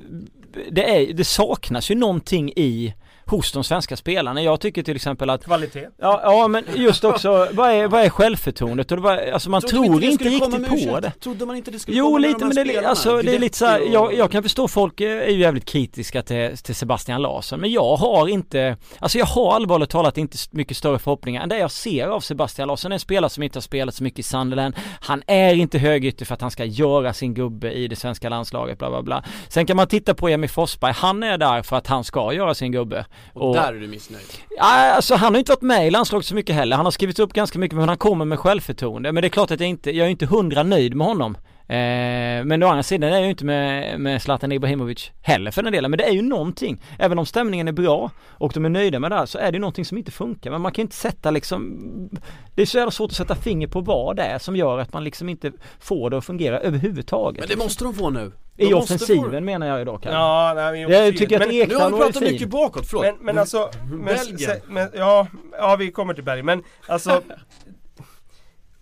det, 0.71 0.95
är, 0.95 1.13
det 1.13 1.23
saknas 1.23 1.91
ju 1.91 1.95
någonting 1.95 2.53
i 2.55 2.93
hos 3.29 3.51
de 3.51 3.63
svenska 3.63 3.97
spelarna. 3.97 4.41
Jag 4.41 4.59
tycker 4.59 4.83
till 4.83 4.95
exempel 4.95 5.29
att 5.29 5.43
Kvalitet. 5.43 5.87
Ja, 5.97 6.21
ja 6.23 6.47
men 6.47 6.63
just 6.75 7.03
också, 7.03 7.47
vad 7.51 7.71
är, 7.71 7.87
vad 7.87 8.01
är 8.01 8.09
självförtroendet? 8.09 8.91
Och 8.91 8.97
det 8.97 9.03
var, 9.03 9.17
alltså 9.17 9.49
man 9.49 9.61
Trodde 9.61 9.87
tror 9.87 10.03
inte 10.03 10.23
komma 10.23 10.35
riktigt 10.35 10.61
med 10.61 10.69
på 10.69 10.75
ursäkt? 10.75 11.01
det. 11.01 11.11
Trodde 11.23 11.45
man 11.45 11.55
inte 11.55 11.71
det 11.71 11.79
skulle 11.79 11.97
Jo 11.97 12.05
komma 12.05 12.19
med 12.19 12.29
lite 12.29 12.39
de 12.39 12.57
här 12.57 12.65
men 12.65 12.83
det, 12.83 12.89
alltså, 12.89 13.21
det 13.21 13.35
är 13.35 13.39
lite 13.39 13.57
så 13.57 13.65
här, 13.65 13.79
jag, 13.93 14.13
jag 14.13 14.31
kan 14.31 14.43
förstå 14.43 14.67
folk 14.67 15.01
är 15.01 15.29
ju 15.29 15.39
jävligt 15.39 15.65
kritiska 15.65 16.21
till, 16.21 16.57
till 16.57 16.75
Sebastian 16.75 17.21
Larsson 17.21 17.59
men 17.59 17.71
jag 17.71 17.95
har 17.95 18.27
inte, 18.27 18.77
alltså 18.99 19.17
jag 19.17 19.25
har 19.25 19.55
allvarligt 19.55 19.89
talat 19.89 20.17
inte 20.17 20.37
mycket 20.51 20.77
större 20.77 20.99
förhoppningar 20.99 21.43
än 21.43 21.49
det 21.49 21.57
jag 21.57 21.71
ser 21.71 22.07
av 22.07 22.19
Sebastian 22.19 22.67
Larsson. 22.67 22.91
En 22.91 22.99
spelare 22.99 23.29
som 23.29 23.43
inte 23.43 23.57
har 23.57 23.61
spelat 23.61 23.95
så 23.95 24.03
mycket 24.03 24.19
i 24.19 24.23
Sunderland. 24.23 24.75
Han 25.01 25.23
är 25.27 25.53
inte 25.53 25.79
högytter 25.79 26.25
för 26.25 26.33
att 26.33 26.41
han 26.41 26.51
ska 26.51 26.65
göra 26.65 27.13
sin 27.13 27.33
gubbe 27.33 27.71
i 27.71 27.87
det 27.87 27.95
svenska 27.95 28.29
landslaget 28.29 28.77
bla 28.77 28.89
bla 28.89 29.01
bla. 29.01 29.23
Sen 29.49 29.65
kan 29.65 29.77
man 29.77 29.87
titta 29.87 30.13
på 30.13 30.29
Emil 30.29 30.49
Forsberg, 30.49 30.93
han 30.93 31.23
är 31.23 31.37
där 31.37 31.63
för 31.63 31.75
att 31.75 31.87
han 31.87 32.03
ska 32.03 32.33
göra 32.33 32.53
sin 32.53 32.71
gubbe. 32.71 33.05
Och 33.33 33.55
där 33.55 33.73
är 33.73 33.79
du 33.79 33.87
missnöjd. 33.87 34.25
Alltså 34.59 35.15
han 35.15 35.33
har 35.33 35.39
inte 35.39 35.51
varit 35.51 35.61
med 35.61 35.87
i 35.87 35.91
landslaget 35.91 36.25
så 36.25 36.35
mycket 36.35 36.55
heller. 36.55 36.75
Han 36.75 36.85
har 36.85 36.91
skrivit 36.91 37.19
upp 37.19 37.33
ganska 37.33 37.59
mycket 37.59 37.77
men 37.77 37.87
han 37.87 37.97
kommer 37.97 38.25
med 38.25 38.39
självförtroende. 38.39 39.11
Men 39.11 39.21
det 39.21 39.27
är 39.27 39.29
klart 39.29 39.51
att 39.51 39.59
jag 39.59 39.69
inte, 39.69 39.91
jag 39.91 40.07
är 40.07 40.11
inte 40.11 40.25
hundra 40.25 40.63
nöjd 40.63 40.95
med 40.95 41.07
honom. 41.07 41.37
Eh, 41.69 42.45
men 42.45 42.63
å 42.63 42.67
andra 42.67 42.83
sidan 42.83 43.09
är 43.09 43.13
jag 43.13 43.23
ju 43.23 43.29
inte 43.29 43.45
med, 43.45 43.99
med 43.99 44.21
Zlatan 44.21 44.51
Ibrahimovic 44.51 45.11
heller 45.21 45.51
för 45.51 45.63
den 45.63 45.73
delen. 45.73 45.91
Men 45.91 45.97
det 45.97 46.03
är 46.03 46.11
ju 46.11 46.21
någonting. 46.21 46.81
Även 46.99 47.19
om 47.19 47.25
stämningen 47.25 47.67
är 47.67 47.71
bra 47.71 48.11
och 48.29 48.51
de 48.53 48.65
är 48.65 48.69
nöjda 48.69 48.99
med 48.99 49.11
det 49.11 49.15
här 49.15 49.25
så 49.25 49.37
är 49.37 49.51
det 49.51 49.55
ju 49.55 49.59
någonting 49.59 49.85
som 49.85 49.97
inte 49.97 50.11
funkar. 50.11 50.51
Men 50.51 50.61
man 50.61 50.71
kan 50.71 50.81
inte 50.81 50.95
sätta 50.95 51.31
liksom 51.31 51.77
Det 52.55 52.61
är 52.61 52.65
så 52.65 52.77
jävla 52.77 52.91
svårt 52.91 53.11
att 53.11 53.17
sätta 53.17 53.35
finger 53.35 53.67
på 53.67 53.81
vad 53.81 54.15
det 54.15 54.23
är 54.23 54.39
som 54.39 54.55
gör 54.55 54.77
att 54.79 54.93
man 54.93 55.03
liksom 55.03 55.29
inte 55.29 55.51
får 55.79 56.09
det 56.09 56.17
att 56.17 56.25
fungera 56.25 56.59
överhuvudtaget. 56.59 57.39
Men 57.39 57.49
det 57.57 57.63
måste 57.63 57.83
de 57.83 57.93
få 57.93 58.09
nu. 58.09 58.31
De 58.55 58.63
I 58.63 58.73
offensiven 58.73 59.31
få- 59.31 59.39
menar 59.41 59.67
jag 59.67 59.79
ju 59.79 59.85
då 59.85 59.97
Kalle. 59.97 60.15
Ja, 60.15 60.53
nej, 60.55 60.71
men 60.87 60.91
Jag 61.05 61.17
tycker 61.17 61.35
att 61.41 61.47
men, 61.47 61.55
Ek- 61.55 61.67
Nu 61.69 61.75
har 61.75 61.89
vi 61.89 61.95
ju 61.97 62.03
pratat 62.03 62.21
mycket 62.21 62.49
bakåt, 62.49 62.87
förlåt. 62.87 63.03
men, 63.05 63.15
men 63.21 63.37
alltså, 63.37 63.69
men, 63.91 64.05
Belgien. 64.05 64.37
se- 64.39 64.61
men, 64.67 64.89
ja, 64.95 65.27
ja, 65.59 65.75
vi 65.79 65.91
kommer 65.91 66.13
till 66.13 66.23
Belgien. 66.23 66.45
Men 66.45 66.63
alltså 66.87 67.21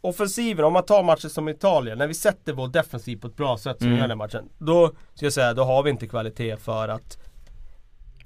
Offensiven, 0.09 0.65
om 0.65 0.73
man 0.73 0.85
tar 0.85 1.03
matcher 1.03 1.27
som 1.27 1.49
Italien, 1.49 1.97
när 1.97 2.07
vi 2.07 2.13
sätter 2.13 2.53
vår 2.53 2.67
defensiv 2.67 3.17
på 3.17 3.27
ett 3.27 3.35
bra 3.37 3.57
sätt 3.57 3.77
som 3.77 3.87
vi 3.87 3.93
Mm. 3.93 3.99
gör 3.99 4.07
den 4.07 4.17
matchen. 4.17 4.49
Då, 4.57 4.91
ska 5.13 5.25
jag 5.25 5.33
säga, 5.33 5.53
då 5.53 5.63
har 5.63 5.83
vi 5.83 5.89
inte 5.89 6.07
kvalitet 6.07 6.57
för 6.57 6.87
att 6.87 7.17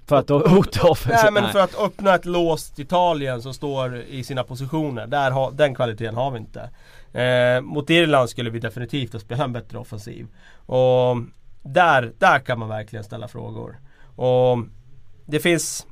För 0.06 0.16
att 0.16 0.30
hota 0.52 0.88
offensivt. 0.90 1.24
Nej 1.24 1.32
men 1.32 1.52
för 1.52 1.60
att 1.60 1.76
öppna 1.80 2.16
ett 2.16 2.26
låst 2.26 2.80
Italien 2.80 3.42
som 3.42 3.54
står 3.54 3.96
i 3.98 4.24
sina 4.24 4.44
positioner. 4.44 5.08
Där 5.08 5.32
har, 5.32 5.52
den 5.52 5.76
kvaliteten 5.76 6.16
har 6.16 6.32
vi 6.32 6.38
inte. 6.40 6.70
Eh, 7.20 7.62
mot 7.62 7.90
Irland 7.90 8.30
skulle 8.30 8.50
vi 8.50 8.60
definitivt 8.60 9.14
ha 9.14 9.20
spelat 9.20 9.46
en 9.46 9.54
bättre 9.54 9.78
offensiv. 9.78 10.28
Och 10.66 11.18
där, 11.64 12.14
där 12.18 12.40
kan 12.40 12.60
man 12.60 12.70
verkligen 12.70 13.04
ställa 13.04 13.28
frågor. 13.28 13.80
Och 14.16 14.58
det 15.26 15.40
finns, 15.40 15.88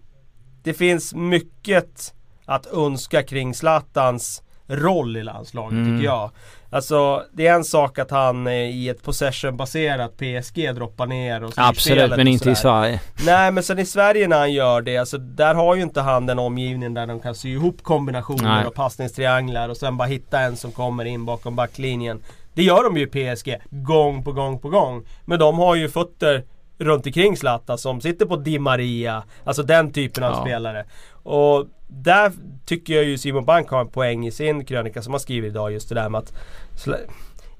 det 0.63 0.73
finns 0.73 1.13
mycket 1.13 2.13
att 2.45 2.67
önska 2.73 3.23
kring 3.23 3.53
Zlatans 3.53 4.43
roll 4.67 5.17
i 5.17 5.23
landslaget 5.23 5.71
Mm. 5.71 5.95
tycker 5.97 6.05
jag. 6.05 6.31
Alltså 6.69 7.23
det 7.33 7.47
är 7.47 7.53
en 7.53 7.63
sak 7.63 7.99
att 7.99 8.11
han 8.11 8.47
i 8.47 8.87
ett 8.87 9.03
possession-baserat 9.03 10.17
PSG 10.17 10.75
droppar 10.75 11.05
ner 11.05 11.43
och 11.43 11.53
Absolut 11.55 12.09
men 12.09 12.19
och 12.19 12.25
inte 12.25 12.49
i. 12.51 12.55
Sverige. 12.55 12.99
Nej 13.25 13.51
men 13.51 13.63
sen 13.63 13.79
i 13.79 13.85
Sverige 13.85 14.27
när 14.27 14.37
han 14.39 14.53
gör 14.53 14.81
det, 14.81 14.97
alltså 14.97 15.17
där 15.17 15.55
har 15.55 15.75
ju 15.75 15.81
inte 15.81 16.01
han 16.01 16.25
den 16.25 16.39
omgivningen 16.39 16.93
där 16.93 17.07
de 17.07 17.19
kan 17.19 17.35
sy 17.35 17.49
ihop 17.53 17.83
kombinationer 17.83 18.55
Nej. 18.55 18.65
och 18.65 18.73
passningstrianglar 18.73 19.69
och 19.69 19.77
sen 19.77 19.97
bara 19.97 20.07
hitta 20.07 20.39
en 20.39 20.57
som 20.57 20.71
kommer 20.71 21.05
in 21.05 21.25
bakom 21.25 21.55
backlinjen. 21.55 22.23
Det 22.53 22.63
gör 22.63 22.83
de 22.83 22.97
ju 22.97 23.03
i 23.03 23.35
PSG, 23.35 23.57
gång 23.69 24.23
på 24.23 24.31
gång 24.31 24.59
på 24.59 24.69
gång. 24.69 25.03
Men 25.25 25.39
de 25.39 25.59
har 25.59 25.75
ju 25.75 25.89
fötter 25.89 26.43
runt 26.79 27.05
omkring 27.05 27.37
Zlatan 27.37 27.77
som 27.77 28.01
sitter 28.01 28.25
på 28.25 28.35
Di 28.35 28.59
Maria, 28.59 29.23
alltså 29.43 29.63
den 29.63 29.91
typen 29.93 30.23
av 30.23 30.31
Ja. 30.31 30.41
spelare. 30.41 30.85
Och 31.23 31.65
där 31.87 32.31
tycker 32.65 32.93
jag 32.93 33.03
ju 33.03 33.17
Simon 33.17 33.45
Bank 33.45 33.69
har 33.69 33.81
en 33.81 33.87
poäng 33.87 34.27
i 34.27 34.31
sin 34.31 34.65
krönika 34.65 35.01
som 35.01 35.13
han 35.13 35.19
skriver 35.19 35.47
idag 35.47 35.71
just 35.71 35.89
det 35.89 35.95
där 35.95 36.09
med 36.09 36.19
att 36.19 36.33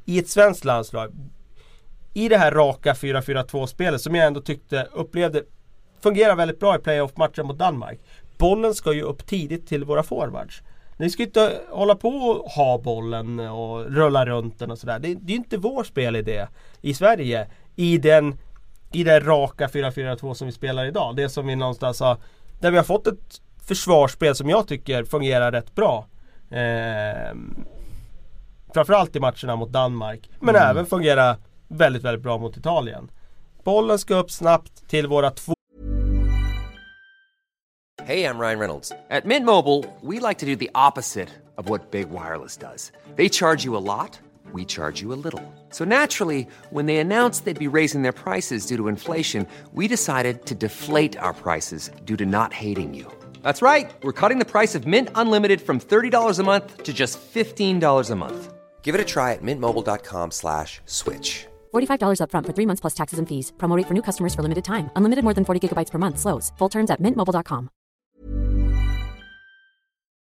i 0.06 0.20
ett 0.20 0.30
svenskt 0.30 0.66
landslag 0.66 1.12
i 2.14 2.30
det 2.30 2.38
här 2.38 2.52
raka 2.52 2.94
4-4-2 2.94 3.66
spelet 3.66 4.02
som 4.02 4.16
jag 4.16 4.28
ändå 4.28 4.42
tyckte 4.42 4.88
upplevde 4.94 5.44
fungerar 6.04 6.36
väldigt 6.36 6.60
bra 6.60 6.76
i 6.76 6.80
playoff-matchen 6.80 7.48
mot 7.48 7.58
Danmark. 7.58 8.00
Bollen 8.38 8.74
ska 8.74 8.94
ju 8.94 9.02
upp 9.02 9.28
tidigt 9.28 9.68
till 9.68 9.84
våra 9.84 10.04
forwards. 10.04 10.62
Ni 10.98 11.10
ska 11.10 11.24
inte 11.24 11.62
hålla 11.70 11.96
på 11.96 12.10
och 12.10 12.52
ha 12.52 12.78
bollen 12.78 13.40
och 13.40 13.86
rulla 13.86 14.26
runt 14.26 14.60
den 14.60 14.72
och 14.72 14.80
sådär. 14.80 15.00
Det, 15.00 15.16
det 15.16 15.34
är 15.34 15.38
inte 15.38 15.58
vår 15.58 15.84
spelidé 15.84 16.48
i 16.82 16.94
Sverige. 16.94 17.48
I 17.76 17.98
den 17.98 18.38
i 18.92 19.04
det 19.04 19.20
raka 19.20 19.68
4-4-2 19.68 20.34
som 20.34 20.48
vi 20.48 20.54
spelar 20.54 20.86
idag. 20.86 21.16
Det 21.16 21.30
som 21.30 21.48
vi 21.48 21.56
någonstans 21.56 22.00
har 22.00 22.18
Där 22.60 22.72
vi 22.72 22.78
har 22.78 22.84
fått 22.84 23.08
ett 23.08 23.42
försvarsspel 23.68 24.36
som 24.36 24.50
jag 24.50 24.68
tycker 24.68 25.04
fungerar 25.04 25.52
rätt 25.52 25.76
bra. 25.76 26.08
Ehm, 26.52 27.66
framförallt 28.74 29.16
i 29.16 29.20
matcherna 29.20 29.56
mot 29.56 29.72
Danmark. 29.72 30.30
Men 30.40 30.56
Mm. 30.56 30.70
även 30.70 30.86
fungerar 30.86 31.36
väldigt, 31.68 32.04
väldigt 32.04 32.24
bra 32.24 32.38
mot 32.38 32.58
Italien. 32.58 33.12
Bollen 33.64 34.00
ska 34.00 34.16
upp 34.16 34.32
snabbt 34.32 34.88
till 34.90 35.08
våra 35.08 35.32
två 35.32 35.54
Hey, 38.06 38.24
I'm 38.24 38.40
Ryan 38.40 38.60
Reynolds. 38.60 38.92
At 39.10 39.26
Mint 39.26 39.46
Mobile, 39.46 39.84
we 40.02 40.20
like 40.30 40.40
to 40.40 40.46
do 40.46 40.56
the 40.56 40.70
opposite 40.74 41.28
of 41.58 41.70
what 41.70 41.92
Big 41.92 42.08
Wireless 42.10 42.58
does. 42.58 42.92
They 43.18 43.30
charge 43.30 43.66
you 43.66 43.76
a 43.76 43.80
lot, 43.80 44.22
we 44.54 44.66
charge 44.66 45.02
you 45.04 45.12
a 45.14 45.20
little. 45.24 45.42
So 45.72 45.84
naturally, 45.86 46.48
when 46.72 46.86
they 46.86 46.98
announced 47.00 47.44
they'd 47.46 47.60
be 47.72 47.78
raising 47.80 48.04
their 48.04 48.14
prices 48.14 48.66
due 48.68 48.78
to 48.78 48.88
inflation, 48.88 49.46
we 49.74 49.88
decided 49.88 50.46
to 50.46 50.56
deflate 50.56 51.18
our 51.20 51.34
prices 51.34 51.92
due 52.06 52.16
to 52.18 52.26
not 52.26 52.54
hating 52.54 52.94
you. 52.96 53.08
That's 53.48 53.62
right. 53.62 53.90
We're 54.04 54.20
cutting 54.22 54.40
the 54.40 54.52
price 54.52 54.76
of 54.76 54.86
Mint 54.86 55.10
Unlimited 55.16 55.62
from 55.62 55.80
$30 55.80 56.40
a 56.40 56.44
month 56.44 56.84
to 56.84 56.94
just 56.94 57.18
$15 57.34 58.12
a 58.12 58.16
month. 58.16 58.54
Give 58.82 58.94
it 58.94 59.00
a 59.00 59.06
try 59.06 59.32
at 59.34 59.42
mintmobile.com 59.42 60.32
slash 60.32 60.82
switch. 60.86 61.48
$45 61.74 62.20
upfront 62.20 62.46
for 62.46 62.54
three 62.54 62.66
months 62.66 62.82
plus 62.82 62.94
taxes 62.94 63.20
and 63.20 63.28
fees. 63.28 63.54
Promo 63.58 63.78
rate 63.78 63.88
for 63.88 63.94
new 63.94 64.02
customers 64.02 64.36
for 64.36 64.44
limited 64.44 64.66
time. 64.66 64.90
Unlimited 64.98 65.24
more 65.24 65.36
than 65.38 65.46
40 65.46 65.60
gigabytes 65.64 65.92
per 65.92 65.98
month. 65.98 66.18
Slows. 66.20 66.52
Full 66.60 66.70
terms 66.70 66.92
at 66.92 67.00
mintmobile.com. 67.00 67.70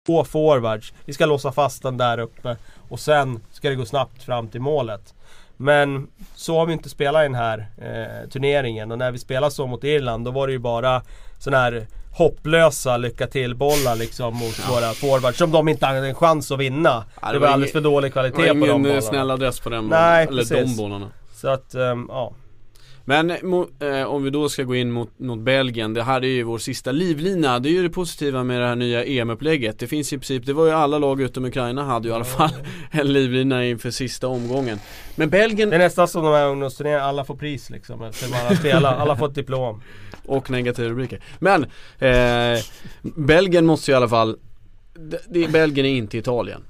två 0.05 0.23
forwards. 0.23 0.93
Vi 1.05 1.13
ska 1.13 1.25
låsa 1.25 1.51
fast 1.51 1.83
den 1.83 1.97
där 1.97 2.19
uppe 2.19 2.57
och 2.89 2.99
sen 2.99 3.39
ska 3.51 3.69
det 3.69 3.75
gå 3.75 3.85
snabbt 3.85 4.23
fram 4.23 4.47
till 4.47 4.61
målet. 4.61 5.13
Men 5.57 6.07
så 6.35 6.57
har 6.59 6.65
vi 6.65 6.73
inte 6.73 6.89
spelat 6.89 7.21
i 7.21 7.23
den 7.23 7.35
här 7.35 7.67
eh, 7.77 8.29
turneringen 8.29 8.91
och 8.91 8.97
när 8.97 9.11
vi 9.11 9.19
spelade 9.19 9.51
så 9.51 9.67
mot 9.67 9.83
Irland 9.83 10.25
då 10.25 10.31
var 10.31 10.47
det 10.47 10.53
ju 10.53 10.59
bara 10.59 11.01
sådana 11.39 11.63
här 11.63 11.87
hopplösa 12.17 12.97
lycka 12.97 13.27
till 13.27 13.55
bollar 13.55 13.95
liksom 13.95 14.33
mot 14.35 14.69
våra 14.69 14.93
forwards 14.93 15.37
som 15.37 15.51
de 15.51 15.67
inte 15.67 15.85
hade 15.85 16.07
en 16.07 16.15
chans 16.15 16.51
att 16.51 16.59
vinna. 16.59 17.03
Ja, 17.21 17.27
det, 17.27 17.33
det 17.33 17.39
var 17.39 17.47
var 17.47 17.53
alldeles 17.53 17.71
ingen- 17.75 17.83
för 17.83 17.89
dålig 17.89 18.09
Det 18.09 18.13
kvalitet 18.13 18.37
var 18.41 18.47
på 18.47 18.53
de 18.53 18.59
ingen 18.61 18.71
eh, 18.75 18.81
bollarna. 18.81 19.01
snäll 19.01 19.31
adress 19.31 19.59
på 19.59 19.69
den 19.69 19.85
Nej. 19.87 20.27
Eller 20.27 20.37
precis. 20.41 20.75
de 20.77 20.83
bollarna. 20.83 21.07
Så 21.35 21.47
att, 21.49 21.75
um, 21.75 22.05
ja. 22.09 22.33
Men 23.09 23.31
eh, 23.31 24.03
om 24.07 24.23
vi 24.23 24.29
då 24.29 24.49
ska 24.49 24.63
gå 24.63 24.75
in 24.75 24.91
mot, 24.91 25.19
mot 25.19 25.39
Belgien, 25.39 25.93
det 25.93 26.03
här 26.03 26.23
är 26.23 26.27
ju 26.27 26.43
vår 26.43 26.57
sista 26.57 26.91
livlina. 26.91 27.59
Det 27.59 27.69
är 27.69 27.71
ju 27.71 27.83
det 27.83 27.89
positiva 27.89 28.43
med 28.43 28.61
det 28.61 28.67
här 28.67 28.75
nya 28.75 29.05
EM-upplägget. 29.05 29.79
Det 29.79 29.87
finns 29.87 30.13
i 30.13 30.17
princip, 30.17 30.45
det 30.45 30.53
var 30.53 30.65
ju 30.65 30.71
alla 30.71 30.99
lag 30.99 31.21
utom 31.21 31.45
Ukraina 31.45 31.83
hade 31.83 32.07
ju 32.07 32.11
i 32.11 32.15
alla 32.15 32.25
fall 32.25 32.49
en 32.91 33.13
livlina 33.13 33.65
inför 33.65 33.91
sista 33.91 34.27
omgången. 34.27 34.79
Men 35.15 35.29
Belgien... 35.29 35.69
Det 35.69 35.75
är 35.75 35.79
nästan 35.79 36.07
som 36.07 36.23
de 36.23 36.33
här 36.33 36.47
ungdomsturneringarna, 36.47 37.03
alla 37.05 37.25
får 37.25 37.35
pris 37.35 37.69
liksom. 37.69 38.03
Efter 38.03 38.29
man 38.29 38.39
har 38.39 38.55
spelat, 38.55 38.99
alla 38.99 39.15
får 39.15 39.27
ett 39.27 39.35
diplom. 39.35 39.81
Och 40.25 40.49
negativa 40.51 40.89
rubriker. 40.89 41.21
Men, 41.39 41.63
eh, 41.99 42.59
Belgien 43.01 43.65
måste 43.65 43.91
ju 43.91 43.93
i 43.93 43.97
alla 43.97 44.09
fall, 44.09 44.37
det, 44.93 45.21
det, 45.29 45.47
Belgien 45.47 45.85
är 45.85 45.97
inte 45.97 46.17
Italien. 46.17 46.61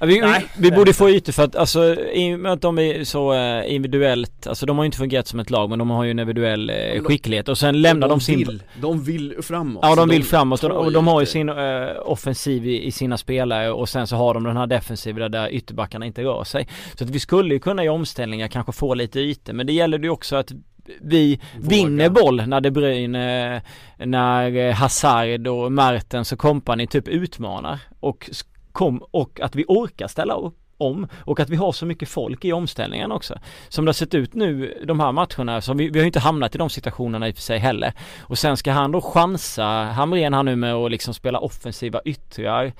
Ja, 0.00 0.06
vi, 0.06 0.20
Nej, 0.20 0.46
vi, 0.56 0.70
vi 0.70 0.76
borde 0.76 0.92
få 0.92 1.10
ytor 1.10 1.32
för 1.32 1.42
att 1.42 1.56
alltså 1.56 1.94
i 2.00 2.34
och 2.34 2.40
med 2.40 2.52
att 2.52 2.60
de 2.60 2.78
är 2.78 3.04
så 3.04 3.34
uh, 3.34 3.72
individuellt, 3.74 4.46
alltså 4.46 4.66
de 4.66 4.76
har 4.76 4.84
ju 4.84 4.86
inte 4.86 4.98
fungerat 4.98 5.26
som 5.26 5.40
ett 5.40 5.50
lag 5.50 5.70
men 5.70 5.78
de 5.78 5.90
har 5.90 6.04
ju 6.04 6.10
en 6.10 6.18
individuell 6.18 6.70
uh, 6.70 7.02
skicklighet. 7.02 7.48
Och 7.48 7.58
sen 7.58 7.82
lämnar 7.82 8.08
de, 8.08 8.14
de 8.14 8.20
sin 8.20 8.38
vill, 8.38 8.62
De 8.80 9.02
vill 9.04 9.42
framåt. 9.42 9.80
Ja 9.82 9.94
de 9.94 10.08
vill 10.08 10.20
de 10.20 10.26
framåt. 10.26 10.64
Och, 10.64 10.70
och 10.70 10.92
de 10.92 11.06
har 11.06 11.20
ju 11.20 11.26
sin 11.26 11.48
uh, 11.48 11.88
offensiv 12.04 12.66
i, 12.66 12.86
i, 12.86 12.92
sina 12.92 13.18
spelare 13.18 13.72
och 13.72 13.88
sen 13.88 14.06
så 14.06 14.16
har 14.16 14.34
de 14.34 14.44
den 14.44 14.56
här 14.56 14.66
defensiven 14.66 15.32
där 15.32 15.48
ytterbackarna 15.52 16.06
inte 16.06 16.22
rör 16.22 16.44
sig. 16.44 16.68
Så 16.94 17.04
att 17.04 17.10
vi 17.10 17.20
skulle 17.20 17.54
ju 17.54 17.60
kunna 17.60 17.84
i 17.84 17.88
omställningar 17.88 18.48
kanske 18.48 18.72
få 18.72 18.94
lite 18.94 19.20
ytor 19.20 19.52
men 19.52 19.66
det 19.66 19.72
gäller 19.72 19.98
ju 19.98 20.10
också 20.10 20.36
att 20.36 20.52
vi 21.00 21.40
Våga. 21.56 21.68
vinner 21.68 22.08
boll 22.08 22.42
när 22.46 22.60
De 22.60 22.70
Bruyne, 22.70 23.62
när 23.98 24.72
Hazard 24.72 25.46
och 25.46 25.72
Mertens 25.72 26.32
och 26.32 26.38
kompani 26.38 26.86
typ 26.86 27.08
utmanar. 27.08 27.78
Och 28.00 28.30
kom 28.76 29.02
och 29.10 29.40
att 29.40 29.54
vi 29.54 29.64
orkar 29.68 30.08
ställa 30.08 30.36
om 30.78 31.08
och 31.18 31.40
att 31.40 31.50
vi 31.50 31.56
har 31.56 31.72
så 31.72 31.86
mycket 31.86 32.08
folk 32.08 32.44
i 32.44 32.52
omställningen 32.52 33.12
också. 33.12 33.38
Som 33.68 33.84
det 33.84 33.88
har 33.88 33.94
sett 33.94 34.14
ut 34.14 34.34
nu 34.34 34.78
de 34.86 35.00
här 35.00 35.12
matcherna, 35.12 35.60
så 35.60 35.74
vi, 35.74 35.88
vi 35.88 35.98
har 35.98 36.02
ju 36.02 36.06
inte 36.06 36.20
hamnat 36.20 36.54
i 36.54 36.58
de 36.58 36.70
situationerna 36.70 37.28
i 37.28 37.32
och 37.32 37.34
för 37.34 37.42
sig 37.42 37.58
heller. 37.58 37.92
Och 38.20 38.38
sen 38.38 38.56
ska 38.56 38.72
han 38.72 38.92
då 38.92 39.00
chansa, 39.00 39.64
Hamrén 39.64 40.32
han 40.32 40.44
nu 40.44 40.56
med 40.56 40.74
att 40.74 40.90
liksom 40.90 41.14
spela 41.14 41.38
offensiva 41.38 42.00
yttrar 42.04 42.72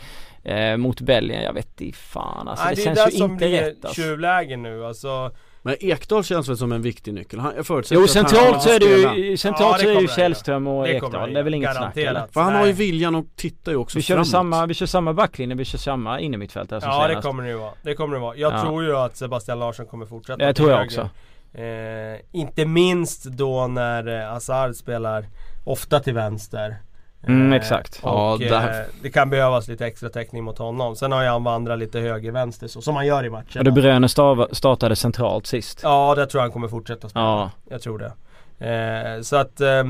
eh, 0.42 0.76
mot 0.76 1.00
Belgien, 1.00 1.42
jag 1.42 1.52
vet 1.52 1.80
inte 1.80 1.98
fan 1.98 2.48
alltså. 2.48 2.64
Nej, 2.64 2.74
det, 2.74 2.90
det 2.90 2.96
känns 2.96 3.20
ju 3.20 3.24
inte 3.24 3.44
rätt. 3.44 3.50
Det 3.50 3.56
är 3.56 3.64
det 3.64 3.72
som 3.72 3.92
blir 3.94 3.94
tjuvläge 3.94 4.56
nu 4.56 4.84
alltså. 4.84 5.30
Men 5.66 5.76
Ekdal 5.80 6.24
känns 6.24 6.48
väl 6.48 6.56
som 6.56 6.72
en 6.72 6.82
viktig 6.82 7.14
nyckel? 7.14 7.40
Han, 7.40 7.52
jag 7.56 7.66
förutsätter 7.66 8.00
Jo 8.00 8.08
centralt 8.08 8.62
så 8.62 8.68
är 8.68 8.80
det 8.80 9.18
ju, 9.18 9.36
centralt 9.36 9.72
ja, 9.72 9.84
så 9.84 9.90
är 9.90 9.94
det 9.94 10.00
ju 10.00 10.08
Källström 10.08 10.66
och 10.66 10.84
det 10.84 10.92
Ekdal, 10.92 11.32
det 11.32 11.40
är 11.40 11.42
väl 11.42 11.54
inget 11.54 11.76
snack 11.76 11.96
eller? 11.96 12.26
För 12.26 12.40
han 12.40 12.54
har 12.54 12.66
ju 12.66 12.72
viljan 12.72 13.14
och 13.14 13.24
tittar 13.36 13.72
ju 13.72 13.78
också 13.78 13.98
vi 13.98 14.02
kör 14.02 14.24
samma, 14.24 14.66
Vi 14.66 14.74
kör 14.74 14.86
samma 14.86 15.12
backlinje, 15.12 15.56
vi 15.56 15.64
kör 15.64 15.78
samma 15.78 16.20
innermittfältare 16.20 16.80
som 16.80 16.90
Ja 16.90 17.02
senast. 17.02 17.22
det 17.22 17.28
kommer 17.28 17.42
det 17.42 17.48
ju 17.48 17.56
vara, 17.56 17.72
det 17.82 17.94
kommer 17.94 18.14
det 18.14 18.20
vara. 18.20 18.36
Jag 18.36 18.52
ja. 18.52 18.62
tror 18.62 18.84
ju 18.84 18.96
att 18.96 19.16
Sebastian 19.16 19.58
Larsson 19.58 19.86
kommer 19.86 20.06
fortsätta 20.06 20.46
Det 20.46 20.54
tror 20.54 20.70
jag 20.70 20.84
också 20.84 21.10
eh, 21.54 22.20
Inte 22.32 22.66
minst 22.66 23.24
då 23.24 23.66
när 23.66 24.20
eh, 24.20 24.32
Hazard 24.32 24.74
spelar 24.74 25.26
ofta 25.64 26.00
till 26.00 26.14
vänster 26.14 26.76
Mm, 27.26 27.52
eh, 27.52 27.56
exakt. 27.56 28.00
Och 28.02 28.10
ja, 28.10 28.36
det, 28.38 28.58
här... 28.58 28.80
Eh, 28.80 28.86
det, 29.02 29.10
kan 29.10 29.30
behövas 29.30 29.68
lite 29.68 29.86
extra 29.86 30.08
täckning 30.08 30.44
mot 30.44 30.58
honom. 30.58 30.96
Sen 30.96 31.12
har 31.12 31.24
han 31.24 31.44
vandrat 31.44 31.78
lite 31.78 32.00
höger-vänster 32.00 32.68
så 32.68 32.82
som 32.82 32.96
han 32.96 33.06
gör 33.06 33.24
i 33.24 33.30
matchen. 33.30 33.58
Och 33.58 33.64
det 33.64 33.72
Bröne 33.72 34.08
startade 34.52 34.96
centralt 34.96 35.46
sist. 35.46 35.80
Ja, 35.82 36.14
det 36.14 36.26
tror 36.26 36.38
jag 36.38 36.42
han 36.44 36.52
kommer 36.52 36.68
fortsätta 36.68 37.08
spela. 37.08 37.24
Ja. 37.24 37.50
Jag 37.70 37.82
tror 37.82 37.98
det. 37.98 38.12
Eh, 38.58 39.22
så 39.22 39.36
att 39.36 39.60
eh, 39.60 39.84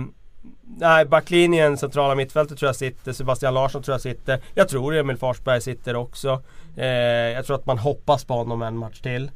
Nej, 0.79 1.05
backlinjen, 1.05 1.77
centrala 1.77 2.15
mittfältet 2.15 2.59
tror 2.59 2.69
jag 2.69 2.77
sitter. 2.77 3.13
Sebastian 3.13 3.55
Larsson 3.55 3.83
tror 3.83 3.95
jag 3.95 4.01
sitter. 4.01 4.41
Jag 4.55 4.69
tror 4.69 4.95
Emil 4.95 5.17
Forsberg 5.17 5.61
sitter 5.61 5.97
också. 5.97 6.43
Eh, 6.77 6.87
jag 6.87 7.47
tror 7.47 7.57
att 7.57 7.67
man 7.67 7.79
hoppas 7.79 8.25
på 8.25 8.35
honom 8.35 8.63
en 8.63 8.77
match 8.77 9.01
till. 9.01 9.31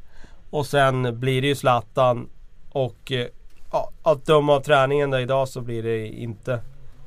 Och 0.50 0.66
sen 0.66 1.20
blir 1.20 1.42
det 1.42 1.48
ju 1.48 1.54
Zlatan. 1.54 2.28
Och 2.72 3.12
eh, 3.12 3.26
ja, 3.72 3.90
att 4.02 4.26
döma 4.26 4.52
av 4.52 4.60
träningen 4.60 5.10
där 5.10 5.18
idag 5.18 5.48
så 5.48 5.60
blir 5.60 5.82
det 5.82 6.06
inte 6.06 6.60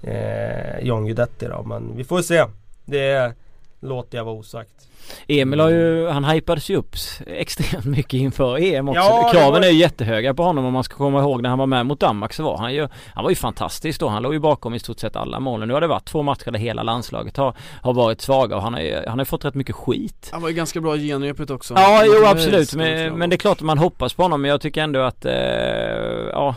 eh, 0.04 0.80
John 0.82 1.06
Guidetti 1.06 1.46
då. 1.46 1.64
Men 1.64 1.98
vi 1.98 2.04
får 2.04 2.22
se. 2.22 2.44
Det 2.86 3.34
låter 3.80 4.18
jag 4.18 4.26
vara 4.26 4.36
osagt. 4.36 4.88
Emil 5.28 5.60
har 5.60 5.70
ju, 5.70 6.08
han 6.08 6.24
hypades 6.26 6.70
ju 6.70 6.76
upp 6.76 6.96
extremt 7.28 7.86
mycket 7.86 8.14
inför 8.14 8.58
EM 8.58 8.90
också. 8.90 9.02
Ja, 9.02 9.30
Kraven 9.34 9.52
var... 9.52 9.68
är 9.68 9.72
ju 9.72 9.78
jättehöga 9.78 10.34
på 10.34 10.44
honom 10.44 10.66
om 10.66 10.74
man 10.74 10.84
ska 10.84 10.96
komma 10.96 11.20
ihåg 11.20 11.42
när 11.42 11.50
han 11.50 11.60
var 11.60 11.66
med 11.66 11.86
mot 11.86 12.00
Danmark 12.00 12.34
så 12.34 12.44
var 12.44 12.58
han 12.58 12.74
ju, 12.74 12.88
han 13.14 13.24
var 13.24 13.30
ju 13.32 13.36
fantastisk 13.36 14.00
då. 14.00 14.08
Han 14.08 14.24
låg 14.24 14.34
ju 14.34 14.40
bakom 14.40 14.74
i 14.74 14.80
stort 14.80 15.00
sett 15.00 15.16
alla 15.16 15.40
målen. 15.40 15.68
Nu 15.68 15.74
har 15.74 15.82
det 15.82 15.88
varit 15.88 16.06
två 16.06 16.24
matcher 16.24 16.52
där 16.52 16.60
hela 16.60 16.84
landslaget 16.84 17.38
har, 17.38 17.56
har 17.82 17.94
varit 17.94 18.22
svaga 18.22 18.56
och 18.56 18.62
han 18.62 18.74
har 18.74 18.82
ju, 18.82 19.02
han 19.08 19.18
har 19.18 19.26
fått 19.26 19.46
rätt 19.46 19.56
mycket 19.56 19.76
skit. 19.76 20.30
Han 20.32 20.42
var 20.42 20.50
ju 20.50 20.56
ganska 20.56 20.82
bra 20.82 20.96
i 20.96 21.08
genrepet 21.08 21.50
också. 21.50 21.74
Ja, 21.74 22.04
jo 22.06 22.26
absolut. 22.26 22.76
Men, 22.76 23.18
men, 23.18 23.30
det 23.30 23.36
är 23.36 23.38
klart 23.38 23.58
att 23.58 23.62
man 23.66 23.78
hoppas 23.78 24.14
på 24.14 24.22
honom 24.22 24.42
men 24.42 24.52
jag 24.52 24.62
tycker 24.62 24.82
ändå 24.82 25.00
att, 25.00 25.26
eh, 25.26 25.34
ja 26.32 26.56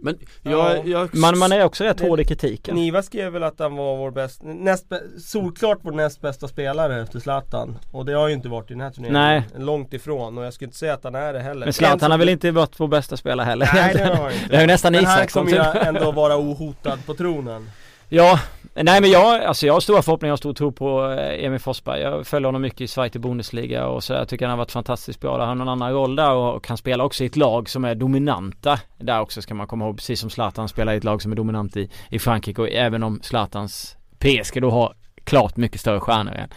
men 0.00 0.18
jag, 0.42 0.52
ja. 0.52 0.82
jag... 0.84 1.14
Man, 1.14 1.38
man 1.38 1.52
är 1.52 1.64
också 1.64 1.84
rätt 1.84 2.00
hård 2.00 2.20
i 2.20 2.24
kritiken. 2.24 2.74
Niva 2.74 3.02
skrev 3.02 3.32
väl 3.32 3.42
att 3.42 3.58
han 3.58 3.76
var 3.76 3.96
vår 3.96 4.10
bäst, 4.10 4.40
näst, 4.42 4.86
solklart 5.24 5.78
vår 5.82 5.92
näst 5.92 6.20
bästa 6.20 6.48
spelare 6.48 7.02
efter 7.02 7.20
Zlatan. 7.20 7.78
Och 7.90 8.04
det 8.04 8.12
har 8.12 8.28
ju 8.28 8.34
inte 8.34 8.48
varit 8.48 8.70
i 8.70 8.74
den 8.74 8.80
här 8.80 8.90
turneringen. 8.90 9.22
Nej. 9.22 9.64
Långt 9.64 9.94
ifrån 9.94 10.38
och 10.38 10.44
jag 10.44 10.54
skulle 10.54 10.66
inte 10.66 10.78
säga 10.78 10.94
att 10.94 11.04
han 11.04 11.14
är 11.14 11.32
det 11.32 11.40
heller. 11.40 11.66
Men 11.66 11.72
Zlatan 11.72 12.10
har 12.10 12.18
väl 12.18 12.28
inte 12.28 12.50
varit 12.50 12.80
vår 12.80 12.88
bästa 12.88 13.16
spelare 13.16 13.44
heller? 13.44 13.70
Nej 13.74 13.94
det 13.94 14.04
har 14.04 14.14
han 14.14 14.32
inte. 14.32 14.48
Det 14.48 14.56
är 14.56 14.60
ju 14.60 14.66
nästan 14.66 14.94
Isak 14.94 15.30
som 15.30 15.44
Men 15.44 15.54
här 15.54 15.72
kommer 15.72 15.84
ju 15.84 15.88
ändå 15.88 16.12
vara 16.12 16.36
ohotad 16.36 16.98
på 17.06 17.14
tronen. 17.14 17.70
Ja, 18.10 18.40
nej 18.74 19.00
men 19.00 19.10
jag, 19.10 19.42
alltså 19.42 19.66
jag 19.66 19.72
har 19.72 19.80
stora 19.80 20.02
förhoppningar. 20.02 20.32
Och 20.32 20.38
stor 20.38 20.54
tro 20.54 20.72
på 20.72 21.10
eh, 21.10 21.44
Emil 21.44 21.58
Forsberg. 21.58 22.00
Jag 22.00 22.26
följer 22.26 22.46
honom 22.46 22.62
mycket 22.62 22.80
i 22.80 22.86
Sverige 22.86 23.10
till 23.10 23.20
Bundesliga 23.20 23.86
och 23.86 24.04
så 24.04 24.12
jag 24.12 24.28
tycker 24.28 24.46
han 24.46 24.50
har 24.50 24.58
varit 24.58 24.72
fantastiskt 24.72 25.20
bra. 25.20 25.46
Han 25.46 25.58
har 25.60 25.66
en 25.66 25.72
annan 25.72 25.92
roll 25.92 26.16
där 26.16 26.32
och 26.32 26.64
kan 26.64 26.76
spela 26.76 27.04
också 27.04 27.24
i 27.24 27.26
ett 27.26 27.36
lag 27.36 27.68
som 27.68 27.84
är 27.84 27.94
dominanta. 27.94 28.80
Där 28.98 29.20
också 29.20 29.42
ska 29.42 29.54
man 29.54 29.66
komma 29.66 29.84
ihåg, 29.84 29.96
precis 29.96 30.20
som 30.20 30.30
Zlatan 30.30 30.68
spelar 30.68 30.92
i 30.92 30.96
ett 30.96 31.04
lag 31.04 31.22
som 31.22 31.32
är 31.32 31.36
dominant 31.36 31.76
i, 31.76 31.90
i 32.10 32.18
Frankrike. 32.18 32.62
Och 32.62 32.68
även 32.68 33.02
om 33.02 33.20
Zlatans 33.22 33.96
PSG 34.18 34.62
då 34.62 34.70
har 34.70 34.94
klart 35.24 35.56
mycket 35.56 35.80
större 35.80 36.00
stjärnor 36.00 36.32
än 36.32 36.48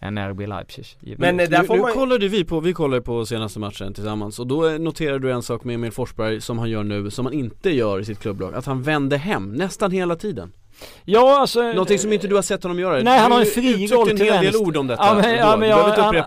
än 0.00 0.18
RB 0.18 0.40
Leipzig. 0.40 0.86
Men 1.18 1.36
där 1.36 1.62
får 1.62 1.74
nu, 1.74 1.80
man... 1.80 1.90
nu 1.90 1.94
kollade 1.94 2.28
vi 2.28 2.44
på, 2.44 2.60
vi 2.60 2.72
kollade 2.72 3.02
på 3.02 3.26
senaste 3.26 3.58
matchen 3.58 3.94
tillsammans. 3.94 4.38
Och 4.38 4.46
då 4.46 4.62
noterade 4.62 5.18
du 5.18 5.32
en 5.32 5.42
sak 5.42 5.64
med 5.64 5.74
Emil 5.74 5.92
Forsberg 5.92 6.40
som 6.40 6.58
han 6.58 6.70
gör 6.70 6.82
nu 6.82 7.10
som 7.10 7.26
han 7.26 7.34
inte 7.34 7.70
gör 7.70 8.00
i 8.00 8.04
sitt 8.04 8.20
klubblag. 8.20 8.54
Att 8.54 8.66
han 8.66 8.82
vände 8.82 9.16
hem 9.16 9.52
nästan 9.52 9.90
hela 9.90 10.16
tiden 10.16 10.52
Ja 11.04 11.40
alltså 11.40 11.62
Någonting 11.62 11.98
som 11.98 12.12
inte 12.12 12.28
du 12.28 12.34
har 12.34 12.42
sett 12.42 12.62
honom 12.62 12.78
göra. 12.78 13.02
Nej 13.02 13.18
han 13.18 13.32
har 13.32 13.40
en 13.40 13.46
fri 13.46 13.86
roll 13.86 14.08
till 14.08 14.28
en 14.28 14.34
hel 14.34 14.44
del 14.44 14.56
ord 14.56 14.76
om 14.76 14.86
detta. 14.86 15.06
Ja, 15.06 15.14
men, 15.14 15.34
ja, 15.34 15.56
men 15.56 15.68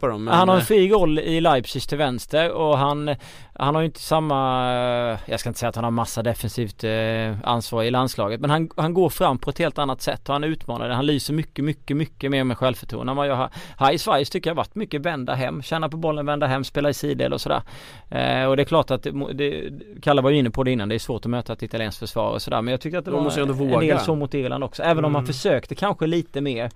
dem 0.07 0.23
men... 0.23 0.33
Han 0.33 0.49
har 0.49 0.55
en 0.55 0.65
fri 0.65 0.89
roll 0.89 1.19
i 1.19 1.41
Leipzig 1.41 1.81
till 1.87 1.97
vänster 1.97 2.51
och 2.51 2.77
han 2.77 3.15
Han 3.59 3.75
har 3.75 3.81
ju 3.81 3.85
inte 3.85 3.99
samma 3.99 5.17
Jag 5.25 5.39
ska 5.39 5.49
inte 5.49 5.59
säga 5.59 5.69
att 5.69 5.75
han 5.75 5.83
har 5.83 5.91
massa 5.91 6.23
defensivt 6.23 6.83
eh, 6.83 7.35
ansvar 7.43 7.83
i 7.83 7.91
landslaget 7.91 8.41
men 8.41 8.49
han, 8.49 8.69
han 8.77 8.93
går 8.93 9.09
fram 9.09 9.37
på 9.37 9.49
ett 9.49 9.59
helt 9.59 9.77
annat 9.77 10.01
sätt 10.01 10.29
och 10.29 10.35
han 10.35 10.43
utmanar 10.43 10.89
det 10.89 10.95
Han 10.95 11.05
lyser 11.05 11.33
mycket, 11.33 11.65
mycket, 11.65 11.97
mycket 11.97 12.31
mer 12.31 12.43
med 12.43 12.57
självförtroende 12.57 13.11
än 13.11 13.17
vad 13.17 13.27
jag 13.27 13.35
har 13.35 13.49
Här 13.77 13.91
i 13.91 13.97
Sverige 13.97 14.25
tycker 14.25 14.49
jag 14.49 14.55
varit 14.55 14.75
mycket 14.75 15.01
vända 15.01 15.33
hem, 15.33 15.61
känna 15.61 15.89
på 15.89 15.97
bollen, 15.97 16.25
vända 16.25 16.47
hem, 16.47 16.63
spela 16.63 16.89
i 16.89 16.93
sidled 16.93 17.33
och 17.33 17.41
sådär 17.41 17.61
eh, 18.09 18.45
Och 18.45 18.57
det 18.57 18.63
är 18.63 18.65
klart 18.65 18.91
att 18.91 19.03
det, 19.03 19.33
det, 19.33 19.69
Kalle 20.01 20.21
var 20.21 20.29
ju 20.29 20.37
inne 20.37 20.49
på 20.49 20.63
det 20.63 20.71
innan, 20.71 20.89
det 20.89 20.95
är 20.95 20.99
svårt 20.99 21.25
att 21.25 21.31
möta 21.31 21.53
ett 21.53 21.63
italienskt 21.63 21.99
försvar 21.99 22.29
och 22.29 22.41
sådär 22.41 22.61
men 22.61 22.71
jag 22.71 22.81
tycker 22.81 22.97
att 22.97 23.05
det 23.05 23.11
var 23.11 23.39
en 23.73 23.79
del 23.79 23.99
så 23.99 24.15
mot 24.15 24.33
Irland 24.33 24.63
också. 24.63 24.83
Även 24.83 24.91
mm. 24.91 25.05
om 25.05 25.11
man 25.11 25.23
mm. 25.23 25.33
försökte 25.33 25.75
kanske 25.75 26.07
lite 26.07 26.41
mer 26.41 26.71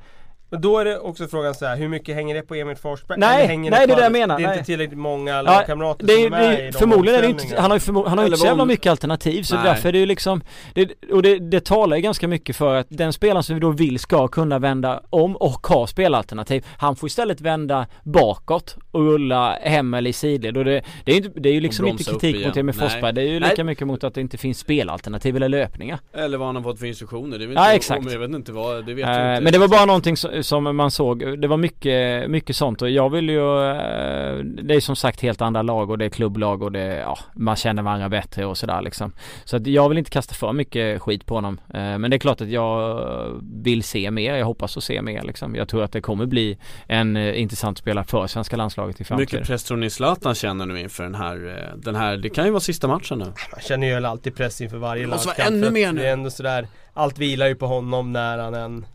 men 0.52 0.62
då 0.62 0.78
är 0.78 0.86
det 0.86 1.00
också 1.00 1.28
frågan 1.28 1.56
så 1.56 1.66
här, 1.66 1.78
hur 1.78 1.88
mycket 1.88 2.16
hänger 2.16 2.36
det 2.36 2.42
på 2.42 2.56
Emil 2.56 2.76
Forsberg? 2.76 3.20
Nej, 3.20 3.48
hänger 3.48 3.72
nej 3.72 3.88
det, 3.88 3.94
är 3.94 3.98
det 3.98 4.04
jag 4.04 4.12
menar. 4.12 4.38
Det 4.38 4.44
är 4.44 4.48
nej. 4.48 4.58
inte 4.58 4.66
tillräckligt 4.66 5.00
många 5.00 5.42
lagkamrater 5.42 6.06
ja, 6.10 6.16
som 6.16 6.26
är 6.26 6.30
med 6.30 6.60
i 6.60 6.72
de 6.72 6.78
Förmodligen 6.78 7.18
är 7.18 7.22
det 7.22 7.30
inte, 7.30 7.62
han 7.62 7.72
har 7.72 7.78
ju, 7.78 7.80
förmo- 7.80 8.08
han 8.08 8.18
har 8.18 8.26
inte 8.26 8.38
så 8.38 8.46
jävla 8.46 8.66
mycket 8.66 8.90
alternativ 8.90 9.44
så 9.44 9.56
nej. 9.56 9.64
därför 9.64 9.90
är 9.90 9.94
det 9.94 10.00
ju 10.00 10.06
liksom 10.06 10.42
det, 10.74 10.92
Och 11.12 11.24
det, 11.24 11.40
det 11.40 11.66
talar 11.66 11.96
ju 11.96 12.02
ganska 12.02 12.28
mycket 12.28 12.56
för 12.56 12.76
att 12.76 12.88
den 12.90 13.14
spelaren 13.14 13.44
som 13.44 13.56
vi 13.56 13.60
då 13.60 13.70
vill 13.70 14.00
ska 14.00 14.28
kunna 14.28 14.60
vända 14.60 15.04
om 15.10 15.36
och 15.36 15.68
ha 15.68 15.88
spelalternativ 15.88 16.66
Han 16.78 16.96
får 16.96 17.08
istället 17.08 17.42
vända 17.42 17.88
bakåt 18.04 18.78
och 18.92 19.02
rulla 19.02 19.58
hem 19.62 19.94
eller 19.94 20.10
i 20.10 20.14
sidled 20.14 20.58
och 20.58 20.66
det, 20.66 20.84
det 21.06 21.12
är 21.12 21.16
ju 21.16 21.30
det 21.36 21.50
är 21.50 21.54
ju 21.54 21.62
liksom 21.62 21.88
inte 21.88 22.04
kritik 22.04 22.46
mot 22.46 22.58
Emil 22.58 22.76
Forsberg 22.76 23.14
Det 23.14 23.22
är 23.22 23.26
ju 23.26 23.40
lika 23.40 23.54
nej. 23.58 23.64
mycket 23.64 23.88
mot 23.88 24.04
att 24.04 24.14
det 24.14 24.22
inte 24.22 24.38
finns 24.38 24.60
spelalternativ 24.60 25.36
eller 25.36 25.50
löpningar 25.50 26.00
Eller 26.14 26.38
vad 26.38 26.48
han 26.48 26.56
har 26.56 26.64
fått 26.64 26.80
för 26.80 26.86
instruktioner, 26.86 27.40
det 27.40 27.48
vet 27.48 27.56
ja, 27.56 27.74
exakt. 27.74 28.06
Om, 28.06 28.12
jag 28.12 28.20
vet 28.20 28.30
inte 28.30 28.52
vad, 28.52 28.86
det 28.86 28.94
vet 28.94 29.06
uh, 29.06 29.12
inte 29.12 29.42
Men 29.42 29.54
det 29.54 29.60
var 29.60 29.68
bara 29.68 29.86
någonting 29.86 30.18
som 30.18 30.41
man 30.62 30.92
såg 30.92 31.42
det 31.42 31.48
var 31.48 31.58
mycket, 31.58 32.30
mycket 32.30 32.56
sånt. 32.56 32.82
Och 32.82 32.90
jag 32.90 33.10
vill 33.10 33.30
ju 33.30 33.70
eh, 33.72 34.38
Det 34.44 34.76
är 34.76 34.80
som 34.80 34.96
sagt 34.96 35.22
helt 35.22 35.42
andra 35.42 35.62
lag 35.62 35.90
och 35.90 35.98
det 35.98 36.06
är 36.06 36.10
klubblag 36.10 36.64
och 36.64 36.72
det, 36.72 36.96
ja, 36.96 37.18
man 37.34 37.56
känner 37.56 37.84
varandra 37.84 38.10
bättre 38.10 38.46
och 38.46 38.58
sådär 38.58 38.82
liksom. 38.82 39.12
Så 39.46 39.56
att 39.58 39.68
jag 39.68 39.90
vill 39.90 39.98
inte 39.98 40.12
kasta 40.12 40.34
för 40.36 40.54
mycket 40.54 41.02
skit 41.02 41.26
på 41.26 41.36
honom. 41.36 41.60
Eh, 41.74 41.98
Men 41.98 42.02
det 42.12 42.16
är 42.16 42.20
klart 42.20 42.42
att 42.42 42.50
jag 42.50 43.42
vill 43.64 43.84
se 43.84 44.12
mer, 44.12 44.36
jag 44.36 44.46
hoppas 44.46 44.78
att 44.78 44.84
se 44.84 45.02
mer 45.02 45.22
liksom. 45.22 45.56
Jag 45.56 45.68
tror 45.68 45.84
att 45.84 45.92
det 45.92 46.02
kommer 46.02 46.26
bli 46.26 46.58
en 46.88 47.18
eh, 47.18 47.42
intressant 47.42 47.78
spelare 47.78 48.06
för 48.06 48.28
svenska 48.28 48.58
landslaget 48.58 49.02
i 49.02 49.04
framtiden. 49.04 49.38
Mycket 49.38 49.48
press 49.48 49.64
tror 49.64 49.78
ni 49.78 49.90
Zlatan 49.90 50.36
känner 50.36 50.66
nu 50.66 50.80
inför 50.80 51.04
den 51.04 51.16
här, 51.16 51.72
den 51.76 51.96
här, 51.96 52.18
det 52.18 52.30
kan 52.30 52.46
ju 52.46 52.52
vara 52.52 52.62
sista 52.62 52.88
matchen 52.88 53.20
nu. 53.20 53.26
Man 53.26 53.62
känner 53.62 53.88
ju 53.88 54.06
alltid 54.06 54.36
press 54.36 54.62
inför 54.62 54.78
varje 54.78 55.08
landskamp 55.08 55.38
Det 55.38 55.44
måste 55.44 55.60
vara 55.60 55.68
ännu 55.68 55.72
mer 55.72 55.92
nu. 55.92 56.02
Det 56.02 56.08
är 56.08 56.14
ändå 56.14 56.30
sådär 56.30 56.68
allt 56.94 57.18
vilar 57.18 57.48
ju 57.48 57.56
på 57.56 57.68
honom 57.68 58.14
när 58.14 58.38
han 58.38 58.54
än, 58.54 58.86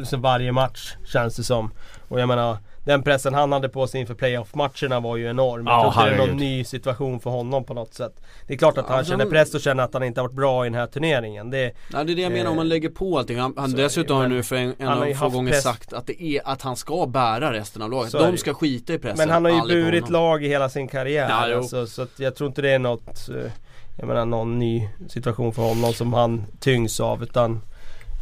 alltså 0.00 0.16
varje 0.16 0.52
match 0.52 0.94
känns 1.04 1.36
det 1.36 1.42
som. 1.44 1.70
Och 2.08 2.20
jag 2.20 2.28
menar 2.28 2.56
den 2.84 3.02
pressen 3.02 3.34
han 3.34 3.52
hade 3.52 3.68
på 3.68 3.86
sig 3.86 4.00
inför 4.00 4.14
playoff-matcherna 4.14 5.00
var 5.00 5.16
ju 5.16 5.30
enorm. 5.30 5.66
Jag 5.66 5.74
Ja, 5.86 5.92
tror 5.92 6.04
inte 6.06 6.16
det 6.16 6.22
är 6.22 6.26
någon 6.28 6.36
ny 6.36 6.64
situation 6.64 7.20
för 7.20 7.30
honom 7.30 7.64
på 7.64 7.74
något 7.74 7.94
sätt. 7.94 8.12
Det 8.46 8.54
är 8.54 8.58
klart 8.58 8.78
att 8.78 8.88
han 8.88 8.98
Alltså, 8.98 9.10
känner 9.12 9.26
press 9.26 9.54
och 9.54 9.60
känner 9.60 9.82
att 9.82 9.94
han 9.94 10.02
inte 10.02 10.20
har 10.20 10.28
varit 10.28 10.36
bra 10.36 10.66
i 10.66 10.68
den 10.68 10.74
här 10.78 10.86
turneringen. 10.86 11.50
Det, 11.50 11.72
Ja 11.92 12.04
det 12.04 12.12
är 12.12 12.16
det 12.16 12.22
jag 12.22 12.32
menar 12.32 12.50
om 12.50 12.56
man 12.56 12.66
Eh, 12.66 12.68
lägger 12.68 12.88
på 12.88 13.18
allting. 13.18 13.38
Han, 13.38 13.54
han 13.56 13.72
dessutom 13.72 14.16
har 14.16 14.28
nu 14.28 14.42
för 14.42 14.56
en, 14.56 14.74
en 14.78 14.88
av 14.88 15.14
få 15.14 15.28
gånger 15.28 15.52
press. 15.52 15.62
sagt 15.62 15.92
att 15.92 16.06
det 16.06 16.22
är 16.22 16.40
att 16.44 16.62
han 16.62 16.76
ska 16.76 17.06
bära 17.06 17.52
resten 17.52 17.82
av 17.82 17.90
laget. 17.90 18.10
Så 18.10 18.18
De 18.18 18.36
ska 18.36 18.54
skita 18.54 18.92
i 18.94 18.98
pressen. 18.98 19.18
men 19.18 19.30
han 19.30 19.44
har 19.44 19.52
ju 19.52 19.82
burit 19.84 20.10
lag 20.10 20.44
i 20.44 20.48
hela 20.48 20.68
sin 20.68 20.88
karriär. 20.88 21.28
Ja, 21.28 21.56
alltså, 21.56 21.86
så 21.86 22.02
att 22.02 22.18
jag 22.18 22.34
tror 22.36 22.48
inte 22.48 22.62
det 22.62 22.70
är 22.70 22.78
något 22.78 23.28
eh, 23.28 23.50
Jag 23.96 24.08
menar 24.08 24.26
någon 24.26 24.58
ny 24.58 24.88
situation 25.08 25.52
för 25.52 25.62
honom 25.62 25.92
som 25.92 26.12
han 26.12 26.44
tyngs 26.60 27.00
av 27.00 27.22
utan 27.22 27.60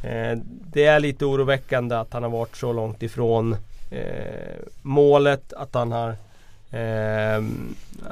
eh, 0.04 0.38
Det 0.72 0.84
är 0.86 1.00
lite 1.00 1.24
oroväckande 1.24 1.96
att 1.96 2.12
han 2.12 2.22
har 2.22 2.30
varit 2.30 2.56
så 2.56 2.72
långt 2.72 3.02
ifrån 3.02 3.56
eh, 3.90 4.56
målet, 4.82 5.52
att 5.52 5.74
han 5.74 5.92
har 5.92 6.08
eh, 6.70 7.42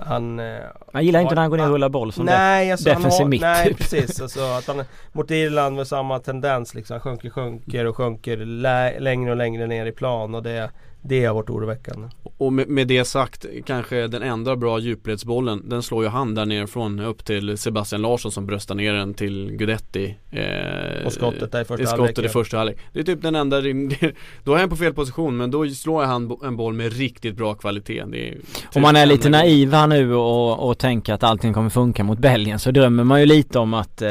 Han 0.07 0.41
eh, 0.41 0.57
Man 0.93 1.05
gillar 1.05 1.21
inte 1.21 1.35
när 1.35 1.43
han 1.43 1.51
går 1.51 1.57
ner 1.57 1.63
och 1.63 1.67
han- 1.67 1.73
rullar 1.75 1.89
boll 1.89 2.13
som 2.13 2.25
Nej, 2.25 2.73
alltså 2.73 2.89
defensiv 2.89 3.23
har, 3.23 3.29
mitt, 3.29 3.41
nej 3.41 3.69
typ. 3.69 3.79
precis. 3.79 4.21
Alltså, 4.21 4.41
att 4.41 4.67
han, 4.67 4.85
mot 5.13 5.31
Irland 5.31 5.77
med 5.77 5.87
samma 5.87 6.19
tendens 6.19 6.75
liksom. 6.75 6.95
Han 6.95 7.01
sjunker, 7.01 7.31
sjunker 7.31 7.85
och 7.85 7.97
sjunker 7.97 8.37
lä- 8.37 9.01
längre 9.01 9.31
och 9.31 9.37
längre 9.37 9.67
ner 9.67 9.87
i 9.87 9.93
plan 9.93 10.35
och 10.35 10.43
det, 10.43 10.71
det 11.03 11.25
har 11.25 11.35
varit 11.35 11.51
oroväckande. 11.51 12.09
Och 12.39 12.53
med, 12.53 12.69
med 12.69 12.89
det 12.89 13.05
sagt, 13.05 13.47
kanske 13.67 14.07
den 14.07 14.23
enda 14.23 14.57
bra 14.57 14.79
djupledsbollen 14.79 15.69
Den 15.69 15.83
slår 15.83 16.05
ju 16.05 16.09
han 16.09 16.35
där 16.35 16.47
nerifrån 16.47 17.01
upp 17.01 17.25
till 17.25 17.59
Sebastian 17.59 18.03
Larsson 18.03 18.33
som 18.33 18.47
bröstar 18.47 18.75
ner 18.75 18.93
den 18.93 19.15
till 19.15 19.51
Gudetti 19.51 20.17
eh, 20.31 21.07
Och 21.07 21.13
skottet 21.13 21.53
där 21.53 21.61
i 21.61 21.65
första 21.65 21.83
i 21.83 21.87
skottet 21.87 22.17
halvlek, 22.17 22.19
i 22.19 22.29
första 22.29 22.57
halvlek 22.57 22.79
Det 22.93 23.01
är 23.01 23.05
typ 23.05 23.23
den 23.23 23.35
enda, 23.35 23.61
då 24.45 24.55
är 24.55 24.59
han 24.59 24.69
på 24.69 24.77
fel 24.77 24.95
position 24.95 25.37
men 25.37 25.51
då 25.51 25.69
slår 25.69 26.05
han 26.05 26.39
en 26.45 26.57
boll 26.57 26.75
med 26.75 26.93
riktigt 26.93 27.37
bra 27.37 27.55
kvalitet 27.55 28.05
det 28.09 28.29
är 28.29 28.33
typ 28.33 28.77
Om 28.77 28.83
man 28.83 28.97
är 28.97 29.07
lite 29.07 29.29
enda 29.29 29.39
gången. 29.39 29.51
naiv 29.51 29.73
här 29.73 29.87
nu 29.87 30.15
och, 30.15 30.69
och 30.69 30.79
tänker 30.79 31.13
att 31.13 31.23
allting 31.23 31.55
kommer 31.55 31.71
funka 31.71 32.05
mot 32.05 32.19
Belgien 32.19 32.59
så 32.59 32.71
drömmer 32.71 33.05
man 33.05 33.21
ju 33.21 33.27
lite 33.27 33.59
om 33.59 33.75
att 33.75 34.03
eh, 34.03 34.09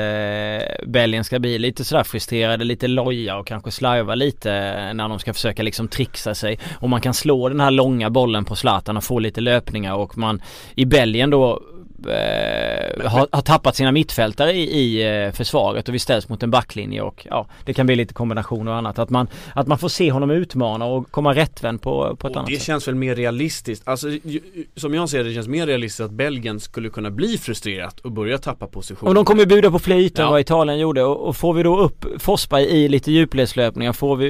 Belgien 0.87 1.23
ska 1.23 1.39
bli 1.39 1.59
lite 1.59 1.83
sådär 1.83 2.03
frustrerade, 2.03 2.63
lite 2.63 2.87
loja 2.87 3.37
och 3.37 3.47
kanske 3.47 3.71
slarva 3.71 4.15
lite 4.15 4.49
när 4.93 5.09
de 5.09 5.19
ska 5.19 5.33
försöka 5.33 5.63
liksom 5.63 5.87
trixa 5.87 6.35
sig. 6.35 6.59
Och 6.79 6.89
man 6.89 7.01
kan 7.01 7.13
slå 7.13 7.49
den 7.49 7.59
här 7.59 7.71
långa 7.71 8.09
bollen 8.09 8.45
på 8.45 8.55
Zlatan 8.55 8.97
och 8.97 9.03
få 9.03 9.19
lite 9.19 9.41
löpningar 9.41 9.95
och 9.95 10.17
man 10.17 10.41
i 10.75 10.85
Belgien 10.85 11.29
då 11.29 11.61
eh, 12.05 13.09
har, 13.09 13.27
har 13.31 13.41
tappat 13.41 13.75
sina 13.75 13.91
mittfältare 13.91 14.53
i, 14.53 14.63
i 14.79 15.23
eh, 15.25 15.31
försvaret 15.31 15.89
och 15.89 15.95
vi 15.95 15.99
ställs 15.99 16.29
mot 16.29 16.43
en 16.43 16.51
backlinje 16.51 17.01
och 17.01 17.27
ja, 17.29 17.47
det 17.65 17.73
kan 17.73 17.85
bli 17.85 17.95
lite 17.95 18.13
kombinationer 18.13 18.71
och 18.71 18.77
annat. 18.77 18.99
Att 18.99 19.09
man, 19.09 19.27
att 19.53 19.67
man 19.67 19.77
får 19.77 19.89
se 19.89 20.11
honom 20.11 20.31
utmana 20.31 20.85
och 20.85 21.11
komma 21.11 21.33
rättvänd 21.33 21.81
på, 21.81 22.15
på 22.15 22.27
ett 22.27 22.31
Och 22.31 22.37
annat 22.37 22.49
det 22.49 22.55
sätt. 22.55 22.63
känns 22.65 22.87
väl 22.87 22.95
mer 22.95 23.15
realistiskt, 23.15 23.87
alltså 23.87 24.07
som 24.75 24.93
jag 24.93 25.09
ser 25.09 25.17
det, 25.17 25.23
det 25.29 25.33
känns 25.33 25.47
mer 25.47 25.67
realistiskt 25.67 26.01
att 26.05 26.11
Belgien 26.11 26.59
skulle 26.59 26.89
kunna 26.89 27.11
bli 27.11 27.37
frustrerat 27.37 27.99
och 27.99 28.11
börja 28.11 28.37
tappa 28.37 28.67
position 28.67 29.09
Och 29.09 29.15
de 29.15 29.25
kommer 29.25 29.41
ju 29.41 29.45
buda 29.47 29.71
på 29.71 29.79
fler 29.79 29.95
ytor 29.97 30.19
än 30.23 30.25
Ja. 30.27 30.31
vad 30.31 30.39
Italien 30.41 30.79
gjorde 30.79 31.03
och, 31.03 31.27
och 31.27 31.35
får 31.37 31.53
vi 31.53 31.63
då 31.63 31.79
upp 31.79 32.05
Forsberg 32.19 32.63
i 32.63 32.87
lite 32.89 33.11
djupledslöpningar 33.11 33.93
får 33.93 34.15
vi 34.15 34.27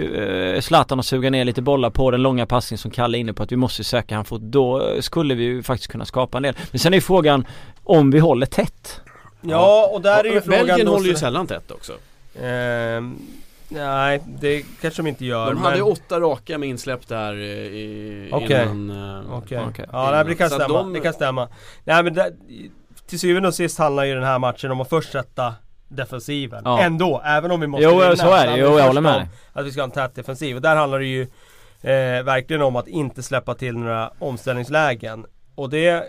eh, 0.55 0.61
Zlatan 0.61 0.99
att 0.99 1.05
suga 1.05 1.29
ner 1.29 1.45
lite 1.45 1.61
bollar 1.61 1.89
på 1.89 2.11
den 2.11 2.21
långa 2.21 2.45
passning 2.45 2.77
som 2.77 2.91
Kalle 2.91 3.17
är 3.17 3.19
inne 3.19 3.33
på 3.33 3.43
att 3.43 3.51
vi 3.51 3.55
måste 3.55 3.83
söka 3.83 4.15
han 4.15 4.25
fot 4.25 4.41
då 4.41 4.93
skulle 4.99 5.35
vi 5.35 5.43
ju 5.43 5.63
faktiskt 5.63 5.91
kunna 5.91 6.05
skapa 6.05 6.37
en 6.37 6.43
del. 6.43 6.55
Men 6.71 6.79
sen 6.79 6.93
är 6.93 6.97
ju 6.97 7.01
frågan 7.01 7.45
om 7.83 8.11
vi 8.11 8.19
håller 8.19 8.45
tätt. 8.45 9.01
Ja, 9.41 9.89
och 9.93 10.01
där 10.01 10.23
är 10.23 10.33
ju 10.33 10.41
frågan 10.41 10.65
Belgien 10.65 10.85
då 10.85 10.91
håller 10.93 11.07
ju 11.07 11.15
sällan 11.15 11.47
tätt 11.47 11.71
också 11.71 11.93
Ehm, 12.41 13.19
Nej, 13.69 14.21
det 14.25 14.65
kanske 14.81 15.01
de 15.01 15.07
inte 15.09 15.25
gör. 15.25 15.45
De 15.45 15.53
men... 15.53 15.63
hade 15.63 15.81
åtta 15.81 16.19
raka 16.19 16.57
med 16.57 16.69
insläpp 16.69 17.07
där 17.07 17.33
eh, 17.33 17.39
i, 17.39 18.29
Okej. 18.33 18.63
innan 18.71 18.89
eh, 19.25 19.33
Okej. 19.37 19.59
Okej. 19.69 19.85
Ja, 19.91 20.03
nej, 20.11 20.17
men 20.17 20.27
det 20.27 20.35
kan 20.35 20.49
stämma. 20.49 20.67
de- 20.77 20.93
Det 20.93 20.99
kan 20.99 21.13
stämma. 21.13 21.47
Nej 21.83 22.03
men 22.03 22.13
det, 22.13 22.31
till 23.07 23.19
syvende 23.19 23.47
och 23.47 23.53
sist 23.55 23.77
handlar 23.77 24.03
ju 24.03 24.13
den 24.15 24.23
här 24.23 24.39
matchen 24.39 24.71
om 24.71 24.81
att 24.81 24.89
först 24.89 25.11
sätta 25.11 25.53
defensiven. 25.87 26.61
Ja. 26.65 26.79
Ändå, 26.81 27.21
även 27.25 27.51
om 27.51 27.59
vi 27.61 27.67
måste 27.67 27.83
Jo, 27.83 27.99
vinna. 27.99 28.15
så 28.15 28.31
är 28.33 28.47
det. 28.47 28.57
Jo, 28.57 28.77
jag 28.79 28.87
håller 28.87 29.01
med. 29.01 29.27
Att 29.53 29.65
vi 29.65 29.71
ska 29.71 29.81
ha 29.81 29.85
en 29.85 29.91
tät 29.91 30.15
defensiv. 30.15 30.55
Och 30.55 30.61
där 30.61 30.75
handlar 30.75 30.99
det 30.99 31.05
ju 31.05 31.21
eh, 31.81 32.23
verkligen 32.23 32.61
om 32.61 32.75
att 32.75 32.87
inte 32.87 33.23
släppa 33.23 33.53
till 33.55 33.77
några 33.77 34.11
omställningslägen. 34.19 35.25
Och 35.57 35.69
det 35.69 35.87
eh, 35.87 36.03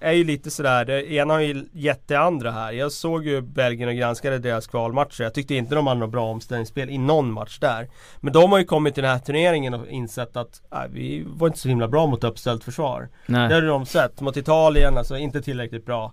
är 0.00 0.12
ju 0.12 0.24
lite 0.24 0.50
sådär, 0.50 0.84
det 0.84 1.12
ena 1.12 1.34
har 1.34 1.40
ju 1.40 1.64
gett 1.72 2.08
det 2.08 2.16
andra 2.16 2.50
här. 2.50 2.72
Jag 2.72 2.92
såg 2.92 3.26
ju 3.26 3.40
Belgien 3.40 3.88
och 3.88 3.94
granskade 3.94 4.38
deras 4.38 4.66
kvalmatcher. 4.66 5.22
Jag 5.22 5.34
tyckte 5.34 5.54
inte 5.54 5.74
de 5.74 5.86
hade 5.86 6.00
något 6.00 6.10
bra 6.10 6.24
omställningsspel 6.24 6.90
i 6.90 6.98
någon 6.98 7.32
match 7.32 7.58
där. 7.58 7.88
Men 8.20 8.32
de 8.32 8.52
har 8.52 8.58
ju 8.58 8.64
kommit 8.64 8.94
till 8.94 9.02
den 9.02 9.12
här 9.12 9.18
turneringen 9.18 9.74
och 9.74 9.88
insett 9.88 10.36
att 10.36 10.62
äh, 10.72 10.78
vi 10.90 11.24
var 11.26 11.46
inte 11.46 11.58
så 11.58 11.68
himla 11.68 11.88
bra 11.88 12.06
mot 12.06 12.24
uppställt 12.24 12.64
försvar. 12.64 13.08
Det 13.26 13.32
Nej. 13.32 13.52
har 13.54 13.62
de 13.62 13.86
sett. 13.86 14.20
Mot 14.20 14.36
Italien, 14.36 14.98
alltså 14.98 15.16
inte 15.16 15.42
tillräckligt 15.42 15.86
bra. 15.86 16.12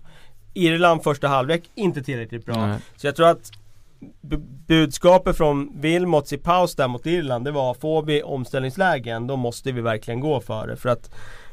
Irland 0.54 1.02
första 1.02 1.28
halvlek, 1.28 1.70
inte 1.74 2.02
tillräckligt 2.02 2.46
bra. 2.46 2.66
Nej. 2.66 2.78
Så 2.96 3.06
jag 3.06 3.16
tror 3.16 3.28
att 3.28 3.50
bu- 4.22 4.46
budskapet 4.66 5.36
från 5.36 5.80
Wilmots 5.80 6.32
i 6.32 6.38
paus 6.38 6.74
där 6.74 6.88
mot 6.88 7.06
Irland, 7.06 7.44
det 7.44 7.50
var 7.50 7.74
får 7.74 8.02
vi 8.02 8.22
omställningslägen, 8.22 9.26
då 9.26 9.36
måste 9.36 9.72
vi 9.72 9.80
verkligen 9.80 10.20
gå 10.20 10.40
för 10.40 10.66
det. 10.66 10.76
För 10.76 10.88
att 10.88 11.10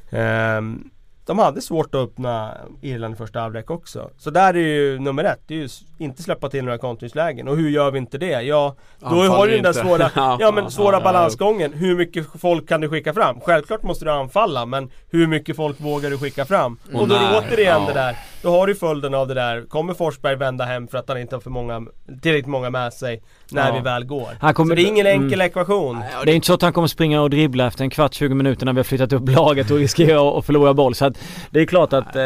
ehm, 0.10 0.90
de 1.26 1.40
hade 1.40 1.62
svårt 1.62 1.96
att 1.96 2.02
öppna 2.02 2.58
Irland 2.82 3.14
i 3.14 3.18
första 3.18 3.40
halvlek 3.40 3.72
också. 3.72 4.10
Så 4.18 4.30
där 4.30 4.54
är 4.54 4.60
ju 4.60 5.00
nummer 5.00 5.24
ett, 5.24 5.40
det 5.48 5.54
är 5.54 5.58
ju 5.58 5.68
inte 5.98 6.24
släppa 6.24 6.50
till 6.50 6.64
några 6.64 6.78
kontringslägen. 6.78 7.48
Och 7.48 7.58
hur 7.58 7.70
gör 7.70 7.92
vi 7.92 7.98
inte 7.98 8.18
det? 8.18 8.42
Ja, 8.42 8.76
då 9.00 9.06
Anfaller 9.06 9.30
har 9.30 9.48
du 9.48 9.54
den 9.54 9.64
där 9.64 9.70
inte. 9.70 9.82
svåra, 9.88 10.38
Ja, 10.40 10.52
men 10.52 10.72
svåra 10.72 11.02
balansgången. 11.02 11.74
Hur 11.74 11.96
mycket 11.98 12.26
folk 12.40 12.70
kan 12.70 12.82
du 12.82 12.90
skicka 12.90 13.14
fram? 13.14 13.40
Självklart 13.42 13.84
måste 13.84 14.06
du 14.06 14.12
anfalla, 14.12 14.66
men 14.66 14.90
hur 15.12 15.28
mycket 15.28 15.56
folk 15.56 15.82
vågar 15.82 16.10
du 16.10 16.18
skicka 16.18 16.46
fram? 16.46 16.78
Och 16.94 17.02
Och 17.02 17.08
då 17.08 17.16
är 17.16 17.20
det 17.20 17.38
återigen 17.38 17.82
ja. 17.82 17.88
det 17.88 17.94
där, 17.94 18.16
då 18.42 18.50
har 18.52 18.68
du 18.68 18.76
följden 18.76 19.14
av 19.14 19.28
det 19.28 19.34
där. 19.34 19.66
Kommer 19.70 19.94
Forsberg 19.94 20.36
vända 20.36 20.66
hem 20.66 20.88
för 20.88 20.98
att 20.98 21.10
han 21.10 21.18
inte 21.18 21.36
har 21.36 21.42
för 21.42 21.50
många, 21.50 21.82
tillräckligt 22.22 22.46
många 22.48 22.70
med 22.70 22.94
sig 22.94 23.22
när 23.52 23.68
Ja. 23.68 23.74
vi 23.76 23.80
väl 23.82 24.06
går? 24.06 24.30
Han 24.40 24.54
kommer- 24.54 24.70
så 24.72 24.76
det 24.76 24.82
är 24.82 24.88
ingen 24.88 25.06
enkel 25.08 25.34
mm. 25.42 25.48
ekvation. 25.48 26.04
Det 26.26 26.32
är 26.32 26.36
inte 26.36 26.48
så 26.48 26.54
att 26.54 26.62
han 26.62 26.74
kommer 26.74 26.88
springa 26.88 27.22
och 27.22 27.30
dribbla 27.30 27.68
efter 27.68 27.84
en 27.84 27.90
kvart, 27.90 28.14
20 28.14 28.36
minuter 28.36 28.66
när 28.66 28.74
vi 28.74 28.80
har 28.80 28.84
flyttat 28.84 29.14
upp 29.14 29.30
laget 29.30 29.72
och 29.72 29.78
riskerar 29.78 30.40
att 30.40 30.46
förlora 30.46 30.74
boll. 30.74 30.96
Så 30.96 31.12
att 31.16 31.48
det 31.52 31.62
är 31.62 31.66
klart 31.66 31.94
att, 31.94 32.16
eh, 32.16 32.24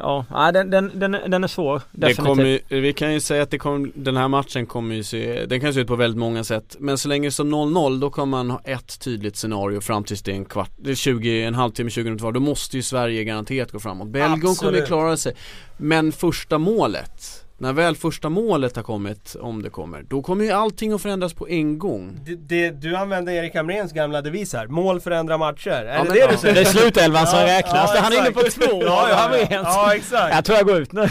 ja, 0.00 0.52
den, 0.52 0.70
den, 0.70 0.90
den, 0.94 1.16
den 1.30 1.44
är 1.44 1.48
svår. 1.48 1.82
Det 1.92 2.06
Definitivt. 2.06 2.26
kommer, 2.26 2.44
ju- 2.44 2.80
vi 2.80 2.92
kan 2.92 3.12
ju 3.12 3.20
säga 3.20 3.42
att 3.42 3.50
det 3.50 3.58
kommer, 3.58 3.90
den 3.94 4.16
här 4.16 4.28
matchen 4.28 4.66
kommer 4.66 4.94
ju 4.94 5.02
se, 5.02 5.46
den 5.46 5.60
kan 5.60 5.74
se 5.74 5.80
ut 5.80 5.86
på 5.86 5.96
väldigt 5.96 6.18
många 6.18 6.44
sätt 6.44 6.76
Men 6.78 6.98
så 6.98 7.08
länge 7.08 7.28
det 7.28 7.32
står 7.32 7.44
0-0 7.44 8.00
då 8.00 8.10
kommer 8.10 8.30
man 8.30 8.50
ha 8.50 8.60
ett 8.64 9.00
tydligt 9.00 9.36
scenario 9.36 9.80
fram 9.80 10.04
tills 10.04 10.22
det 10.22 10.30
är 10.32 10.36
en 10.36 10.44
kvart, 10.44 10.70
det 10.76 10.90
är 10.90 10.94
20, 10.94 11.42
en 11.42 11.54
halvtimme, 11.54 11.90
20 11.90 12.04
minuter 12.04 12.32
Då 12.32 12.40
måste 12.40 12.76
ju 12.76 12.82
Sverige 12.82 13.24
garanterat 13.24 13.72
gå 13.72 13.80
framåt 13.80 14.08
Belgien 14.08 14.54
kommer 14.54 14.78
ju 14.78 14.86
klara 14.86 15.16
sig 15.16 15.34
Men 15.76 16.12
första 16.12 16.58
målet 16.58 17.44
när 17.60 17.72
väl 17.72 17.96
första 17.96 18.28
målet 18.28 18.76
har 18.76 18.82
kommit, 18.82 19.36
om 19.40 19.62
det 19.62 19.70
kommer, 19.70 20.02
då 20.02 20.22
kommer 20.22 20.44
ju 20.44 20.50
allting 20.50 20.92
att 20.92 21.02
förändras 21.02 21.34
på 21.34 21.48
en 21.48 21.78
gång 21.78 22.20
Det, 22.26 22.34
det, 22.34 22.70
du 22.70 22.96
använder 22.96 23.32
Erik 23.32 23.54
Hamréns 23.54 23.92
gamla 23.92 24.22
devis 24.22 24.52
här, 24.52 24.66
mål 24.66 25.00
förändrar 25.00 25.38
matcher. 25.38 25.70
Är 25.70 25.96
Ja, 25.98 26.04
det 26.04 26.10
det 26.12 26.18
ja. 26.18 26.28
du 26.30 26.36
säger? 26.36 26.54
Det 26.54 26.60
är 26.60 26.64
slutelvan 26.64 27.26
som 27.26 27.38
Ja, 27.38 27.46
räknas. 27.46 27.90
ja, 27.94 28.00
han 28.00 28.12
är 28.12 28.16
inne 28.16 28.30
på 28.30 28.40
två. 28.40 28.82
Ja, 28.82 29.08
ja, 29.08 29.14
han 29.14 29.32
ja. 29.50 29.94
exakt. 29.94 30.34
Jag 30.34 30.44
tror 30.44 30.58
jag 30.58 30.66
går 30.66 30.80
ut 30.80 30.92
nu. 30.92 31.00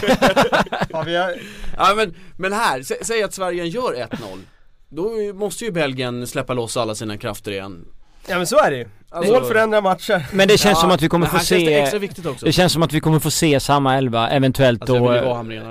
Ja, 0.90 1.02
vi 1.02 1.16
har, 1.16 1.34
Ja 1.76 1.92
men, 1.96 2.14
men 2.36 2.52
här, 2.52 2.82
sä, 2.82 2.94
säg 3.02 3.22
att 3.22 3.34
Sverige 3.34 3.64
gör 3.64 3.94
1-0 3.94 4.08
Då 4.88 5.10
måste 5.34 5.64
ju 5.64 5.72
Belgien 5.72 6.26
släppa 6.26 6.54
loss 6.54 6.76
alla 6.76 6.94
sina 6.94 7.18
krafter 7.18 7.50
igen 7.52 7.84
ja 8.28 8.36
men 8.36 8.46
så 8.46 8.58
är 8.58 8.70
det 8.70 8.76
ju. 8.76 8.88
Alltså- 9.12 9.32
Mål 9.32 9.44
förändrar 9.44 9.82
matcher. 9.82 10.26
Men 10.32 10.48
det 10.48 10.58
känns 10.58 10.78
Ja, 10.78 10.80
som 10.80 10.90
att 10.90 11.02
vi 11.02 11.08
kommer 11.08 11.26
få 11.26 11.36
känns 11.36 11.48
det 11.48 11.56
se 11.60 11.74
extra 11.74 11.98
viktigt 11.98 12.26
också 12.26 12.46
Det 12.46 12.52
känns 12.52 12.72
som 12.72 12.82
att 12.82 12.92
vi 12.92 13.00
kommer 13.00 13.18
få 13.18 13.30
se 13.30 13.60
samma 13.60 13.96
elva, 13.96 14.28
eventuellt 14.30 14.82
Alltså 14.82 14.98
då 14.98 15.12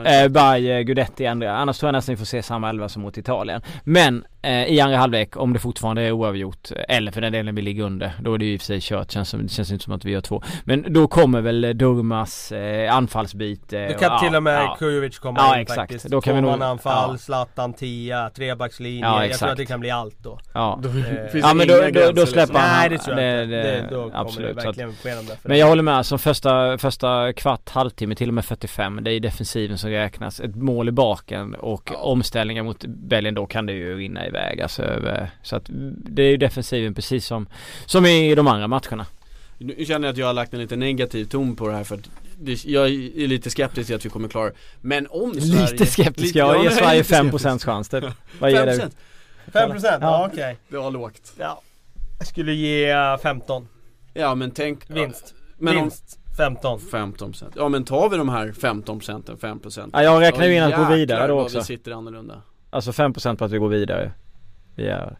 eh, 0.05 0.55
eh, 0.55 0.79
Gudetti, 0.81 1.27
andra. 1.27 1.57
Annars 1.57 1.77
tror 1.79 1.87
jag 1.87 1.93
nästan 1.93 2.13
vi 2.15 2.17
får 2.19 2.25
se 2.25 2.43
samma 2.43 2.69
elva 2.69 2.89
som 2.89 3.01
mot 3.01 3.17
Italien. 3.17 3.61
Men 3.83 4.23
eh, 4.41 4.63
i 4.65 4.79
andra 4.79 4.97
halvlek, 4.97 5.37
om 5.37 5.53
det 5.53 5.59
fortfarande 5.59 6.01
är 6.01 6.11
oavgjort, 6.11 6.71
eh, 6.71 6.95
eller 6.97 7.11
för 7.11 7.21
den 7.21 7.31
delen 7.33 7.55
vi 7.55 7.61
ligger 7.61 7.83
under, 7.83 8.11
då 8.21 8.33
är 8.33 8.37
det 8.37 8.45
ju 8.45 8.53
i 8.53 8.57
och 8.57 8.61
för 8.61 8.65
sig 8.65 8.79
kört. 8.81 9.11
Känns 9.11 9.29
som, 9.29 9.43
det 9.43 9.49
känns 9.49 9.71
inte 9.71 9.83
som 9.83 9.93
att 9.93 10.05
vi 10.05 10.11
gör 10.11 10.21
två. 10.21 10.43
Men 10.63 10.85
då 10.93 11.07
kommer 11.07 11.41
väl 11.41 11.63
eh, 11.63 11.69
Durmas 11.69 12.51
eh, 12.51 12.95
anfallsbit. 12.95 13.73
Eh, 13.73 13.81
Då 13.81 13.93
kan 13.93 14.11
ja, 14.11 14.19
till 14.19 14.35
och 14.35 14.43
med 14.43 14.61
ja. 14.61 14.75
Kujovic 14.79 15.19
komma 15.19 15.39
Ja, 15.39 15.55
in 15.55 15.61
exakt. 15.61 15.79
faktiskt. 15.79 16.05
Då 16.05 16.21
kan 16.21 16.35
vi 16.35 16.41
nog- 16.41 16.61
anfall, 16.63 17.11
ja. 17.11 17.17
Zlatan 17.17 17.73
10, 17.73 18.29
trebackslinje. 18.29 19.05
Ja, 19.05 19.25
jag 19.25 19.39
tror 19.39 19.49
att 19.49 19.57
det 19.57 19.65
kan 19.65 19.79
bli 19.79 19.91
allt 19.91 20.15
då. 20.23 20.39
Ja. 20.53 20.79
Då 20.83 20.89
Eh, 20.89 20.95
Ja 21.33 21.53
men 21.53 21.67
då, 21.67 21.73
då, 21.93 22.11
då 22.11 22.25
släpper 22.25 22.39
liksom. 22.41 22.55
han 22.55 22.79
Nej 22.79 22.89
det 22.89 22.97
tror 22.97 23.19
jag 23.19 23.28
det, 23.29 23.45
det, 23.45 23.87
då 23.91 24.03
kommer 24.03 24.21
absolut. 24.21 24.55
det 24.55 24.61
att, 24.61 24.67
verkligen 24.67 24.93
ske 24.93 25.15
dem 25.15 25.25
där 25.25 25.37
men 25.43 25.57
jag 25.57 25.67
håller 25.67 25.83
med, 25.83 25.93
alltså 25.93 26.17
första, 26.17 26.77
första 26.77 27.33
kvart, 27.33 27.69
halvtimme, 27.69 28.15
till 28.15 28.27
och 28.27 28.33
med 28.33 28.45
45 28.45 29.03
Det 29.03 29.11
är 29.11 29.19
defensiven 29.19 29.77
som 29.77 29.89
räknas. 29.89 30.39
Ett 30.39 30.55
mål 30.55 30.89
i 30.89 30.91
baken 30.91 31.55
och 31.55 31.91
omställningar 31.95 32.63
mot 32.63 32.85
Belgien 32.85 33.35
då 33.35 33.45
kan 33.45 33.65
det 33.65 33.73
ju 33.73 33.97
rinna 33.97 34.27
iväg 34.27 34.61
alltså 34.61 34.83
över. 34.83 35.31
Så 35.43 35.55
att 35.55 35.63
det 35.95 36.23
är 36.23 36.29
ju 36.29 36.37
defensiven 36.37 36.93
precis 36.93 37.25
som, 37.25 37.47
som 37.85 38.05
i 38.05 38.35
de 38.35 38.47
andra 38.47 38.67
matcherna. 38.67 39.05
Nu 39.57 39.85
känner 39.85 40.07
jag 40.07 40.13
att 40.13 40.17
jag 40.17 40.27
har 40.27 40.33
lagt 40.33 40.53
en 40.53 40.59
lite 40.59 40.75
negativ 40.75 41.25
ton 41.25 41.55
på 41.55 41.67
det 41.67 41.73
här 41.73 41.83
för 41.83 41.95
att 41.95 42.09
jag 42.65 42.85
är 42.89 43.27
lite 43.27 43.49
skeptisk 43.49 43.87
till 43.87 43.95
att 43.95 44.05
vi 44.05 44.09
kommer 44.09 44.27
klara 44.27 44.45
det. 44.45 44.55
Men 44.81 45.07
om 45.09 45.33
Sverige 45.33 45.71
Lite 45.71 45.85
skeptisk, 45.85 46.35
jag 46.35 46.63
ger 46.63 46.69
Sverige 46.69 47.01
5% 47.01 47.65
chans 47.65 47.89
typ. 47.89 48.03
Vad 48.39 48.51
ger 48.51 48.65
du? 48.65 48.71
5%? 48.71 48.91
5% 49.51 49.79
ja, 49.83 49.97
ja 50.01 50.29
okej. 50.31 50.57
Det 50.67 50.77
var 50.77 50.91
lågt. 50.91 51.33
Ja. 51.39 51.61
Jag 52.19 52.27
skulle 52.27 52.53
ge 52.53 52.93
15. 53.23 53.67
Ja 54.13 54.35
men 54.35 54.51
tänk 54.51 54.89
Vinst. 54.89 55.33
Men 55.57 55.75
om 55.77 55.81
Vinst 55.83 56.19
15. 56.37 56.79
15% 56.79 57.43
Ja 57.55 57.69
men 57.69 57.83
tar 57.83 58.09
vi 58.09 58.17
de 58.17 58.29
här 58.29 58.51
15 58.51 58.99
procenten, 58.99 59.37
5% 59.37 59.89
Ja 59.93 60.03
jag 60.03 60.21
räknar 60.21 60.45
ju 60.45 60.55
in 60.55 60.63
att 60.63 60.75
gå 60.77 60.95
vidare 60.95 61.27
då 61.27 61.41
också 61.41 61.57
vi 61.57 61.63
sitter 61.63 61.91
annorlunda 61.91 62.41
Alltså 62.69 62.91
5% 62.91 63.35
på 63.37 63.45
att 63.45 63.51
vi 63.51 63.57
går 63.57 63.69
vidare 63.69 64.11
Vi 64.75 64.87
är 64.87 65.17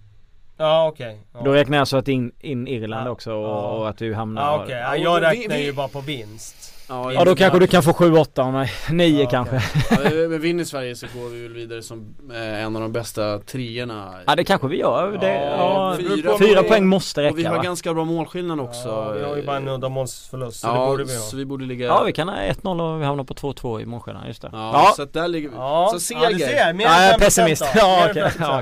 Ja 0.57 0.87
okej. 0.87 1.19
Ja. 1.33 1.41
Då 1.43 1.51
räknar 1.53 1.77
jag 1.77 1.81
alltså 1.81 1.97
att 1.97 2.07
in, 2.07 2.31
in 2.39 2.67
Irland 2.67 3.07
Ja. 3.07 3.11
också 3.11 3.33
och, 3.33 3.49
Ja. 3.49 3.61
och 3.69 3.89
att 3.89 3.97
du 3.97 4.13
hamnar 4.13 4.41
Ja 4.41 4.63
okej, 4.63 4.75
ja, 4.77 4.95
jag 4.95 5.23
Ja, 5.23 5.29
vi- 5.31 5.39
räknar 5.41 5.55
vi- 5.55 5.65
ju 5.65 5.73
bara 5.73 5.87
på 5.87 6.01
vinst. 6.01 6.73
Ja 6.89 7.23
då 7.25 7.35
kanske 7.35 7.59
du 7.59 7.67
kan 7.67 7.83
få 7.83 7.91
7-8 7.91 8.39
av 8.41 8.53
mig, 8.53 8.71
9 8.91 9.23
Ja, 9.23 9.29
kanske 9.29 9.55
okej. 9.91 10.21
ja, 10.21 10.27
Men 10.29 10.41
vinner 10.41 10.63
Sverige 10.63 10.95
så 10.95 11.05
går 11.15 11.29
vi 11.29 11.41
väl 11.43 11.53
vidare 11.53 11.81
som 11.81 12.15
eh, 12.33 12.63
en 12.63 12.75
av 12.75 12.81
de 12.81 12.91
bästa 12.91 13.39
treorna 13.39 14.13
Ja 14.27 14.35
det 14.35 14.43
kanske 14.43 14.67
vi 14.67 14.77
gör, 14.79 15.17
det, 15.21 15.33
Ja, 15.33 15.95
ja, 15.95 15.97
fyra 15.99 16.37
fyra 16.37 16.63
poäng. 16.63 16.85
måste 16.87 17.29
Och 17.29 17.37
vi 17.37 17.41
räcka 17.41 17.49
har 17.49 17.57
va? 17.57 17.63
ganska 17.63 17.93
bra 17.93 18.05
målskillnad 18.05 18.59
också 18.59 18.87
Ja, 18.87 19.11
vi 19.11 19.23
har 19.23 19.35
ju 19.35 19.45
bara 19.45 19.57
en 19.57 19.67
uddamålsförlust 19.67 20.59
så 20.59 20.67
det 20.67 20.73
Ja, 20.73 20.87
borde 20.87 21.03
vi 21.03 21.15
ha. 21.15 21.21
så 21.21 21.37
vi 21.37 21.45
borde 21.45 21.65
ligga 21.65 21.85
Ja 21.85 22.03
vi 22.03 22.13
kan 22.13 22.29
ha 22.29 22.35
1-0 22.35 22.93
och 22.93 23.01
vi 23.01 23.05
hamnar 23.05 23.23
på 23.23 23.33
2-2 23.33 23.81
i 23.81 23.85
målskillnad, 23.85 24.27
just 24.27 24.41
det 24.41 24.49
Ja, 24.51 24.71
Ja, 24.73 24.93
så 24.95 25.01
att 25.01 25.13
där 25.13 25.27
ligger 25.27 25.49
vi 25.49 25.55
Ja, 25.55 25.93
Så 25.99 26.13
ja 26.13 26.29
du 26.29 26.35
seger 26.39 26.47
ser, 26.47 26.73
mer 26.73 26.85
Ja, 26.85 27.01
än 27.01 27.13
5% 27.19 27.19
pessimist. 27.19 27.65
Ja, 27.75 28.07
okej. 28.09 28.23
5%, 28.23 28.35
Ja, 28.39 28.59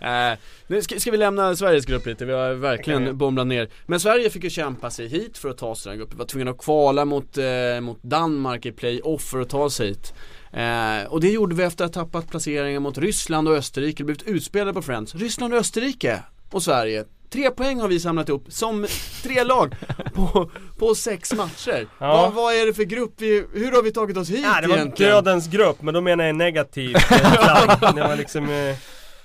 okej. 0.00 0.36
Nu 0.72 0.82
ska, 0.82 1.00
ska 1.00 1.10
vi 1.10 1.16
lämna 1.16 1.56
Sveriges 1.56 1.84
grupp 1.86 2.06
lite, 2.06 2.24
vi 2.24 2.32
har 2.32 2.48
Det 2.48 2.54
verkligen 2.54 3.04
vi. 3.04 3.12
bombat 3.12 3.46
ner 3.46 3.68
Men 3.86 4.00
Sverige 4.00 4.30
fick 4.30 4.44
ju 4.44 4.50
kämpa 4.50 4.90
sig 4.90 5.06
hit 5.06 5.38
för 5.38 5.48
att 5.48 5.58
ta 5.58 5.74
sig 5.74 5.90
den 5.90 5.98
gruppen, 5.98 6.18
var 6.18 6.24
tvungna 6.24 6.50
att 6.50 6.58
kvala 6.58 7.04
mot, 7.04 7.38
eh, 7.38 7.80
mot 7.80 8.02
Danmark 8.02 8.66
i 8.66 8.72
playoff 8.72 9.22
för 9.22 9.40
att 9.40 9.48
ta 9.48 9.70
sig 9.70 9.88
hit 9.88 10.14
eh, 10.52 11.04
Och 11.08 11.20
det 11.20 11.28
gjorde 11.30 11.54
vi 11.54 11.62
efter 11.62 11.84
att 11.84 11.94
ha 11.94 12.04
tappat 12.04 12.30
placeringar 12.30 12.80
mot 12.80 12.98
Ryssland 12.98 13.48
och 13.48 13.54
Österrike, 13.54 14.04
blivit 14.04 14.22
utspelade 14.22 14.72
på 14.72 14.82
Friends 14.82 15.14
Ryssland 15.14 15.54
och 15.54 15.60
Österrike 15.60 16.22
och 16.50 16.62
Sverige 16.62 17.04
Tre 17.32 17.50
poäng 17.50 17.80
har 17.80 17.88
vi 17.88 18.00
samlat 18.00 18.28
ihop 18.28 18.44
som 18.48 18.86
tre 19.22 19.44
lag 19.44 19.74
på, 20.14 20.50
på 20.78 20.94
sex 20.94 21.34
matcher. 21.34 21.86
Ja. 21.98 22.06
Vad, 22.08 22.32
vad 22.32 22.54
är 22.54 22.66
det 22.66 22.74
för 22.74 22.82
grupp 22.82 23.14
vi, 23.16 23.44
hur 23.54 23.72
har 23.72 23.82
vi 23.82 23.92
tagit 23.92 24.16
oss 24.16 24.30
hit 24.30 24.44
Ja, 24.44 24.60
det 24.60 24.68
var 24.68 24.76
egentligen? 24.76 25.12
dödens 25.12 25.48
grupp, 25.48 25.82
men 25.82 25.94
då 25.94 26.00
menar 26.00 26.24
jag 26.24 26.36
negativt 26.36 27.10
eh. 27.10 27.92
Det 27.94 28.00
var 28.00 28.16
liksom 28.16 28.44
eh, 28.44 28.76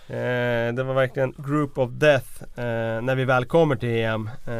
eh, 0.10 0.74
Det 0.74 0.84
var 0.84 0.94
verkligen 0.94 1.34
group 1.38 1.78
of 1.78 1.90
death 1.92 2.28
eh, 2.56 3.02
när 3.02 3.16
vi 3.16 3.26
väl 3.26 3.46
kommer 3.46 3.76
till 3.76 3.90
EM 3.90 4.30
eh, 4.48 4.54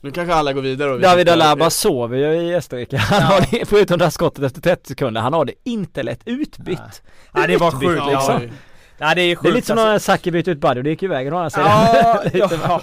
Nu 0.00 0.10
kanske 0.10 0.34
alla 0.34 0.52
går 0.52 0.62
vidare 0.62 0.90
och 0.90 0.98
vi 0.98 1.02
David 1.02 1.28
Alaba 1.28 1.70
sover 1.70 2.18
ju 2.18 2.34
i 2.34 2.54
Österrike. 2.54 2.96
Han 2.96 3.22
har 3.22 3.40
det, 3.50 3.66
förutom 3.68 3.98
det 3.98 4.04
här 4.04 4.10
skottet 4.10 4.44
efter 4.44 4.60
30 4.60 4.88
sekunder, 4.88 5.20
han 5.20 5.32
har 5.32 5.44
det 5.44 5.54
inte 5.64 6.02
lätt 6.02 6.20
utbytt. 6.24 7.02
Ja 7.34 7.46
det 7.46 7.56
var 7.56 7.70
sjukt 7.70 8.02
Ja, 8.06 8.10
liksom. 8.10 8.56
Ja 8.98 9.14
det 9.14 9.22
är 9.22 9.28
Det 9.28 9.36
sjukt 9.36 9.48
är 9.50 9.54
lite 9.54 9.66
som 9.66 9.78
alltså. 9.78 9.92
när 9.92 9.98
Saki 9.98 10.30
bytte 10.30 10.50
ut 10.50 10.60
Buddy 10.60 10.80
och 10.80 10.84
det 10.84 10.90
gick 10.90 11.02
iväg 11.02 11.32
å 11.32 11.36
andra 11.36 11.50
sidan. 11.50 11.66
Ja, 11.70 12.22
ja, 12.34 12.80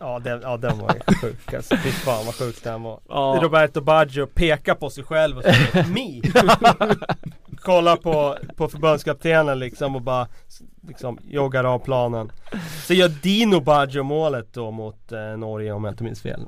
ja, 0.00 0.18
den, 0.18 0.40
ja 0.42 0.56
den 0.56 0.78
var 0.78 0.94
ju 0.94 1.14
sjuk 1.14 1.54
alltså. 1.54 1.76
Fy 1.76 1.90
fan 1.90 2.26
vad 2.26 2.34
sjuk 2.34 2.62
den 2.62 2.82
var. 2.82 3.00
Ja. 3.08 3.38
Roberto 3.42 3.80
Baggio 3.80 4.26
pekar 4.26 4.74
på 4.74 4.90
sig 4.90 5.04
själv 5.04 5.36
och 5.36 5.42
säger 5.42 5.86
Me! 5.86 6.20
Kollar 7.60 7.96
på, 7.96 8.36
på 8.56 8.68
förbundskaptenen 8.68 9.58
liksom 9.58 9.96
och 9.96 10.02
bara 10.02 10.26
liksom 10.88 11.18
joggar 11.24 11.64
av 11.64 11.78
planen. 11.78 12.32
Så 12.86 12.94
gör 12.94 13.08
Dino 13.08 13.60
Baggio 13.60 14.02
målet 14.02 14.54
då 14.54 14.70
mot 14.70 15.12
eh, 15.12 15.18
Norge 15.38 15.72
om 15.72 15.84
jag 15.84 15.92
inte 15.92 16.04
minns 16.04 16.22
fel. 16.22 16.40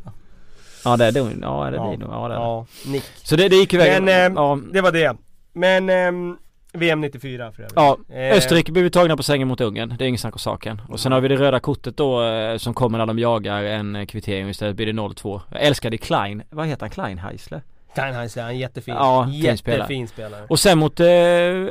Ja 0.85 0.97
det 0.97 1.05
är 1.05 1.13
Dino, 1.13 1.39
ja 1.43 1.71
det 1.71 1.77
är 1.77 1.81
Ja. 1.81 1.91
Dino, 1.91 2.07
ja 2.11 2.29
det 2.29 2.35
är. 2.35 2.39
Ja, 2.39 2.67
nick. 2.87 3.05
Så 3.23 3.37
det, 3.37 3.49
det 3.49 3.57
gick 3.57 3.75
iväg. 3.75 4.03
Men, 4.03 4.33
eh, 4.33 4.35
ja. 4.37 4.59
Det 4.73 4.81
var 4.81 4.93
det. 4.93 5.17
Men 5.53 5.91
ehm, 5.91 6.37
VM 6.73 7.01
94 7.01 7.53
för 7.53 7.63
övrigt. 7.63 7.73
Ja, 7.77 7.99
Eh, 8.09 8.37
Österrike 8.37 8.73
blev 8.73 8.89
tagna 8.89 9.17
på 9.17 9.23
sängen 9.23 9.49
mot 9.49 9.61
Ungern, 9.61 9.95
det 9.99 10.05
är 10.05 10.09
inget 10.09 10.21
snack 10.21 10.35
om 10.35 10.39
saken. 10.39 10.83
Och 10.89 11.01
sen 11.01 11.13
har 11.13 11.21
vi 11.21 11.29
det 11.29 11.37
röda 11.37 11.61
kortet 11.61 11.97
då 11.97 12.23
eh, 12.25 12.57
som 12.57 12.75
kommer 12.75 12.99
när 12.99 13.07
de 13.07 13.19
jagar 13.19 13.63
en 13.63 13.97
eh, 13.97 14.07
kvittering 14.07 14.49
istället 14.49 14.77
blir 14.77 14.87
det 14.87 14.93
0-2. 14.93 15.41
Jag 15.51 15.63
älskade 15.63 15.99
Klein, 15.99 16.43
vad 16.51 16.67
heter 16.67 16.81
han? 16.83 16.91
Klein 16.91 17.19
Heisler? 17.19 17.63
Steinheiser, 17.93 18.43
han 18.43 18.51
är 18.51 18.55
jättefin. 18.55 18.95
Ja, 18.95 19.29
fin 19.43 19.57
spelare. 19.59 19.79
Jättefin 19.81 20.09
spelare. 20.09 20.47
Och 20.49 20.59
sen 20.61 20.79
mot 20.79 21.01
eh, 21.01 21.07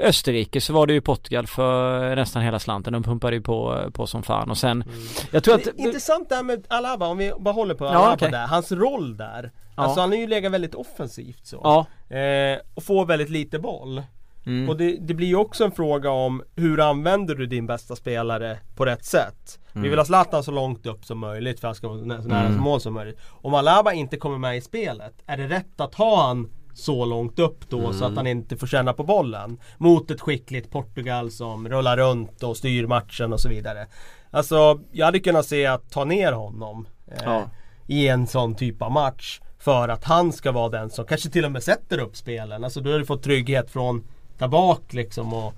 Österrike 0.01 0.61
så 0.61 0.74
var 0.74 0.88
det 0.88 0.93
ju 0.93 1.01
Portugal 1.01 1.47
för 1.47 2.15
nästan 2.15 2.41
hela 2.41 2.59
slanten. 2.59 2.93
De 2.93 3.03
pumpade 3.03 3.36
ju 3.36 3.41
på, 3.41 3.89
på 3.93 4.07
som 4.07 4.24
fan 4.24 4.49
och 4.51 4.57
sen 4.57 4.84
Jag 5.32 5.43
tror 5.43 5.55
att 5.55 5.63
Det 5.63 5.69
är 5.69 5.86
Intressant 5.86 6.30
det 6.30 6.36
här 6.36 6.43
med 6.43 6.65
Alaba, 6.69 7.07
om 7.07 7.17
vi 7.17 7.32
bara 7.39 7.53
håller 7.53 7.76
på 7.76 7.86
Ja, 7.86 7.89
Alaba 7.89 8.13
okej. 8.13 8.32
där. 8.32 8.47
Hans 8.47 8.72
roll 8.72 9.17
där. 9.17 9.51
Ja. 9.76 9.84
Alltså 9.84 9.99
han 10.01 10.09
har 10.09 10.17
ju 10.17 10.28
legat 10.28 10.51
väldigt 10.51 10.76
offensivt 10.76 11.45
så. 11.45 11.59
Ja, 11.63 11.86
Eh, 12.17 12.59
och 12.76 12.84
får 12.84 13.05
väldigt 13.05 13.30
lite 13.30 13.59
boll. 13.59 14.01
Mm. 14.45 14.69
Och 14.69 14.77
det, 14.77 14.97
det 15.01 15.13
blir 15.13 15.27
ju 15.27 15.35
också 15.35 15.63
en 15.63 15.71
fråga 15.71 16.09
om 16.11 16.43
hur 16.55 16.79
använder 16.79 17.35
du 17.35 17.45
din 17.45 17.67
bästa 17.67 17.95
spelare 17.95 18.57
på 18.75 18.85
rätt 18.85 19.05
sätt? 19.05 19.59
Vi 19.73 19.89
vill 19.89 19.99
ha 19.99 20.05
Zlatan 20.05 20.43
så 20.43 20.51
långt 20.51 20.85
upp 20.85 21.05
som 21.05 21.17
möjligt 21.19 21.59
för 21.59 21.67
att 21.67 21.69
han 21.69 21.75
ska 21.75 21.87
vara 21.87 21.99
så 21.99 22.05
nära 22.05 22.39
Mm. 22.41 22.53
som 22.53 22.63
mål 22.63 22.81
som 22.81 22.93
möjligt. 22.93 23.19
Om 23.29 23.53
Alaba 23.53 23.93
inte 23.93 24.17
kommer 24.17 24.37
med 24.37 24.57
i 24.57 24.61
spelet, 24.61 25.13
är 25.25 25.37
det 25.37 25.47
rätt 25.47 25.81
att 25.81 25.95
ha 25.95 26.27
han 26.27 26.49
så 26.73 27.05
långt 27.05 27.39
upp 27.39 27.69
då 27.69 27.93
så 27.93 28.05
att 28.05 28.15
han 28.15 28.27
inte 28.27 28.57
får 28.57 28.67
känna 28.67 28.93
på 28.93 29.03
bollen? 29.03 29.57
Mot 29.77 30.11
ett 30.11 30.21
skickligt 30.21 30.71
Portugal 30.71 31.31
som 31.31 31.69
rullar 31.69 31.97
runt 31.97 32.43
och 32.43 32.57
styr 32.57 32.87
matchen 32.87 33.33
och 33.33 33.39
så 33.39 33.49
vidare. 33.49 33.87
Alltså, 34.31 34.79
jag 34.91 35.05
hade 35.05 35.19
kunnat 35.19 35.45
se 35.45 35.65
att 35.65 35.91
ta 35.91 36.05
ner 36.05 36.31
honom 36.31 36.87
eh, 37.07 37.17
Ja. 37.23 37.43
i 37.87 38.07
en 38.07 38.27
sån 38.27 38.55
typ 38.55 38.81
av 38.81 38.91
match. 38.91 39.39
För 39.59 39.89
att 39.89 40.03
han 40.03 40.33
ska 40.33 40.51
vara 40.51 40.69
den 40.69 40.89
som 40.89 41.05
kanske 41.05 41.29
till 41.29 41.45
och 41.45 41.51
med 41.51 41.63
sätter 41.63 41.99
upp 41.99 42.15
spelen. 42.17 42.63
Alltså 42.63 42.81
då 42.81 42.91
har 42.91 42.99
du 42.99 43.05
fått 43.05 43.23
trygghet 43.23 43.71
från 43.71 44.03
där 44.41 44.47
bak 44.47 44.93
liksom 44.93 45.33
och, 45.33 45.53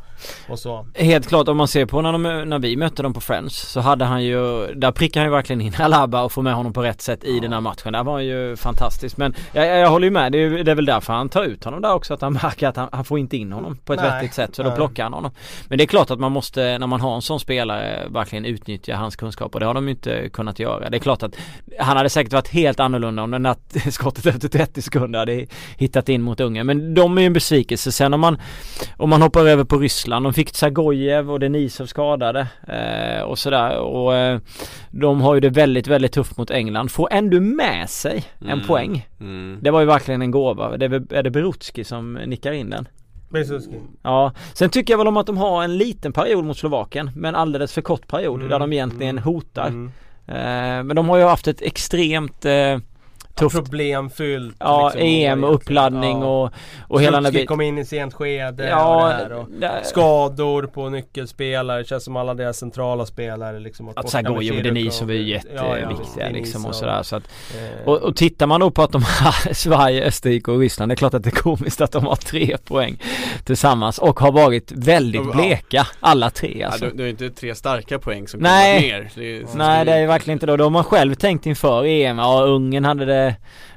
och 0.49 0.59
så. 0.59 0.85
Helt 0.95 1.27
klart 1.27 1.47
om 1.47 1.57
man 1.57 1.67
ser 1.67 1.85
på 1.85 2.01
när, 2.01 2.11
de, 2.11 2.23
när 2.23 2.59
vi 2.59 2.77
mötte 2.77 3.03
dem 3.03 3.13
på 3.13 3.21
Friends 3.21 3.71
så 3.71 3.79
hade 3.79 4.05
han 4.05 4.23
ju, 4.23 4.67
där 4.75 4.91
prickade 4.91 5.19
han 5.21 5.31
ju 5.31 5.35
verkligen 5.35 5.61
in 5.61 5.73
Alaba 5.79 6.21
och 6.21 6.31
få 6.31 6.41
med 6.41 6.53
honom 6.53 6.73
på 6.73 6.83
rätt 6.83 7.01
sätt 7.01 7.23
i 7.23 7.39
den 7.39 7.53
här 7.53 7.61
matchen. 7.61 7.93
Där 7.93 8.03
var 8.03 8.13
han 8.13 8.25
ju 8.25 8.55
fantastisk. 8.55 9.17
Men 9.17 9.35
jag, 9.51 9.67
jag, 9.67 9.89
håller 9.89 10.07
ju 10.07 10.11
med, 10.11 10.31
det 10.31 10.37
är, 10.37 10.63
det 10.63 10.71
är 10.71 10.75
väl 10.75 10.85
därför 10.85 11.13
han 11.13 11.29
tar 11.29 11.43
ut 11.43 11.63
honom 11.63 11.81
där 11.81 11.93
också. 11.93 12.13
Att 12.13 12.21
han 12.21 12.33
märker 12.43 12.67
att 12.67 12.77
han, 12.77 12.89
han 12.91 13.05
får 13.05 13.19
inte 13.19 13.37
in 13.37 13.51
honom 13.51 13.77
på 13.85 13.93
ett 13.93 13.99
Nej, 13.99 14.11
vettigt 14.11 14.33
sätt. 14.33 14.55
Så 14.55 14.63
då 14.63 14.71
plockar 14.71 15.03
han 15.03 15.13
honom. 15.13 15.31
Men 15.67 15.77
det 15.77 15.83
är 15.83 15.87
klart 15.87 16.11
att 16.11 16.19
man 16.19 16.31
måste, 16.31 16.77
när 16.77 16.87
man 16.87 17.01
har 17.01 17.15
en 17.15 17.21
sån 17.21 17.39
spelare, 17.39 18.07
verkligen 18.09 18.45
utnyttja 18.45 18.95
hans 18.95 19.15
kunskap. 19.15 19.53
Och 19.53 19.59
det 19.59 19.65
har 19.65 19.73
de 19.73 19.87
ju 19.87 19.91
inte 19.91 20.29
kunnat 20.29 20.59
göra. 20.59 20.89
Det 20.89 20.97
är 20.97 20.99
klart 20.99 21.23
att 21.23 21.35
han 21.79 21.97
hade 21.97 22.09
säkert 22.09 22.33
varit 22.33 22.47
helt 22.47 22.79
annorlunda 22.79 23.23
om 23.23 23.31
den 23.31 23.43
där 23.43 23.55
skottet 23.91 24.25
efter 24.25 24.47
30 24.47 24.81
sekunder 24.81 25.19
hade 25.19 25.45
hittat 25.77 26.09
in 26.09 26.21
mot 26.21 26.39
Ungern. 26.39 26.67
Men 26.67 26.93
de 26.93 27.17
är 27.17 27.21
ju 27.21 27.27
en 27.27 27.33
besvikelse. 27.33 27.91
Sen 27.91 28.13
om 28.13 28.19
man, 28.19 28.37
om 28.97 29.09
man 29.09 29.21
hoppar 29.21 29.45
över 29.47 29.63
på 29.63 29.77
Ryssland. 29.77 30.25
De 30.25 30.33
fick 30.33 30.51
Tsagojev 30.51 31.31
och 31.31 31.39
Denisov 31.39 31.85
skadade. 31.85 32.47
Eh, 32.67 33.21
och 33.23 33.39
sådär. 33.39 33.77
Och 33.77 34.15
eh, 34.15 34.39
de 34.91 35.21
har 35.21 35.33
ju 35.33 35.39
det 35.39 35.49
väldigt, 35.49 35.87
väldigt 35.87 36.11
tufft 36.11 36.37
mot 36.37 36.51
England. 36.51 36.91
Får 36.91 37.07
ändå 37.11 37.39
med 37.39 37.89
sig 37.89 38.23
en 38.39 38.49
Mm. 38.49 38.67
poäng. 38.67 39.07
Mm. 39.19 39.57
Det 39.61 39.71
var 39.71 39.79
ju 39.79 39.85
verkligen 39.85 40.21
en 40.21 40.31
gåva. 40.31 40.77
Det 40.77 40.85
är, 40.85 41.13
är 41.13 41.23
det 41.23 41.31
Berutski 41.31 41.83
som 41.83 42.13
nickar 42.13 42.51
in 42.51 42.69
den? 42.69 42.87
Besuski. 43.29 43.75
Ja, 44.03 44.31
sen 44.53 44.69
tycker 44.69 44.93
jag 44.93 44.97
väl 44.97 45.07
om 45.07 45.17
att 45.17 45.27
de 45.27 45.37
har 45.37 45.63
en 45.63 45.77
liten 45.77 46.13
period 46.13 46.45
mot 46.45 46.57
Slovakien 46.57 47.11
men 47.15 47.35
alldeles 47.35 47.73
för 47.73 47.81
kort 47.81 48.07
period 48.07 48.35
Mm, 48.35 48.49
där 48.49 48.59
de 48.59 48.73
egentligen 48.73 49.17
hotar. 49.17 49.67
Mm. 49.67 49.91
Eh, 50.27 50.83
men 50.83 50.95
de 50.95 51.09
har 51.09 51.17
ju 51.17 51.23
haft 51.23 51.47
ett 51.47 51.61
extremt 51.61 52.45
eh, 52.45 52.77
tufft 53.35 53.55
Problemfyllt. 53.55 54.55
Ja, 54.59 54.85
liksom, 54.85 55.01
EM 55.07 55.43
och 55.43 55.53
uppladdning 55.55 56.19
Ja. 56.21 56.25
och, 56.43 56.51
och 56.87 57.01
hela 57.01 57.21
den 57.21 57.33
biten. 57.33 57.47
kom 57.47 57.61
in 57.61 57.77
i 57.77 57.85
sent 57.85 58.13
skede 58.13 58.63
och 58.63 58.69
Ja, 58.69 59.07
det 59.07 59.13
här 59.13 59.33
och 59.33 59.85
skador 59.85 60.63
på 60.63 60.89
nyckelspelare. 60.89 61.77
Det 61.81 61.87
känns 61.87 62.03
som 62.03 62.15
alla 62.15 62.33
deras 62.33 62.57
centrala 62.57 63.05
spelare 63.05 63.59
liksom. 63.59 63.89
att 63.95 64.07
Tsagojev 64.07 64.57
och. 64.57 64.63
Denisov 64.63 65.09
är 65.11 65.13
ju 65.13 65.33
Ja, 65.33 65.39
ja, 65.55 65.77
jätteviktiga 65.77 66.29
liksom 66.29 66.65
och 66.65 66.75
sådär 66.75 67.03
så 67.03 67.15
att, 67.15 67.23
Eh, 67.83 67.87
och, 67.87 67.97
och 68.01 68.15
tittar 68.15 68.47
man 68.47 68.59
då 68.59 68.71
på 68.71 68.81
att 68.83 68.91
de 68.91 69.03
har 69.03 69.53
Sverige, 69.53 70.03
Österrike 70.05 70.51
och 70.51 70.59
Ryssland 70.59 70.91
Det 70.91 70.93
är 70.93 70.95
klart 70.95 71.13
att 71.13 71.23
det 71.23 71.29
är 71.29 71.41
komiskt 71.41 71.81
att 71.81 71.91
de 71.91 72.05
har 72.05 72.15
tre 72.15 72.57
poäng 72.57 72.97
Tillsammans 73.45 73.97
och 73.97 74.19
har 74.19 74.31
varit 74.31 74.71
väldigt 74.71 75.31
bleka 75.33 75.87
alla 75.99 76.29
tre 76.29 76.63
alltså. 76.63 76.85
Ja, 76.85 76.91
det, 76.91 76.97
det 76.97 77.03
är 77.03 77.09
inte 77.09 77.29
tre 77.29 77.55
starka 77.55 77.99
poäng 77.99 78.27
som 78.27 78.39
Nej. 78.39 78.81
kommer 78.89 78.99
ner 78.99 79.09
det 79.15 79.37
är, 79.37 79.45
Nej 79.57 79.85
det 79.85 79.91
är 79.93 80.07
verkligen 80.07 80.35
inte 80.35 80.45
då. 80.45 80.57
Då 80.57 80.63
har 80.63 80.69
man 80.69 80.83
själv 80.83 81.15
tänkt 81.15 81.45
inför 81.45 81.85
EM, 81.85 82.17
ja 82.17 82.41
Ungern 82.43 82.85
hade 82.85 83.05
det 83.05 83.22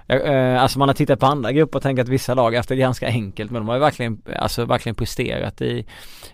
Eh, 0.09 0.17
eh, 0.17 0.63
Alltså 0.63 0.79
man 0.79 0.89
har 0.89 0.95
tittat 0.95 1.21
på 1.21 1.27
andra 1.27 1.53
grupper 1.53 1.79
och 1.79 1.83
tänkt 1.83 2.01
att 2.01 2.09
vissa 2.09 2.35
lag 2.35 2.51
har 2.51 2.57
haft 2.57 2.69
det 2.69 2.77
ganska 2.77 3.07
enkelt 3.07 3.51
men 3.51 3.63
de 3.63 3.69
har 3.69 3.75
ju 3.75 3.81
verkligen, 3.81 4.23
alltså 4.37 4.65
verkligen 4.65 4.95
presterat 4.97 5.63
i, 5.63 5.87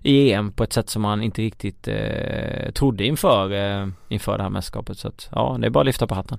i 0.02 0.32
EM 0.32 0.52
på 0.52 0.64
ett 0.64 0.72
sätt 0.72 0.90
som 0.90 1.02
man 1.02 1.22
inte 1.22 1.42
riktigt 1.42 1.88
eh, 1.88 2.72
trodde 2.74 3.04
inför, 3.04 3.52
eh, 3.52 3.88
inför 4.08 4.36
det 4.36 4.42
här 4.42 4.50
mästerskapet. 4.50 4.98
Så 4.98 5.08
att 5.08 5.28
ja 5.32 5.56
det 5.60 5.66
är 5.66 5.70
bara 5.70 5.80
att 5.80 5.86
lyfta 5.86 6.06
på 6.06 6.14
hatten. 6.14 6.38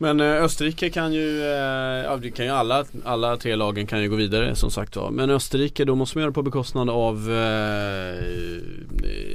Men 0.00 0.20
eh, 0.20 0.44
Österrike 0.44 0.90
kan 0.90 1.12
ju, 1.12 1.42
eh, 1.42 2.04
ja 2.04 2.16
det 2.16 2.30
kan 2.30 2.46
ju 2.46 2.52
alla, 2.52 2.84
alla 3.04 3.36
tre 3.36 3.56
lagen 3.56 3.86
kan 3.86 4.02
ju 4.02 4.08
gå 4.10 4.16
vidare 4.16 4.54
som 4.54 4.70
sagt 4.70 4.96
var. 4.96 5.10
Men 5.10 5.30
Österrike 5.30 5.84
då 5.84 5.94
måste 5.94 6.18
man 6.18 6.22
göra 6.22 6.30
det 6.30 6.34
på 6.34 6.42
bekostnad 6.42 6.90
av 6.90 7.32
eh, 7.32 8.24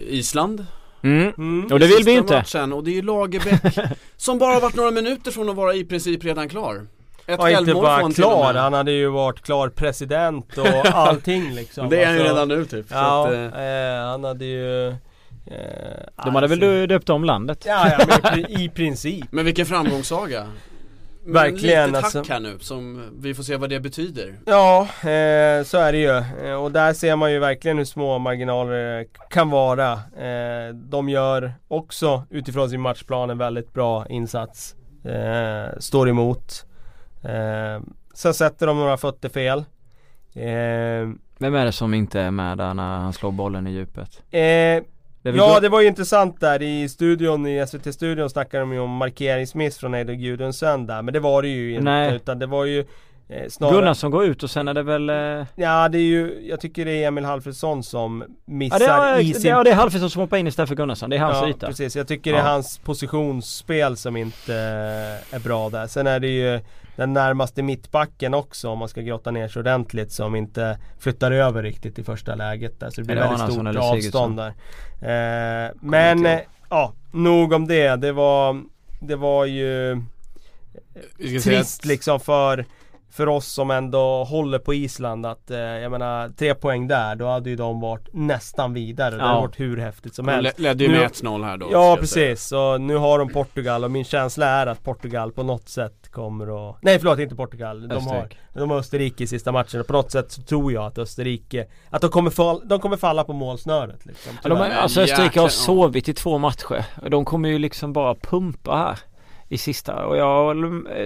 Island. 0.07 0.65
Mm. 1.03 1.33
Mm. 1.37 1.67
Och 1.71 1.79
det 1.79 1.87
vill 1.87 2.03
vi 2.03 2.11
ju 2.11 2.17
inte. 2.17 2.33
Matchen, 2.37 2.73
och 2.73 2.83
det 2.83 2.91
är 2.91 2.93
ju 2.95 3.01
Lagerbäck 3.01 3.75
som 4.17 4.37
bara 4.39 4.59
varit 4.59 4.75
några 4.75 4.91
minuter 4.91 5.31
från 5.31 5.49
att 5.49 5.55
vara 5.55 5.73
i 5.73 5.83
princip 5.85 6.23
redan 6.23 6.49
klar. 6.49 6.87
Ett 7.27 7.39
Ja, 7.39 7.59
inte 7.59 7.73
bara 7.73 8.11
klar, 8.11 8.53
han 8.53 8.73
hade 8.73 8.91
ju 8.91 9.07
varit 9.07 9.41
klar 9.41 9.69
president 9.69 10.57
och 10.57 10.67
allting 10.93 11.53
liksom. 11.55 11.89
Det 11.89 12.01
är 12.03 12.05
han 12.05 12.15
ju 12.15 12.21
Alltså, 12.21 12.35
redan 12.35 12.47
nu 12.47 12.65
typ. 12.65 12.85
Ja, 12.89 13.27
att, 13.27 13.33
eh, 13.33 13.63
eh, 13.63 14.05
han 14.05 14.23
hade 14.23 14.45
ju... 14.45 14.87
Eh, 14.87 14.95
De 16.25 16.35
hade 16.35 16.47
väl 16.47 16.63
alltså- 16.63 16.87
döpt 16.87 17.09
om 17.09 17.23
landet? 17.23 17.63
Ja, 17.67 17.91
ja 17.99 18.05
men 18.23 18.39
i 18.61 18.69
princip. 18.75 19.25
Men 19.31 19.45
vilken 19.45 19.65
framgångssaga. 19.65 20.47
Men 21.26 21.34
Verkligen, 21.34 21.88
Lite 21.89 22.01
tack 22.01 22.15
alltså. 22.15 22.34
här 22.34 22.39
nu, 22.39 22.59
som 22.59 23.09
vi 23.19 23.34
får 23.34 23.43
se 23.43 23.55
vad 23.57 23.69
det 23.69 23.80
betyder. 23.80 24.39
Ja, 24.45 24.82
eh, 24.82 25.63
så 25.63 25.78
är 25.78 25.91
det 25.91 25.97
ju. 25.97 26.47
Eh, 26.49 26.53
och 26.63 26.71
där 26.71 26.93
ser 26.93 27.15
man 27.15 27.32
ju 27.32 27.39
verkligen 27.39 27.78
hur 27.78 27.86
små 27.86 28.19
marginaler 28.19 29.05
kan 29.30 29.49
vara. 29.49 29.91
Eh, 29.93 30.74
de 30.74 31.09
gör 31.09 31.53
också 31.67 32.24
utifrån 32.30 32.69
sin 32.69 32.82
matchplan 32.82 33.30
en 33.30 33.38
väldigt 33.38 33.74
bra 33.74 34.07
insats. 34.07 34.76
Eh, 35.05 35.80
står 35.80 36.09
emot. 36.09 36.65
Eh, 37.24 37.84
sen 38.13 38.34
sätter 38.34 38.67
de 38.67 38.78
några 38.78 38.97
fötter 38.97 39.30
fel. 39.30 39.59
Eh, 40.34 41.09
Vem 41.38 41.55
är 41.55 41.65
det 41.65 41.71
som 41.71 41.93
inte 41.93 42.19
är 42.21 42.32
med 42.32 42.57
där 42.57 42.74
när 42.74 42.97
han 42.97 43.13
slår 43.13 43.32
bollen 43.32 43.67
i 43.67 43.71
djupet? 43.71 44.24
Ja 45.24 45.59
det 45.59 45.69
var 45.69 45.82
ju 45.82 45.88
intressant 45.88 46.39
där 46.39 46.61
i 46.61 46.89
studion, 46.89 47.47
i 47.47 47.67
SVT-studion 47.67 48.30
snackade 48.30 48.61
de 48.61 48.74
ju 48.74 48.80
om 48.80 48.89
markeringsmiss 48.89 49.78
från 49.78 49.93
Eidur 49.93 50.13
Gudrunsen 50.13 50.88
där 50.88 51.01
Men 51.01 51.13
det 51.13 51.19
var 51.19 51.41
det 51.41 51.47
ju 51.47 51.71
inte 51.71 51.84
Nej. 51.84 52.15
utan 52.15 52.39
det 52.39 52.45
var 52.45 52.65
ju 52.65 52.86
eh, 53.30 53.49
snarare 53.49 53.76
Gunnarsson 53.76 54.11
går 54.11 54.26
ut 54.26 54.43
och 54.43 54.49
sen 54.51 54.67
är 54.67 54.74
det 54.74 54.84
väl... 54.84 55.09
Eh... 55.09 55.45
Ja 55.55 55.89
det 55.89 55.97
är 55.97 56.01
ju, 56.01 56.45
jag 56.49 56.59
tycker 56.59 56.86
det 56.86 57.03
är 57.03 57.07
Emil 57.07 57.26
Halfredsson 57.26 57.84
som 57.84 58.24
missar 58.45 58.80
Ja 58.82 59.03
det 59.03 59.09
är, 59.09 59.19
i 59.19 59.34
det, 59.34 59.39
sin 59.39 59.49
ja, 59.51 59.63
det 59.63 59.69
är 59.69 59.76
Halfredsson 59.76 60.09
som 60.09 60.21
hoppar 60.21 60.38
in 60.38 60.47
istället 60.47 60.69
för 60.69 60.76
Gunnarsson, 60.76 61.09
det 61.09 61.15
är 61.15 61.19
hans 61.19 61.38
Ja 61.41 61.49
yta. 61.49 61.67
precis, 61.67 61.95
jag 61.95 62.07
tycker 62.07 62.32
det 62.32 62.38
är 62.38 62.43
Ja. 62.43 62.49
hans 62.51 62.78
positionsspel 62.78 63.97
som 63.97 64.17
inte 64.17 64.53
eh, 64.55 65.36
är 65.36 65.39
bra 65.39 65.69
där. 65.69 65.88
Sen 65.88 66.07
är 66.07 66.19
det 66.19 66.28
ju 66.28 66.59
den 66.95 67.13
närmaste 67.13 67.63
mittbacken 67.63 68.34
också 68.34 68.69
om 68.69 68.80
man 68.80 68.88
ska 68.89 69.01
grotta 69.01 69.32
ner 69.32 69.47
sig 69.47 69.59
ordentligt 69.59 70.11
som 70.11 70.36
inte 70.36 70.78
flyttar 70.99 71.32
över 71.32 71.63
riktigt 71.63 71.99
i 71.99 72.03
första 72.03 72.36
läget 72.36 72.80
där. 72.80 72.89
Så 72.89 73.01
det 73.01 73.07
blir 73.07 73.15
väldigt 73.15 73.51
stort 73.53 73.67
eller 73.67 73.80
avstånd 73.93 74.38
där. 74.38 74.47
Eh, 75.01 75.71
Men, 75.82 76.26
eh, 76.26 76.39
ja, 76.69 76.93
nog 77.11 77.53
om 77.53 77.67
det. 77.67 77.95
Det 77.95 78.11
var, 78.11 78.61
det 79.01 79.15
var 79.15 79.45
ju 79.45 80.01
trist 81.43 81.80
att- 81.82 81.86
liksom 81.86 82.19
för 82.19 82.65
för 83.16 83.28
oss 83.28 83.47
som 83.47 83.72
ändå 83.72 84.24
håller 84.24 84.59
på 84.59 84.74
Island 84.74 85.26
att, 85.26 85.51
eh, 85.51 85.57
jag 85.59 85.91
menar, 85.91 86.30
tre 86.30 86.55
poäng 86.55 86.88
där, 86.88 87.16
då 87.16 87.28
hade 87.28 87.49
ju 87.49 87.55
de 87.55 87.80
varit 87.82 88.07
nästan 88.14 88.74
vidare. 88.74 89.09
Det 89.16 89.18
Ja. 89.22 89.26
hade 89.26 89.41
varit 89.41 89.59
hur 89.59 89.78
häftigt 89.78 90.16
som 90.16 90.26
De 90.26 90.32
helst. 90.32 90.59
le- 90.59 90.64
ledde 90.70 90.84
ju 90.84 90.89
med 90.89 91.01
1-0 91.05 91.43
här 91.43 91.57
då. 91.57 91.68
Ja 91.72 91.97
precis, 91.99 92.43
så 92.47 92.78
nu 92.78 92.95
har 92.97 93.20
de 93.20 93.30
Portugal 93.30 93.84
och 93.84 93.91
min 93.91 94.03
känsla 94.03 94.45
är 94.45 94.68
att 94.68 94.84
Portugal 94.84 95.32
på 95.32 95.43
något 95.43 95.70
sätt 95.70 96.11
kommer 96.11 96.70
att 96.70 96.76
Nej 96.82 96.99
förlåt, 96.99 97.20
inte 97.20 97.36
Portugal. 97.36 97.88
De 97.88 97.93
har, 97.95 98.16
Österrike. 98.16 98.36
de 98.53 98.70
har 98.70 98.78
Österrike 98.78 99.24
i 99.24 99.28
sista 99.28 99.51
matchen 99.51 99.80
och 99.80 99.88
på 99.88 99.93
något 99.93 100.11
sätt 100.11 100.32
så 100.32 100.41
tror 100.41 100.72
jag 100.74 100.86
att 100.86 100.97
Österrike 100.97 101.68
Att 101.89 102.01
de 102.01 102.09
kommer, 102.09 102.30
fall, 102.30 102.61
de 102.68 102.80
kommer 102.80 102.97
falla 102.97 103.24
på 103.24 103.34
målsnöret 103.34 104.05
liksom, 104.05 104.32
Ja, 104.43 104.49
de 104.49 104.57
alltså 104.61 105.01
Österrike 105.01 105.39
har 105.39 105.49
sovit 105.49 106.09
i 106.09 106.14
två 106.14 106.38
matcher. 106.38 106.86
De 107.09 107.26
kommer 107.26 107.49
ju 107.49 107.57
liksom 107.59 107.93
bara 107.93 108.16
pumpa 108.16 108.76
här 108.76 108.99
i 109.53 109.57
sista 109.57 110.05
och 110.05 110.17
jag 110.17 110.55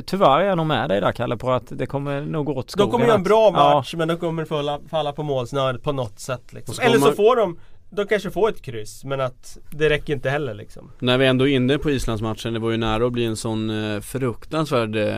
tyvärr 0.05 0.39
är 0.39 0.45
jag 0.45 0.57
nog 0.57 0.65
med 0.65 0.89
dig 0.89 1.01
där 1.01 1.11
Kalle 1.11 1.37
på 1.37 1.51
att 1.51 1.63
det 1.69 1.85
kommer 1.85 2.21
nog 2.21 2.45
gå 2.45 2.55
åt 2.55 2.71
skogen. 2.71 2.87
De 2.87 2.91
kommer 2.91 3.05
göra 3.05 3.17
en 3.17 3.23
bra 3.23 3.51
Ja, 3.55 3.75
match 3.75 3.93
men 3.97 4.07
de 4.07 4.17
kommer 4.17 4.45
falla, 4.45 4.79
falla 4.89 5.13
på 5.13 5.23
målsnöret 5.23 5.83
på 5.83 5.91
något 5.91 6.19
sätt 6.19 6.53
liksom. 6.53 6.75
Så 6.75 6.81
Eller 6.81 6.97
så 6.97 7.11
får 7.11 7.35
de 7.35 7.57
De 7.89 8.05
kanske 8.05 8.31
får 8.31 8.49
ett 8.49 8.61
kryss 8.61 9.03
men 9.03 9.21
att 9.21 9.57
det 9.71 9.89
räcker 9.89 10.13
inte 10.13 10.29
heller 10.29 10.53
liksom. 10.53 10.91
När 10.99 11.17
vi 11.17 11.25
ändå 11.25 11.47
är 11.47 11.55
inne 11.55 11.77
på 11.77 11.89
Islandsmatchen, 11.91 12.53
det 12.53 12.59
var 12.59 12.71
ju 12.71 12.77
nära 12.77 13.05
att 13.05 13.11
bli 13.11 13.25
en 13.25 13.35
sån 13.35 13.69
eh, 13.93 13.99
fruktansvärd 13.99 14.95
eh, 14.95 15.15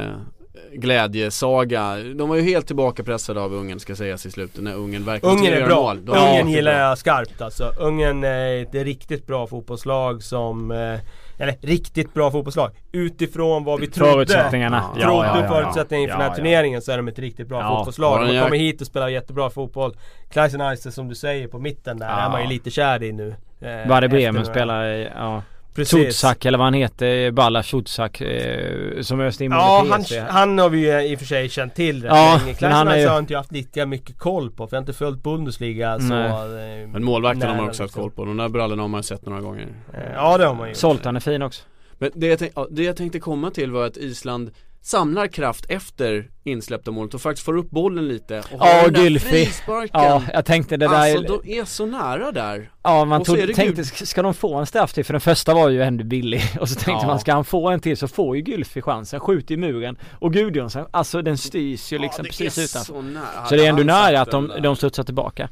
glädjesaga. 0.74 1.95
De 2.16 2.30
var 2.30 2.36
ju 2.36 2.41
helt 2.41 2.68
tillbaka 2.68 3.03
pressade 3.03 3.41
av 3.41 3.53
Ungern 3.53 3.80
ska 3.80 3.95
sägas 3.95 4.26
i 4.26 4.32
slutet 4.32 4.64
när 4.64 4.76
Ungern 4.76 5.05
verkligen 5.05 5.38
Ungern 5.38 5.53
är 5.53 5.66
bra. 5.66 5.76
mål. 5.76 5.97
Ungern 5.97 6.47
gillar 6.49 6.72
bra. 6.72 6.82
jag 6.82 6.97
skarpt 6.97 7.41
alltså. 7.41 7.74
Ungern 7.80 8.24
är 8.24 8.62
ett 8.62 8.74
riktigt 8.74 9.28
bra 9.28 9.47
fotbollslag 9.47 10.24
som 10.24 10.72
eh, 10.72 10.99
Eller 11.38 11.55
riktigt 11.62 12.14
bra 12.14 12.32
fotbollslag. 12.32 12.72
Utifrån 12.91 13.64
vad 13.64 13.80
vi 13.80 13.88
trodde 13.88 14.12
Förutsättningarna. 14.12 14.84
Ja. 14.99 15.01
Trodde 15.05 15.47
förutsättningarna 15.47 16.03
inför 16.03 16.14
den 16.14 16.22
här 16.22 16.28
Ja, 16.28 16.32
ja. 16.32 16.36
turneringen 16.36 16.82
så 16.82 16.91
är 16.91 16.97
de 16.97 17.07
ett 17.07 17.20
riktigt 17.20 17.47
bra 17.47 17.60
Ja, 17.62 17.78
fotbollslag. 17.78 18.28
De 18.28 18.41
kommer 18.41 18.57
hit 18.57 18.82
och 18.82 18.88
spelar 18.88 19.07
jättebra 19.07 19.49
fotboll. 19.49 19.93
Kleisenheiser 20.32 20.91
som 20.91 21.07
du 21.10 21.16
säger 21.16 21.47
på 21.47 21.60
mitten 21.60 21.99
där 21.99 22.07
Ja. 22.10 22.20
är 22.26 22.30
man 22.30 22.41
ju 22.41 22.47
lite 22.47 22.70
kär 22.72 23.03
i 23.03 23.12
nu. 23.12 23.36
Eh, 23.62 23.80
efter 23.82 24.07
Bremen 24.07 24.45
spelar 24.45 24.84
ja. 24.86 25.41
Tuzak 25.86 26.45
eller 26.45 26.57
vad 26.57 26.65
han 26.67 26.73
heter, 26.73 27.32
Balla 27.32 27.63
Tuzak 27.63 28.21
eh, 28.21 29.01
som 29.01 29.19
öste 29.19 29.45
in 29.45 29.51
Ja, 29.51 29.86
han, 29.89 30.03
han 30.30 30.57
har 30.59 30.69
vi 30.69 30.80
ju 30.80 31.01
i 31.11 31.15
och 31.15 31.19
för 31.19 31.25
sig 31.25 31.49
känt 31.49 31.75
till 31.75 32.03
rätt 32.03 32.11
Ja, 32.15 32.39
länge. 32.45 32.55
men 32.61 32.71
han 32.71 32.86
Kleisenheiser 32.86 33.01
ju- 33.01 33.07
har 33.07 33.19
inte 33.19 33.36
haft 33.36 33.51
lika 33.51 33.86
mycket 33.86 34.17
koll 34.17 34.51
på 34.51 34.67
för 34.67 34.75
jag 34.75 34.82
har 34.82 34.84
inte 34.84 34.93
följt 34.93 35.23
Bundesliga 35.23 35.99
så... 35.99 36.05
Nej. 36.05 36.82
eh, 36.82 36.88
Men 36.88 37.03
målvakten 37.03 37.49
har 37.49 37.55
man 37.55 37.67
också 37.69 37.84
haft 37.84 37.89
liksom. 37.89 38.01
koll 38.03 38.11
på. 38.11 38.25
De 38.25 38.38
där 38.38 38.49
brallorna 38.49 38.82
har 38.84 38.88
man 38.89 38.99
ju 38.99 39.03
sett 39.03 39.25
några 39.25 39.41
gånger. 39.41 39.67
Eh, 39.93 39.99
Ja 40.15 40.38
det 40.38 40.45
har 40.45 40.55
man 40.55 40.69
ju. 40.69 40.75
Zoltan 40.75 41.15
är 41.15 41.19
fin 41.19 41.41
också. 41.41 41.63
Men 41.97 42.11
det 42.13 42.27
jag, 42.27 42.39
tänk, 42.39 42.51
det 42.69 42.84
jag 42.84 42.95
tänkte 42.95 43.19
komma 43.19 43.51
till 43.51 43.71
var 43.71 43.86
att 43.86 43.97
Island 43.97 44.51
samlar 44.82 45.27
kraft 45.27 45.65
efter 45.69 46.30
insläppta 46.43 46.91
målet 46.91 47.13
och 47.13 47.21
faktiskt 47.21 47.45
får 47.45 47.57
upp 47.57 47.69
bollen 47.69 48.07
lite 48.07 48.43
och 48.53 48.59
har 48.59 48.84
den 48.84 48.93
där 48.93 49.03
Gylfi. 49.03 49.30
frisparken. 49.30 50.01
Ja, 50.01 50.23
jag 50.34 50.45
tänkte 50.45 50.77
det 50.77 50.88
där 50.88 50.95
Alltså 51.17 51.39
de 51.43 51.59
är 51.59 51.65
så 51.65 51.86
nära 51.86 52.32
där. 52.32 52.71
Ja 52.84 53.05
man 53.05 53.23
tog, 53.23 53.55
tänkte, 53.55 53.84
ska 53.84 54.21
de 54.21 54.34
få 54.34 54.55
en 54.55 54.65
straff 54.65 54.93
till? 54.93 55.05
För 55.05 55.13
den 55.13 55.21
första 55.21 55.53
var 55.53 55.69
ju 55.69 55.82
ändå 55.84 56.03
billig 56.03 56.43
och 56.59 56.69
så 56.69 56.75
tänkte 56.75 56.91
Ja. 56.91 57.07
man 57.07 57.19
ska 57.19 57.34
han 57.34 57.45
få 57.45 57.69
en 57.69 57.80
till 57.80 57.97
så 57.97 58.07
får 58.07 58.38
ju 58.38 58.43
Gylfi 58.43 58.82
chansen, 58.82 59.19
skjuter 59.19 59.53
i 59.53 59.57
muren 59.57 59.97
och 60.19 60.34
Gudjonsson, 60.34 60.86
alltså 60.91 61.21
den 61.21 61.38
styrs 61.38 61.93
ju 61.93 61.97
liksom 61.97 62.25
ja, 62.25 62.30
precis 62.38 62.57
utanför 62.71 62.93
så 62.93 63.01
nära. 63.01 63.45
Så 63.49 63.55
det 63.55 63.65
är 63.65 63.69
ändå 63.69 63.84
nära 63.84 64.21
att 64.21 64.32
de, 64.32 64.47
den 64.47 64.55
där. 64.55 64.63
de 64.63 64.75
studsar 64.75 65.03
tillbaka 65.03 65.49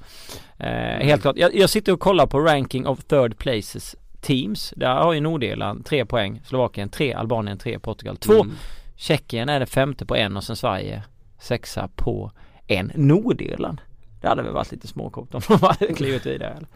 eh, 0.59 0.67
Helt 1.05 1.21
klart, 1.21 1.37
jag, 1.37 1.55
jag 1.55 1.69
sitter 1.69 1.91
och 1.93 1.99
kollar 1.99 2.25
på 2.27 2.39
ranking 2.39 2.87
of 2.87 3.03
third 3.03 3.37
places 3.37 3.95
teams 4.21 4.73
Där 4.75 4.95
har 4.95 5.13
ju 5.13 5.19
Nordirland 5.19 5.85
tre 5.85 6.05
poäng, 6.05 6.41
Slovakien 6.45 6.89
tre, 6.89 7.13
Albanien 7.13 7.57
tre, 7.57 7.79
Portugal 7.79 8.17
två 8.17 8.33
Mm. 8.33 8.51
Tjeckien 8.99 9.49
är 9.49 9.59
det 9.59 9.65
femte 9.65 10.05
på 10.05 10.15
en 10.15 10.37
och 10.37 10.43
sen 10.43 10.55
Sverige 10.55 11.03
sexa 11.39 11.89
på 11.95 12.31
en 12.67 12.91
Nordirland 12.95 13.81
Det 14.21 14.27
hade 14.27 14.41
väl 14.43 14.53
varit 14.53 14.71
lite 14.71 14.87
småcoolt 14.87 15.35
om 15.35 15.41
de 15.47 15.53
hade 15.61 15.93
klivit 15.93 16.25
vidare 16.25 16.49
eller? 16.53 16.67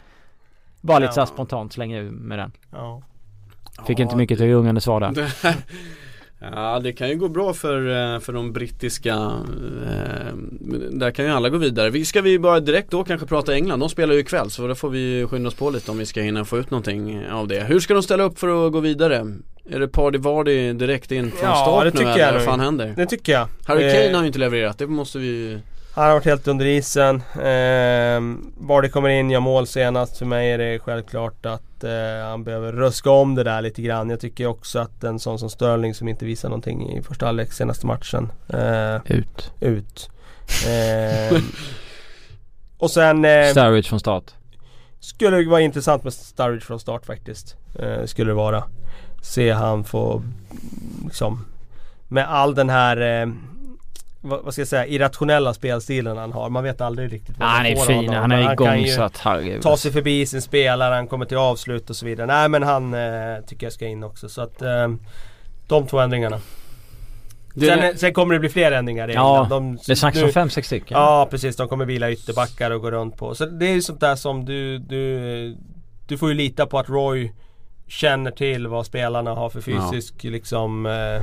Bara 0.80 0.98
lite 0.98 1.08
Ja. 1.08 1.12
såhär 1.12 1.26
spontant 1.26 1.72
slänga 1.72 1.98
ur 1.98 2.10
med 2.10 2.38
den 2.38 2.52
Ja. 2.70 3.02
Fick 3.86 3.98
Ja, 3.98 4.02
inte 4.02 4.16
mycket 4.16 4.38
till 4.38 4.46
rungande 4.46 4.80
svar 4.80 5.00
där 5.00 5.10
Det- 5.12 5.32
Ja 6.52 6.80
det 6.82 6.92
kan 6.92 7.08
ju 7.08 7.16
gå 7.16 7.28
bra 7.28 7.54
för, 7.54 7.78
eh, 8.14 8.20
för 8.20 8.32
de 8.32 8.52
brittiska 8.52 9.12
eh, 9.86 10.34
Där 10.90 11.10
kan 11.10 11.24
ju 11.24 11.30
alla 11.30 11.48
gå 11.48 11.58
vidare. 11.58 11.90
Vi, 11.90 12.04
ska 12.04 12.20
vi 12.20 12.38
bara 12.38 12.60
direkt 12.60 12.90
då 12.90 13.04
kanske 13.04 13.26
prata 13.26 13.54
England? 13.54 13.80
De 13.80 13.88
spelar 13.88 14.14
ju 14.14 14.20
ikväll 14.20 14.50
så 14.50 14.66
då 14.66 14.74
får 14.74 14.90
vi 14.90 15.26
skynda 15.30 15.48
oss 15.48 15.54
på 15.54 15.70
lite 15.70 15.90
om 15.90 15.98
vi 15.98 16.06
ska 16.06 16.20
hinna 16.20 16.44
få 16.44 16.58
ut 16.58 16.70
någonting 16.70 17.26
av 17.30 17.48
det. 17.48 17.60
Hur 17.60 17.80
ska 17.80 17.94
de 17.94 18.02
ställa 18.02 18.22
upp 18.24 18.38
för 18.38 18.66
att 18.66 18.72
gå 18.72 18.80
vidare? 18.80 19.26
Är 19.70 19.80
det 19.80 19.88
Party 19.88 20.18
Vardy 20.18 20.72
direkt 20.72 21.12
in 21.12 21.30
från 21.30 21.48
Ja, 21.48 21.54
start 21.56 21.94
nu 21.94 22.00
eller 22.10 22.32
vad 22.32 22.42
fan 22.42 22.60
händer? 22.60 22.94
Det 22.96 23.06
tycker 23.06 23.32
jag. 23.32 23.48
Harry 23.66 23.84
Eh, 23.84 23.92
Kane 23.92 24.14
har 24.14 24.22
ju 24.22 24.26
inte 24.26 24.38
levererat, 24.38 24.78
det 24.78 24.86
måste 24.86 25.18
vi 25.18 25.58
Han 25.94 26.04
har 26.04 26.12
varit 26.12 26.24
helt 26.24 26.48
under 26.48 26.66
isen. 26.66 27.16
Eh, 27.34 28.20
var 28.56 28.82
det 28.82 28.88
kommer 28.88 29.08
in, 29.08 29.30
gör 29.30 29.40
mål 29.40 29.66
senast. 29.66 30.18
För 30.18 30.26
mig 30.26 30.52
är 30.52 30.58
det 30.58 30.78
självklart 30.78 31.46
att 31.46 31.84
eh, 31.84 32.28
han 32.28 32.44
behöver 32.44 32.72
röska 32.72 33.10
om 33.10 33.34
det 33.34 33.44
där 33.44 33.62
lite 33.62 33.82
grann. 33.82 34.10
Jag 34.10 34.20
tycker 34.20 34.46
också 34.46 34.78
att 34.78 35.04
en 35.04 35.18
sån 35.18 35.38
som 35.38 35.50
Sterling 35.50 35.94
som 35.94 36.08
inte 36.08 36.24
visar 36.24 36.48
någonting 36.48 36.90
i 36.90 37.02
första 37.02 37.26
halvlek 37.26 37.52
senaste 37.52 37.86
matchen. 37.86 38.32
Eh, 38.48 38.96
Ut 39.04 39.52
ut. 39.60 40.10
Eh, 40.66 41.38
och 42.78 42.90
sen 42.90 43.24
eh, 43.24 43.50
Sturridge 43.50 43.88
från 43.88 44.00
start 44.00 44.24
skulle 45.00 45.36
det 45.36 45.48
vara 45.48 45.60
intressant 45.60 46.04
med 46.04 46.12
Sturridge 46.12 46.66
från 46.66 46.80
start 46.80 47.06
faktiskt. 47.06 47.56
Eh, 47.78 48.04
skulle 48.04 48.30
det 48.30 48.34
vara. 48.34 48.64
Se 49.22 49.50
han 49.50 49.84
få 49.84 50.22
liksom 51.04 51.44
med 52.08 52.30
all 52.30 52.54
den 52.54 52.70
här 52.70 53.22
eh, 53.22 53.28
vad, 54.22 54.42
vad 54.44 54.52
ska 54.52 54.60
jag 54.60 54.68
säga, 54.68 54.86
irrationella 54.86 55.54
spelstilen 55.54 56.16
han 56.16 56.32
har. 56.32 56.50
Man 56.50 56.64
vet 56.64 56.80
aldrig 56.80 57.12
riktigt 57.12 57.38
vad 57.38 57.48
Han 57.48 57.62
man 57.62 57.66
är 57.66 57.76
får 57.76 57.82
av 57.82 57.86
fin, 57.86 57.96
honom. 57.96 58.14
han 58.14 58.32
är 58.32 58.42
kan 58.44 58.52
igång 58.52 58.78
ju 58.78 58.92
så 58.92 59.02
att 59.02 59.18
herregud 59.18 59.62
Ta 59.62 59.76
sig 59.76 59.92
förbi 59.92 60.26
sin 60.26 60.42
spelare, 60.42 60.94
han 60.94 61.06
kommer 61.06 61.26
till 61.26 61.36
avslut 61.36 61.90
och 61.90 61.96
så 61.96 62.06
vidare. 62.06 62.26
Nej 62.26 62.48
men 62.48 62.62
han 62.62 62.94
eh, 62.94 63.00
tycker 63.46 63.66
jag 63.66 63.72
ska 63.72 63.86
in 63.86 64.02
också. 64.04 64.28
Så 64.28 64.42
att 64.42 64.62
eh, 64.62 64.88
de 65.66 65.86
två 65.86 65.98
ändringarna. 65.98 66.40
det, 67.54 67.66
Sen, 67.66 67.98
sen 67.98 68.12
kommer 68.14 68.34
det 68.34 68.40
bli 68.40 68.48
fler 68.48 68.72
ändringar 68.72 69.10
i 69.10 69.14
Ja. 69.14 69.46
De, 69.50 69.78
Det 69.86 69.96
snackas 69.96 70.22
om 70.22 70.32
fem, 70.32 70.50
sex 70.50 70.66
stycken 70.66 70.96
Ja 70.98 71.28
precis, 71.30 71.56
de 71.56 71.68
kommer 71.68 71.84
vila 71.84 72.10
ytterbackar 72.10 72.70
och 72.70 72.80
gå 72.82 72.90
runt 72.90 73.16
på. 73.16 73.34
Så 73.34 73.46
det 73.46 73.66
är 73.66 73.72
ju 73.74 73.82
sånt 73.82 74.00
där 74.00 74.16
som 74.16 74.44
du, 74.44 74.78
du, 74.78 75.56
du 76.06 76.18
får 76.18 76.28
ju 76.28 76.34
lita 76.34 76.66
på 76.66 76.78
att 76.78 76.88
Roy 76.88 77.32
känner 77.88 78.30
till 78.30 78.66
vad 78.66 78.86
spelarna 78.86 79.34
har 79.34 79.50
för 79.50 79.60
fysisk 79.60 80.24
liksom 80.24 80.86
eh, 80.86 81.16
eh, 81.16 81.22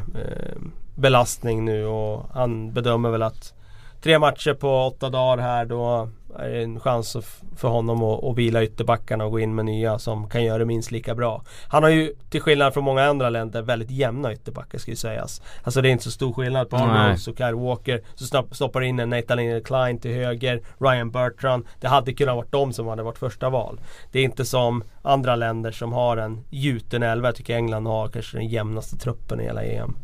belastning 1.00 1.66
nu 1.66 1.86
och 1.86 2.26
han 2.34 2.74
bedömer 2.74 3.10
väl 3.10 3.24
att 3.24 3.54
tre 4.02 4.20
matcher 4.20 4.54
på 4.54 4.88
åtta 4.88 5.10
dagar 5.10 5.43
här 5.43 5.66
då 5.66 6.10
är 6.38 6.50
det 6.50 6.64
en 6.64 6.80
chans 6.80 7.18
för 7.56 7.68
honom 7.68 8.04
att, 8.04 8.24
att 8.24 8.38
vila 8.38 8.64
ytterbackarna 8.64 9.26
och 9.26 9.32
gå 9.32 9.39
in 9.39 9.56
med 9.56 9.66
nya 9.66 10.00
som 10.00 10.30
kan 10.30 10.43
göra 10.43 10.58
det 10.58 10.66
minst 10.66 10.91
lika 10.91 11.16
bra. 11.16 11.43
Han 11.68 11.84
har 11.84 11.89
ju 11.89 12.14
till 12.30 12.41
skillnad 12.41 12.74
från 12.74 12.84
många 12.84 13.04
andra 13.04 13.30
länder 13.30 13.62
väldigt 13.62 13.91
jämna 13.91 14.34
ytterbackar 14.34 14.78
ska 14.78 14.91
ju 14.91 14.97
sägas. 14.97 15.41
Alltså 15.64 15.82
det 15.82 15.89
är 15.89 15.91
inte 15.91 16.04
så 16.04 16.12
stor 16.12 16.34
skillnad 16.34 16.70
på 16.70 16.76
Arnold 16.76 17.28
och 17.30 17.38
Kyle 17.38 17.56
Walker. 17.56 18.02
Så 18.16 18.43
stoppar 18.52 18.82
in 18.82 19.00
en 19.00 19.10
Nathan 19.10 19.62
Klein 19.62 20.00
till 20.00 20.12
höger, 20.12 20.62
Ryan 20.80 21.12
Bertrand. 21.12 21.66
Det 21.80 21.88
hade 21.88 22.14
kunnat 22.14 22.36
varit 22.36 22.52
de 22.52 22.74
som 22.74 22.88
hade 22.88 23.04
varit 23.04 23.18
första 23.18 23.50
val. 23.50 23.80
Det 24.12 24.20
är 24.20 24.24
inte 24.24 24.45
som 24.45 24.84
andra 25.02 25.36
länder 25.36 25.72
som 25.72 25.93
har 25.93 26.18
en 26.18 26.45
gjuten 26.50 27.04
elva. 27.04 27.28
Jag 27.28 27.36
tycker 27.36 27.56
England 27.56 27.86
har 27.86 28.08
kanske 28.08 28.38
den 28.38 28.47
jämnaste 28.47 28.97
truppen 28.97 29.39
i 29.39 29.43
hela 29.43 29.64
EM. 29.64 29.95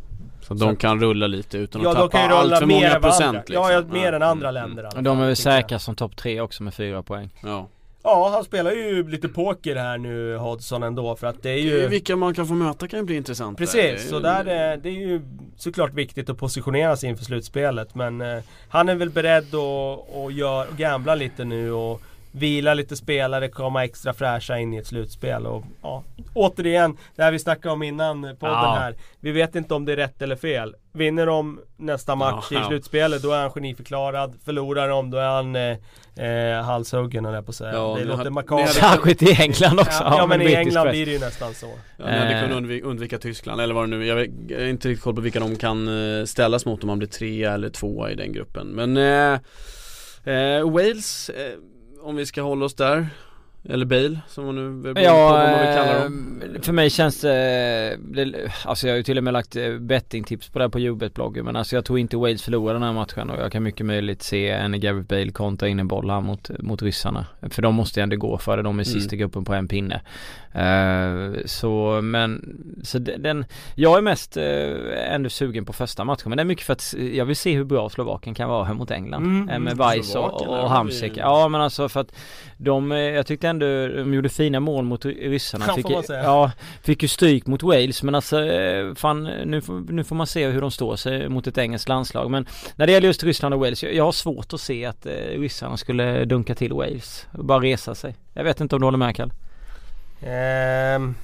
Så, 0.48 0.54
de 0.54 0.76
kan 0.76 1.00
rulla 1.00 1.28
lite 1.28 1.58
utan 1.58 1.82
ja, 1.82 1.90
att 1.90 2.12
tappa 2.12 2.20
allt 2.20 2.58
för 2.58 2.66
många 2.66 3.00
procent 3.00 3.50
liksom. 3.50 3.66
Ja, 3.66 3.72
ja, 3.72 3.84
mer 3.90 4.14
än 4.14 4.22
andra 4.22 4.50
mm. 4.50 4.64
länder 4.64 4.90
mm. 4.92 5.04
De 5.04 5.22
är 5.22 5.26
väl 5.26 5.36
säkra 5.36 5.80
som 5.80 5.96
topp 5.96 6.16
tre 6.16 6.42
också 6.42 6.64
med 6.64 6.74
fyra 6.74 7.04
poäng 7.04 7.30
Ja 7.44 7.68
Ja, 8.06 8.30
han 8.30 8.44
spelar 8.44 8.72
ju 8.72 9.08
lite 9.08 9.28
poker 9.28 9.76
här 9.76 9.98
nu 9.98 10.38
Hodgson 10.38 10.84
ändå 10.84 11.16
för 11.16 11.28
att 11.28 11.44
det 11.44 11.50
är 11.50 11.58
ju 11.58 11.88
Vilka 11.88 12.16
man 12.16 12.34
kan 12.34 12.48
få 12.48 12.54
möta 12.54 12.88
kan 12.88 13.00
ju 13.00 13.06
bli 13.06 13.16
intressant 13.16 13.58
Precis, 13.58 14.10
så 14.10 14.20
där 14.20 14.46
är, 14.46 14.78
det 14.78 14.90
är 14.90 14.94
ju 14.94 15.22
såklart 15.58 15.94
viktigt 15.94 16.30
att 16.30 16.38
positionera 16.38 16.98
sig 16.98 17.10
inför 17.10 17.26
slutspelet 17.26 17.96
men 17.96 18.22
eh, 18.22 18.44
Han 18.70 18.90
är 18.90 18.96
väl 18.96 19.10
beredd 19.10 19.56
att, 19.56 20.16
att 20.16 20.34
gör, 20.34 20.68
gambla 20.78 21.16
lite 21.16 21.46
nu 21.46 21.72
och 21.72 22.02
vila 22.36 22.74
lite 22.74 22.96
spelare, 22.96 23.48
komma 23.48 23.84
extra 23.84 24.14
fräscha 24.14 24.58
in 24.58 24.74
i 24.74 24.78
ett 24.78 24.88
slutspel. 24.88 25.46
Och, 25.46 25.64
ja, 25.82 26.04
återigen, 26.34 26.98
det 27.16 27.24
här 27.24 27.32
vi 27.32 27.40
snackade 27.40 27.74
om 27.74 27.84
innan 27.84 28.22
podden 28.22 28.38
ja. 28.40 28.78
här. 28.80 28.96
Vi 29.20 29.32
vet 29.32 29.56
inte 29.56 29.74
om 29.74 29.86
det 29.86 29.92
är 29.92 29.96
rätt 29.96 30.22
eller 30.22 30.36
fel. 30.36 30.76
Vinner 30.92 31.26
de 31.26 31.60
nästa 31.78 32.16
match 32.16 32.48
ja, 32.52 32.62
i 32.62 32.64
slutspelet 32.64 33.22
då 33.22 33.32
är 33.32 33.42
han 33.42 33.52
geniförklarad. 33.52 34.34
Förlorar 34.46 34.90
de 34.90 35.12
då 35.12 35.18
är 35.18 35.28
han 35.28 35.56
eh, 35.56 35.78
eh, 36.26 36.64
halshuggen 36.64 37.26
jag 37.26 37.46
på 37.46 37.50
att 37.50 37.56
säga. 37.56 37.74
Ja, 37.74 37.96
det 38.00 38.06
låter 38.06 38.30
makabert. 38.30 38.70
Särskilt 38.70 39.24
i 39.24 39.42
England 39.42 39.80
också. 39.80 40.04
Ja, 40.04 40.18
ja 40.18 40.28
men 40.28 40.42
i 40.42 40.54
England 40.54 40.90
blir 40.90 41.06
det 41.06 41.12
ju 41.12 41.20
nästan 41.20 41.54
så. 41.54 41.70
Ja, 41.98 42.06
ni 42.06 42.18
hade 42.18 42.34
kunnat 42.34 42.52
eh. 42.52 42.58
undvika, 42.58 42.86
undvika 42.86 43.18
Tyskland 43.18 43.62
eller 43.62 43.74
vad 43.74 43.90
det 43.90 43.98
nu 43.98 44.06
Jag 44.06 44.16
har 44.16 44.66
inte 44.66 44.90
riktigt 44.90 45.04
koll 45.04 45.16
på 45.16 45.22
vilka 45.22 45.40
de 45.40 45.56
kan 45.56 46.20
eh, 46.20 46.26
ställas 46.26 46.66
mot 46.66 46.84
om 46.84 46.88
man 46.88 47.00
blir 47.00 47.10
trea 47.10 47.54
eller 47.54 47.70
tvåa 47.70 48.12
i 48.12 48.16
den 48.16 48.34
gruppen. 48.34 48.68
Men 48.68 48.98
eh, 48.98 49.40
eh 50.36 50.70
Wales 50.72 51.32
om 52.06 52.16
vi 52.16 52.26
ska 52.26 52.42
hålla 52.42 52.66
oss 52.66 52.76
där 52.76 53.08
eller 53.70 53.86
Bale 53.86 54.20
som 54.28 54.46
man 54.46 54.56
nu 54.56 54.94
ja, 55.02 55.28
på 55.28 55.34
vad 55.34 55.50
man 55.50 55.60
vill 55.60 55.76
kalla 55.76 56.04
dem. 56.04 56.42
Eh, 56.56 56.62
för 56.62 56.74
mig 56.74 56.90
känns 56.90 57.22
det, 57.22 57.98
alltså 58.66 58.88
jag 58.88 58.94
har 58.94 58.98
ju 58.98 59.04
till 59.04 59.18
och 59.18 59.24
med 59.24 59.34
lagt 59.34 59.56
eh, 59.56 59.74
bettingtips 59.74 60.50
på 60.50 60.60
det 60.60 60.66
här 60.66 60.70
på 60.70 60.80
Jubet-bloggen 60.80 61.46
men 61.46 61.56
alltså 61.56 61.76
jag 61.76 61.86
tror 61.86 62.00
inte 62.00 62.18
Wales 62.18 62.44
förlorar 62.44 62.74
den 62.74 62.84
här 62.84 62.94
matchen 62.94 63.30
och 63.30 63.42
jag 63.42 63.52
kan 63.52 63.64
mycket 63.64 63.86
möjligt 63.86 64.24
se 64.24 64.50
en 64.50 64.80
Gareth 64.80 65.08
Bale 65.08 65.32
kontra 65.32 65.68
in 65.68 65.80
en 65.80 65.88
boll 65.88 66.10
här 66.10 66.22
mot, 66.22 66.50
mot 66.60 66.82
ryssarna. 66.82 67.26
För 67.50 67.62
de 67.62 67.76
måste 67.76 68.00
ju 68.00 68.04
ändå 68.04 68.16
gå 68.18 68.38
för 68.38 68.58
det, 68.58 68.64
de 68.64 68.80
är 68.80 68.84
sist 68.84 69.14
i 69.14 69.16
mm. 69.16 69.20
gruppen 69.20 69.46
på 69.46 69.54
en 69.54 69.68
pinne. 69.68 70.02
Uh, 70.56 71.38
så 71.46 72.02
men, 72.04 72.58
så 72.84 73.00
den, 73.00 73.46
jag 73.76 73.98
är 73.98 74.02
mest 74.02 74.38
uh, 74.38 74.44
ändå 75.14 75.30
sugen 75.30 75.66
på 75.66 75.74
första 75.74 76.04
matchen 76.04 76.30
men 76.30 76.38
det 76.38 76.44
är 76.44 76.46
mycket 76.46 76.66
för 76.66 76.74
att 76.74 76.96
jag 77.14 77.26
vill 77.26 77.36
se 77.36 77.56
hur 77.56 77.64
bra 77.64 77.90
Slovakien 77.90 78.36
kan 78.36 78.50
vara 78.50 78.64
här 78.64 78.74
mot 78.74 78.92
England. 78.92 79.26
Mm, 79.26 79.64
med 79.64 79.78
Weiss 79.78 80.16
och, 80.16 80.48
och 80.48 80.70
Hamsik. 80.70 81.14
Ja 81.16 81.48
men 81.48 81.62
alltså 81.62 81.90
för 81.90 82.00
att 82.00 82.16
de, 82.58 82.92
jag 82.92 83.28
tyckte 83.28 83.50
ändå 83.62 83.98
de 83.98 84.14
gjorde 84.14 84.30
fina 84.30 84.60
mål 84.60 84.86
mot 84.86 85.06
ryssarna. 85.06 85.74
Fick, 85.74 85.86
ja, 86.10 86.52
fick 86.82 87.02
ju 87.02 87.08
stryk 87.08 87.48
mot 87.48 87.64
Wales 87.64 88.04
men 88.04 88.16
alltså 88.16 88.46
eh, 88.46 88.94
fan 88.96 89.24
nu, 89.24 89.62
nu 89.90 90.04
får 90.04 90.16
man 90.16 90.28
se 90.28 90.48
hur 90.48 90.62
de 90.62 90.72
står 90.72 90.96
sig 90.96 91.30
mot 91.30 91.48
ett 91.48 91.58
engelskt 91.58 91.90
landslag. 91.90 92.32
Men 92.32 92.48
när 92.76 92.86
det 92.88 92.92
gäller 92.92 93.08
just 93.08 93.24
Ryssland 93.24 93.54
och 93.54 93.60
Wales, 93.60 93.84
jag, 93.84 93.94
jag 93.94 94.04
har 94.04 94.12
svårt 94.12 94.54
att 94.54 94.62
se 94.62 94.86
att 94.86 95.06
eh, 95.06 95.12
ryssarna 95.12 95.78
skulle 95.78 96.26
dunka 96.26 96.56
till 96.56 96.74
Wales. 96.74 97.28
Och 97.32 97.46
bara 97.46 97.60
resa 97.60 97.96
sig. 97.96 98.16
Jag 98.34 98.44
vet 98.44 98.62
inte 98.62 98.76
om 98.76 98.82
du 98.82 98.88
håller 98.88 98.98
med 98.98 99.16
Kalle? 99.16 99.34
Um, 100.96 101.16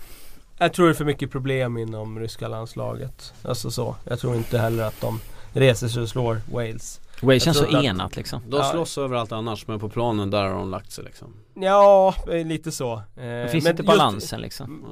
jag 0.57 0.73
tror 0.73 0.86
det 0.86 0.91
är 0.91 0.93
för 0.93 1.05
mycket 1.05 1.32
problem 1.32 1.77
inom 1.77 2.19
ryska 2.19 2.47
landslaget. 2.47 3.34
Alltså 3.43 3.71
så. 3.71 3.95
Jag 4.03 4.19
tror 4.19 4.36
inte 4.36 4.57
heller 4.57 4.84
att 4.84 5.01
de 5.01 5.19
reser 5.53 5.88
sig 5.88 6.01
och 6.01 6.09
slår 6.09 6.41
Wales. 6.51 7.01
Wales 7.21 7.43
känns 7.43 7.57
så 7.57 7.82
enat 7.84 8.15
liksom. 8.15 8.41
De 8.47 8.63
slåss 8.63 8.97
ja. 8.97 9.03
överallt 9.03 9.32
annars 9.32 9.67
men 9.67 9.79
på 9.79 9.89
planen 9.89 10.29
där 10.29 10.43
har 10.43 10.49
de 10.49 10.71
lagt 10.71 10.91
sig 10.91 11.03
liksom. 11.03 11.34
Ja, 11.53 12.15
lite 12.27 12.71
så. 12.71 12.93
Eh, 12.93 13.01
det 13.15 13.49
finns 13.51 13.67
inte 13.67 13.83
balansen 13.83 14.41
liksom. 14.41 14.85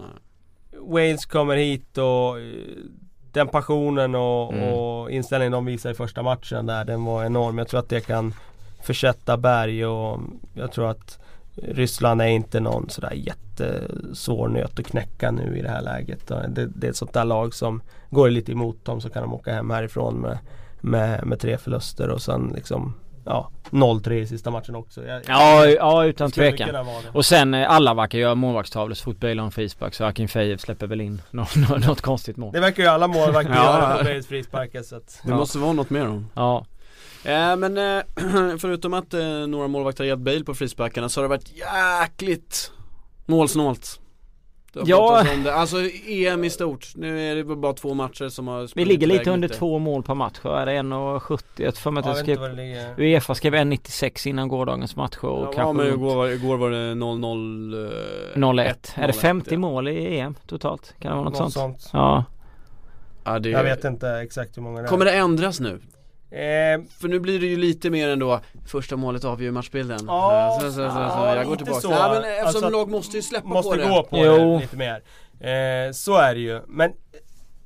Wales 0.82 1.26
kommer 1.26 1.56
hit 1.56 1.98
och 1.98 2.40
eh, 2.40 2.46
den 3.32 3.48
passionen 3.48 4.16
och, 4.16 4.54
mm. 4.54 4.74
och, 4.74 5.12
inställningen 5.12 5.52
de 5.52 5.66
visar 5.66 5.92
i 5.92 5.94
första 5.94 6.24
matchen 6.24 6.66
där, 6.66 6.86
den 6.86 7.06
var 7.06 7.26
enorm. 7.26 7.58
Jag 7.58 7.68
tror 7.68 7.80
att 7.80 7.90
det 7.90 8.02
kan 8.02 8.34
försätta 8.82 9.38
berg 9.38 9.86
och 9.86 10.20
jag 10.54 10.72
tror 10.72 10.90
att 10.90 11.20
Ryssland 11.56 12.22
är 12.22 12.28
inte 12.28 12.60
någon 12.60 12.90
sådär 12.90 13.14
jättesvår 13.14 14.48
nöt 14.48 14.80
att 14.80 14.86
knäcka 14.86 15.32
nu 15.32 15.58
i 15.58 15.62
det 15.62 15.70
här 15.70 15.82
läget. 15.82 16.28
Det, 16.28 16.70
det 16.76 16.88
är 16.88 16.92
ett 16.92 16.98
sånt 16.98 17.14
där 17.14 17.26
lag 17.26 17.54
som 17.54 17.82
går 18.10 18.30
lite 18.30 18.52
emot 18.52 18.86
dem 18.86 19.02
så 19.02 19.10
kan 19.10 19.22
de 19.22 19.34
åka 19.34 19.54
hem 19.54 19.70
härifrån 19.70 20.16
med 20.16 20.38
med, 20.82 21.26
med 21.26 21.40
tre 21.40 21.58
förluster 21.58 22.10
och 22.10 22.22
sen 22.22 22.52
liksom 22.56 22.94
Ja, 23.30 23.50
0-3 23.70 24.12
i 24.12 24.28
sista 24.28 24.52
matchen 24.52 24.76
också. 24.76 25.06
Jag, 25.06 25.22
ja, 25.28 25.66
ja 25.68 26.06
utan 26.06 26.32
tvekan. 26.32 26.88
Och 27.14 27.26
sen 27.26 27.54
eh, 27.54 27.72
alla 27.72 27.94
verkar 27.94 28.20
göra 28.20 28.36
målvaktstavlor 28.36 28.96
så 28.96 29.04
fort 29.04 29.20
Bale 29.20 29.42
har 29.42 29.46
en 29.46 29.52
frispark 29.52 29.94
så 29.94 30.06
Akin 30.06 30.28
Fejev 30.28 30.58
släpper 30.58 30.88
väl 30.88 31.02
in 31.02 31.22
något, 31.32 31.56
något 31.56 32.02
konstigt 32.02 32.38
mål. 32.38 32.54
Det 32.54 32.60
verkar 32.60 32.84
ju 32.84 32.90
alla 32.90 33.08
målvakter 33.08 33.54
göra 33.64 33.98
på 33.98 34.04
Bales 34.04 34.28
frisparkar 34.28 34.84
så 34.84 34.96
att, 34.96 35.22
Det 35.24 35.30
ja. 35.30 35.36
måste 35.36 35.58
vara 35.58 35.74
något 35.74 35.90
mer 35.90 36.06
då. 36.06 36.24
Ja. 36.34 36.66
Eh, 37.24 37.56
men 37.56 37.78
eh, 37.78 38.04
förutom 38.60 38.94
att 38.94 39.14
eh, 39.14 39.48
några 39.48 39.68
målvakter 39.68 40.04
har 40.04 40.10
gett 40.10 40.20
Bale 40.20 40.44
på 40.44 40.54
frisparkarna 40.56 41.10
så 41.10 41.20
har 41.20 41.24
det 41.24 41.30
varit 41.30 41.52
jäkligt 41.56 42.72
målsnålt. 43.26 44.00
Ja. 44.74 45.26
Om 45.36 45.44
det. 45.44 45.54
Alltså 45.54 45.78
EM 46.08 46.44
i 46.44 46.50
stort. 46.50 46.88
Nu 46.96 47.32
är 47.32 47.36
det 47.36 47.44
bara 47.44 47.74
två 47.74 47.94
matcher 47.94 48.30
som 48.30 48.48
har 48.48 48.70
Vi 48.76 48.86
ligger 48.86 49.08
lite 49.08 49.32
under 49.32 49.48
lite. 49.48 49.60
två 49.60 49.80
mål 49.80 50.04
per 50.04 50.14
match. 50.14 50.40
Är 50.44 50.66
det 50.66 50.72
1,70? 50.72 51.42
Jag 51.56 51.76
för 51.76 51.92
mig 51.92 52.02
att 52.02 52.08
jag 52.08 52.18
skrev 52.18 52.40
Uefa 52.98 53.36
skrev 53.36 53.56
1,96 53.56 54.28
innan 54.28 54.48
gårdagens 54.48 54.96
match 54.96 55.18
och 55.22 55.48
ja, 55.48 55.52
kanske 55.56 55.84
men 55.84 55.94
igår 55.94 56.16
var, 56.16 56.28
igår 56.28 56.58
var 56.58 56.70
det 56.70 56.94
0-0 56.94 58.62
1 58.62 58.94
Är 58.96 59.08
det 59.08 59.14
50 59.14 59.50
ja. 59.52 59.58
mål 59.58 59.88
i 59.88 60.20
EM 60.20 60.36
totalt? 60.48 60.94
Kan 61.00 61.12
det 61.12 61.16
vara 61.16 61.30
något, 61.30 61.40
något 61.40 61.54
sånt? 61.54 61.82
sånt? 61.82 61.94
Ja. 61.94 62.24
ja 63.24 63.40
det... 63.40 63.50
Jag 63.50 63.64
vet 63.64 63.84
inte 63.84 64.10
exakt 64.10 64.58
hur 64.58 64.62
många 64.62 64.80
det 64.80 64.86
är. 64.86 64.90
Kommer 64.90 65.06
det 65.06 65.12
ändras 65.12 65.60
nu? 65.60 65.80
Eh, 66.32 66.82
för 67.00 67.08
nu 67.08 67.20
blir 67.20 67.40
det 67.40 67.46
ju 67.46 67.58
lite 67.58 67.90
mer 67.90 68.10
ändå 68.10 68.40
Första 68.66 68.96
målet 68.96 69.26
avgör 69.26 69.52
matchbilden. 69.52 70.00
Ja, 70.08 70.58
så, 70.62 70.68
så, 70.68 70.74
så, 70.74 70.82
ja 70.82 71.36
jag 71.36 71.46
går 71.46 71.56
tillbaka. 71.56 71.82
så. 71.82 71.92
Ja, 71.92 72.10
men 72.14 72.24
eftersom 72.24 72.46
alltså, 72.48 72.70
lag 72.70 72.90
måste 72.90 73.18
ju 73.18 73.22
släppa 73.24 73.48
måste 73.48 73.70
på 73.70 73.76
det. 73.76 73.88
Måste 73.90 73.96
gå 73.96 74.04
på 74.04 74.26
jo. 74.26 74.54
det 74.54 74.60
lite 74.62 74.78
mer. 74.78 75.02
Eh, 75.40 75.92
Så 75.92 76.18
är 76.18 76.34
det 76.36 76.42
ju. 76.42 76.62
Men 76.68 76.92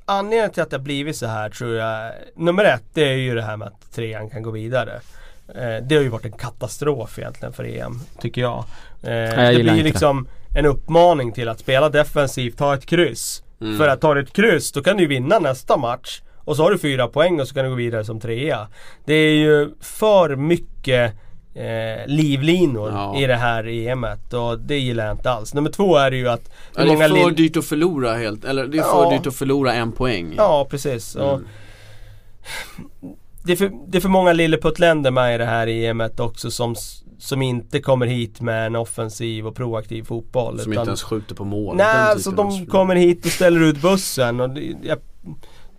Anledningen 0.05 0.51
till 0.51 0.64
att 0.64 0.70
det 0.70 0.78
har 0.78 0.84
blivit 0.84 1.16
så 1.18 1.26
här 1.28 1.49
tror 1.49 1.76
jag 1.76 2.11
Nummer 2.36 2.66
ett 2.66 2.84
det 2.93 3.03
är 3.03 3.14
ju 3.18 3.36
det 3.36 3.41
här 3.41 3.57
med 3.57 3.68
att 3.68 3.91
trean 3.95 4.30
kan 4.30 4.43
gå 4.43 4.51
vidare. 4.51 5.01
Eh, 5.55 5.84
Det 5.84 5.95
har 5.95 6.01
ju 6.03 6.09
varit 6.09 6.26
en 6.26 6.32
katastrof 6.32 7.20
egentligen 7.20 7.53
för 7.53 7.64
EM 7.64 7.99
Tycker 8.20 8.41
jag, 8.41 8.64
eh, 9.03 9.14
jag 9.14 9.55
Det 9.55 9.64
blir 9.64 9.76
ju 9.76 9.84
liksom 9.84 10.28
det. 10.49 10.59
en 10.59 10.66
uppmaning 10.66 11.32
till 11.32 11.49
att 11.49 11.59
spela 11.59 11.89
defensivt, 11.89 12.57
ta 12.57 12.74
ett 12.74 12.86
kryss. 12.86 13.43
Mm. 13.61 13.78
För 13.78 13.88
att 13.88 14.01
ta 14.01 14.20
ett 14.20 14.34
kryss 14.34 14.72
då 14.72 14.84
kan 14.84 14.97
du 14.97 15.07
vinna 15.07 15.39
nästa 15.39 15.78
match 15.78 16.22
och 16.45 16.55
så 16.55 16.63
har 16.63 16.71
du 16.71 16.77
fyra 16.77 17.07
poäng 17.07 17.41
och 17.41 17.47
så 17.47 17.53
kan 17.53 17.63
du 17.63 17.69
gå 17.69 17.75
vidare 17.75 18.05
som 18.05 18.19
trea. 18.19 18.67
Det 19.05 19.13
är 19.13 19.35
ju 19.35 19.69
för 19.81 20.35
mycket 20.35 21.13
eh, 21.53 22.07
livlinor 22.07 22.89
ja. 22.89 23.17
i 23.17 23.25
det 23.25 23.35
här 23.35 23.67
EMet 23.67 24.33
och 24.33 24.59
det 24.59 24.79
gillar 24.79 25.05
jag 25.05 25.13
inte 25.13 25.31
alls. 25.31 25.53
Nummer 25.53 25.69
två 25.69 25.97
är 25.97 26.11
det 26.11 26.17
ju 26.17 26.27
att 26.27 26.51
ja, 26.75 26.83
Det 26.83 26.91
är 26.91 27.09
för 27.09 27.31
dyrt 27.31 27.57
att 27.57 27.65
förlora 27.65 28.13
helt, 28.13 28.45
eller 28.45 28.67
det 28.67 28.77
är 28.77 28.81
för 28.81 29.03
ja. 29.03 29.09
dyrt 29.09 29.27
att 29.27 29.35
förlora 29.35 29.73
en 29.73 29.91
poäng. 29.91 30.33
Ja 30.37 30.67
precis. 30.69 31.15
Mm. 31.15 31.27
Och 31.27 31.41
det, 33.43 33.51
är 33.51 33.55
för, 33.55 33.71
det 33.87 33.97
är 33.97 34.01
för 34.01 34.09
många 34.09 34.33
lilleputtländer 34.33 35.11
med 35.11 35.35
i 35.35 35.37
det 35.37 35.45
här 35.45 35.67
EMet 35.67 36.19
också 36.19 36.51
som 36.51 36.75
som 37.23 37.41
inte 37.41 37.79
kommer 37.79 38.05
hit 38.05 38.41
med 38.41 38.65
en 38.65 38.75
offensiv 38.75 39.47
och 39.47 39.55
proaktiv 39.55 40.03
fotboll. 40.03 40.59
Som 40.59 40.71
utan, 40.71 40.81
inte 40.81 40.89
ens 40.89 41.03
skjuter 41.03 41.35
på 41.35 41.45
mål. 41.45 41.75
Nej, 41.75 41.85
så 41.85 42.11
alltså 42.11 42.31
de 42.31 42.65
kommer 42.65 42.95
hit 42.95 43.25
och 43.25 43.31
ställer 43.31 43.59
ut 43.59 43.81
bussen. 43.81 44.39
Och 44.39 44.49
det, 44.49 44.75
jag 44.83 44.97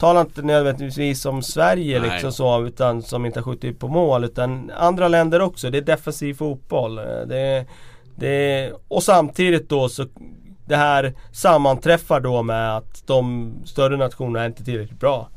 talar 0.05 0.21
inte 0.21 0.43
nödvändigtvis 0.43 1.27
om 1.27 1.43
Sverige 1.43 2.01
Nej. 2.01 2.11
liksom 2.11 2.33
så 2.33 2.67
utan 2.67 3.03
som 3.03 3.27
inte 3.27 3.39
har 3.39 3.45
skjutit 3.45 3.79
på 3.79 3.89
mål 3.89 4.25
utan 4.25 4.71
andra 4.77 5.09
länder 5.09 5.41
också. 5.41 5.71
Det 5.71 5.79
är 5.79 5.83
defensiv 5.83 6.35
fotboll. 6.35 6.97
Det, 7.27 7.67
det, 8.17 8.73
och 8.89 9.03
samtidigt 9.03 9.69
då 9.69 9.89
så 9.89 10.07
det 10.67 10.77
här 10.77 11.13
sammanträffar 11.33 12.21
då 12.21 12.43
med 12.43 12.77
att 12.77 13.07
de 13.07 13.53
större 13.65 13.97
nationerna 13.97 14.43
är 14.43 14.47
inte 14.47 14.65
tillräckligt 14.65 15.01
bra. 15.01 15.29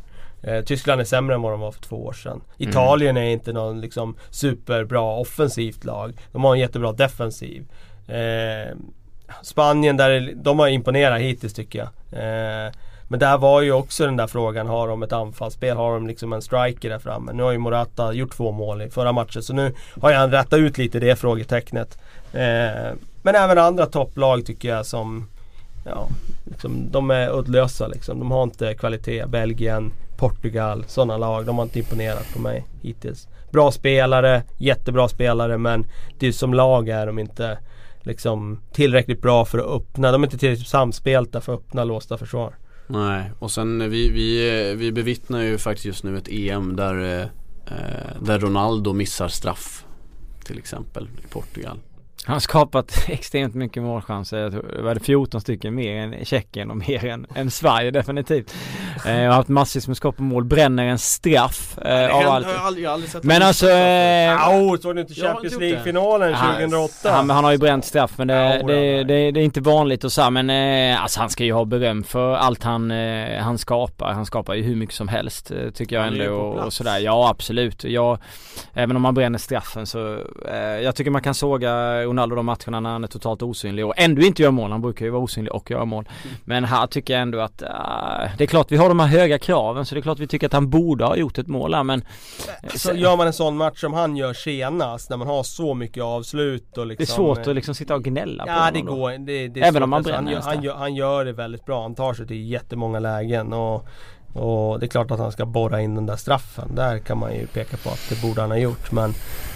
Eh, 0.43 0.61
Tyskland 0.61 1.01
är 1.01 1.05
sämre 1.05 1.35
än 1.35 1.41
vad 1.41 1.51
de 1.51 1.59
var 1.59 1.71
för 1.71 1.81
två 1.81 2.05
år 2.05 2.13
sedan. 2.13 2.41
Mm. 2.59 2.69
Italien 2.69 3.17
är 3.17 3.29
inte 3.29 3.53
någon 3.53 3.81
liksom 3.81 4.15
superbra 4.29 5.01
offensivt 5.01 5.85
lag. 5.85 6.13
De 6.31 6.43
har 6.43 6.53
en 6.53 6.59
jättebra 6.59 6.91
defensiv. 6.91 7.65
Eh, 8.07 8.75
Spanien 9.41 9.97
där, 9.97 10.33
de 10.35 10.59
har 10.59 10.67
imponerat 10.67 11.21
hittills 11.21 11.53
tycker 11.53 11.79
jag. 11.79 11.89
Eh, 12.23 12.71
men 13.07 13.19
där 13.19 13.37
var 13.37 13.61
ju 13.61 13.71
också 13.71 14.05
den 14.05 14.17
där 14.17 14.27
frågan, 14.27 14.67
har 14.67 14.87
de 14.87 15.03
ett 15.03 15.13
anfallsspel? 15.13 15.77
Har 15.77 15.93
de 15.93 16.07
liksom 16.07 16.33
en 16.33 16.41
striker 16.41 16.89
där 16.89 16.99
framme? 16.99 17.33
Nu 17.33 17.43
har 17.43 17.51
ju 17.51 17.57
Morata 17.57 18.13
gjort 18.13 18.35
två 18.35 18.51
mål 18.51 18.81
i 18.81 18.89
förra 18.89 19.11
matchen 19.11 19.43
så 19.43 19.53
nu 19.53 19.73
har 20.01 20.13
han 20.13 20.31
rättat 20.31 20.59
ut 20.59 20.77
lite 20.77 20.99
det 20.99 21.15
frågetecknet. 21.15 21.97
Eh, 22.33 22.93
men 23.21 23.35
även 23.35 23.57
andra 23.57 23.85
topplag 23.85 24.45
tycker 24.45 24.69
jag 24.69 24.85
som 24.85 25.27
Ja, 25.89 26.07
liksom, 26.45 26.91
de 26.91 27.11
är 27.11 27.39
uddlösa 27.39 27.87
liksom. 27.87 28.19
De 28.19 28.31
har 28.31 28.43
inte 28.43 28.73
kvalitet. 28.73 29.25
Belgien, 29.25 29.91
Portugal, 30.17 30.83
sådana 30.87 31.17
lag. 31.17 31.45
De 31.45 31.57
har 31.57 31.65
inte 31.65 31.79
imponerat 31.79 32.33
på 32.33 32.41
mig 32.41 32.65
hittills. 32.81 33.27
Bra 33.51 33.71
spelare, 33.71 34.43
jättebra 34.57 35.07
spelare 35.07 35.57
men 35.57 35.85
det 36.19 36.27
är 36.27 36.31
som 36.31 36.53
lag 36.53 36.89
är 36.89 37.07
de 37.07 37.19
inte 37.19 37.57
liksom 37.99 38.59
tillräckligt 38.71 39.21
bra 39.21 39.45
för 39.45 39.57
att 39.57 39.65
öppna. 39.65 40.11
De 40.11 40.23
är 40.23 40.27
inte 40.27 40.37
tillräckligt 40.37 40.67
samspelta 40.67 41.41
för 41.41 41.53
att 41.53 41.59
öppna 41.59 41.83
låsta 41.83 42.17
försvar. 42.17 42.53
Nej, 42.87 43.31
och 43.39 43.51
sen 43.51 43.89
vi, 43.89 44.09
vi, 44.09 44.73
vi 44.77 44.91
bevittnar 44.91 45.41
ju 45.41 45.57
faktiskt 45.57 45.85
just 45.85 46.03
nu 46.03 46.17
ett 46.17 46.27
EM 46.27 46.75
där, 46.75 47.19
eh, 47.19 47.27
eh, 47.77 48.21
där 48.21 48.39
Ronaldo 48.39 48.93
missar 48.93 49.27
straff. 49.27 49.85
Till 50.43 50.57
exempel 50.57 51.09
i 51.23 51.27
Portugal. 51.27 51.79
Han 52.27 52.33
har 52.33 52.39
skapat 52.39 53.05
extremt 53.07 53.55
mycket 53.55 53.83
målchanser. 53.83 54.37
Jag 54.37 54.51
tror 54.51 54.71
det 54.75 54.81
var 54.81 54.95
14 54.95 55.41
stycken 55.41 55.75
mer 55.75 55.95
än 55.97 56.25
Tjeckien 56.25 56.71
och 56.71 56.77
mer 56.77 57.05
än, 57.05 57.27
än 57.35 57.51
Sverige 57.51 57.91
definitivt. 57.91 58.55
Eh, 59.05 59.11
har 59.13 59.27
haft 59.27 59.49
massvis 59.49 59.87
med 59.87 59.97
skott 59.97 60.17
på 60.17 60.23
mål, 60.23 60.43
bränner 60.45 60.83
en 60.85 60.97
straff 60.99 61.77
eh, 61.77 61.83
Nej, 61.83 62.11
av 62.11 62.21
jag, 62.21 62.31
allt. 62.31 62.45
har 62.47 62.53
aldrig, 62.53 62.85
jag 62.85 62.89
har 62.89 62.93
aldrig 62.93 63.11
sett 63.11 63.23
Men 63.23 63.41
alltså... 63.41 63.69
Eh, 63.69 64.47
Au, 64.49 64.77
såg 64.77 64.95
du 64.95 65.01
inte 65.01 65.13
Jag 65.13 65.27
Champions. 65.33 65.59
League-finalen 65.59 66.33
Han- 66.33 66.55
2008? 66.55 67.11
Han, 67.11 67.29
han 67.29 67.43
har 67.43 67.51
ju 67.51 67.57
bränt 67.57 67.85
straff 67.85 68.11
men 68.17 68.27
det, 68.27 68.33
Ja, 68.61 68.67
det, 68.67 69.03
det, 69.03 69.31
det 69.31 69.39
är 69.39 69.43
inte 69.43 69.61
vanligt 69.61 70.03
och 70.03 70.11
så 70.11 70.21
här, 70.21 70.31
men 70.31 70.49
eh, 70.49 71.03
alltså 71.03 71.19
han 71.19 71.29
ska 71.29 71.43
ju 71.43 71.53
ha 71.53 71.65
beröm 71.65 72.03
för 72.03 72.35
allt 72.35 72.63
han, 72.63 72.91
eh, 72.91 73.39
han 73.39 73.57
skapar. 73.57 74.13
Han 74.13 74.25
skapar 74.25 74.53
ju 74.53 74.63
hur 74.63 74.75
mycket 74.75 74.95
som 74.95 75.07
helst 75.07 75.51
eh, 75.51 75.69
tycker 75.69 75.95
jag 75.95 76.07
ändå 76.07 76.33
och, 76.35 76.65
och 76.65 76.73
sådär. 76.73 76.97
Ja 76.99 77.29
absolut. 77.29 77.83
Jag, 77.83 78.17
även 78.73 78.95
om 78.95 79.05
han 79.05 79.13
bränner 79.13 79.39
straffen 79.39 79.85
så 79.85 80.17
eh, 80.51 80.57
jag 80.83 80.95
tycker 80.95 81.11
man 81.11 81.21
kan 81.21 81.33
såga 81.33 82.03
Ronaldo 82.17 82.35
de 82.35 82.45
matcherna 82.45 82.79
när 82.79 82.89
han 82.89 83.03
är 83.03 83.07
totalt 83.07 83.41
osynlig 83.41 83.85
och 83.85 83.93
ändå 83.97 84.21
inte 84.21 84.41
gör 84.43 84.51
mål. 84.51 84.71
Han 84.71 84.81
brukar 84.81 85.05
ju 85.05 85.11
vara 85.11 85.21
osynlig 85.23 85.53
och 85.53 85.71
göra 85.71 85.85
mål. 85.85 86.09
Mm. 86.23 86.35
Men 86.45 86.63
här 86.65 86.87
tycker 86.87 87.13
jag 87.13 87.21
ändå 87.21 87.39
att 87.39 87.61
eh, 87.61 87.67
det 88.37 88.43
är 88.43 88.45
klart 88.45 88.71
vi 88.71 88.77
har 88.77 88.89
de 88.89 88.99
här 88.99 89.07
höga 89.07 89.39
kraven 89.39 89.85
så 89.85 89.95
det 89.95 89.99
är 89.99 90.01
klart 90.01 90.19
vi 90.19 90.27
tycker 90.27 90.47
att 90.47 90.53
han 90.53 90.69
borde 90.69 91.05
ha 91.05 91.15
gjort 91.15 91.37
ett 91.37 91.47
mål 91.47 91.73
här 91.73 91.83
men 91.83 92.03
Så 92.75 92.93
gör 92.93 93.17
man 93.17 93.27
en 93.27 93.33
sån 93.33 93.57
match 93.57 93.79
som 93.81 93.93
han 93.93 94.17
gör 94.17 94.33
senast 94.33 95.09
när 95.09 95.17
man 95.17 95.27
har 95.27 95.43
så 95.43 95.73
mycket 95.73 96.03
avslut 96.03 96.77
och 96.77 96.87
liksom 96.87 97.05
det 97.05 97.11
är 97.11 97.15
svårt 97.15 97.37
eh, 97.37 97.49
att 97.49 97.55
liksom 97.55 97.75
sitta 97.75 97.95
och 97.95 98.03
gnälla 98.03 98.43
på 98.43 98.49
Ja 98.49 98.55
honom 98.55 98.73
det 98.73 98.81
går, 98.81 99.11
det, 99.11 99.47
det 99.47 99.59
är 99.59 99.63
Även 99.63 99.73
svårt. 99.73 99.83
om 99.83 99.89
man 99.89 99.97
Alltså, 99.97 100.13
han, 100.13 100.25
bränner 100.25 100.31
gör, 100.31 100.37
nästan. 100.39 100.55
han, 100.55 100.63
gör, 100.63 100.75
han 100.75 100.95
gör 100.95 101.25
det 101.25 101.33
väldigt 101.33 101.65
bra, 101.65 101.81
han 101.81 101.95
tar 101.95 102.13
sig 102.13 102.27
till 102.27 102.51
jättemånga 102.51 102.99
lägen 102.99 103.53
och, 103.53 103.87
och 104.33 104.79
det 104.79 104.85
är 104.85 104.87
klart 104.89 105.11
att 105.11 105.19
han 105.19 105.31
ska 105.31 105.45
borra 105.45 105.81
in 105.81 105.95
den 105.95 106.05
där 106.05 106.15
straffen. 106.15 106.75
Där 106.75 106.99
kan 106.99 107.17
man 107.17 107.33
ju 107.33 107.47
peka 107.47 107.77
på 107.77 107.89
att 107.89 108.09
det 108.09 108.21
borde 108.21 108.41
han 108.41 108.51
ha 108.51 108.57
gjort 108.57 108.91
men 108.91 109.13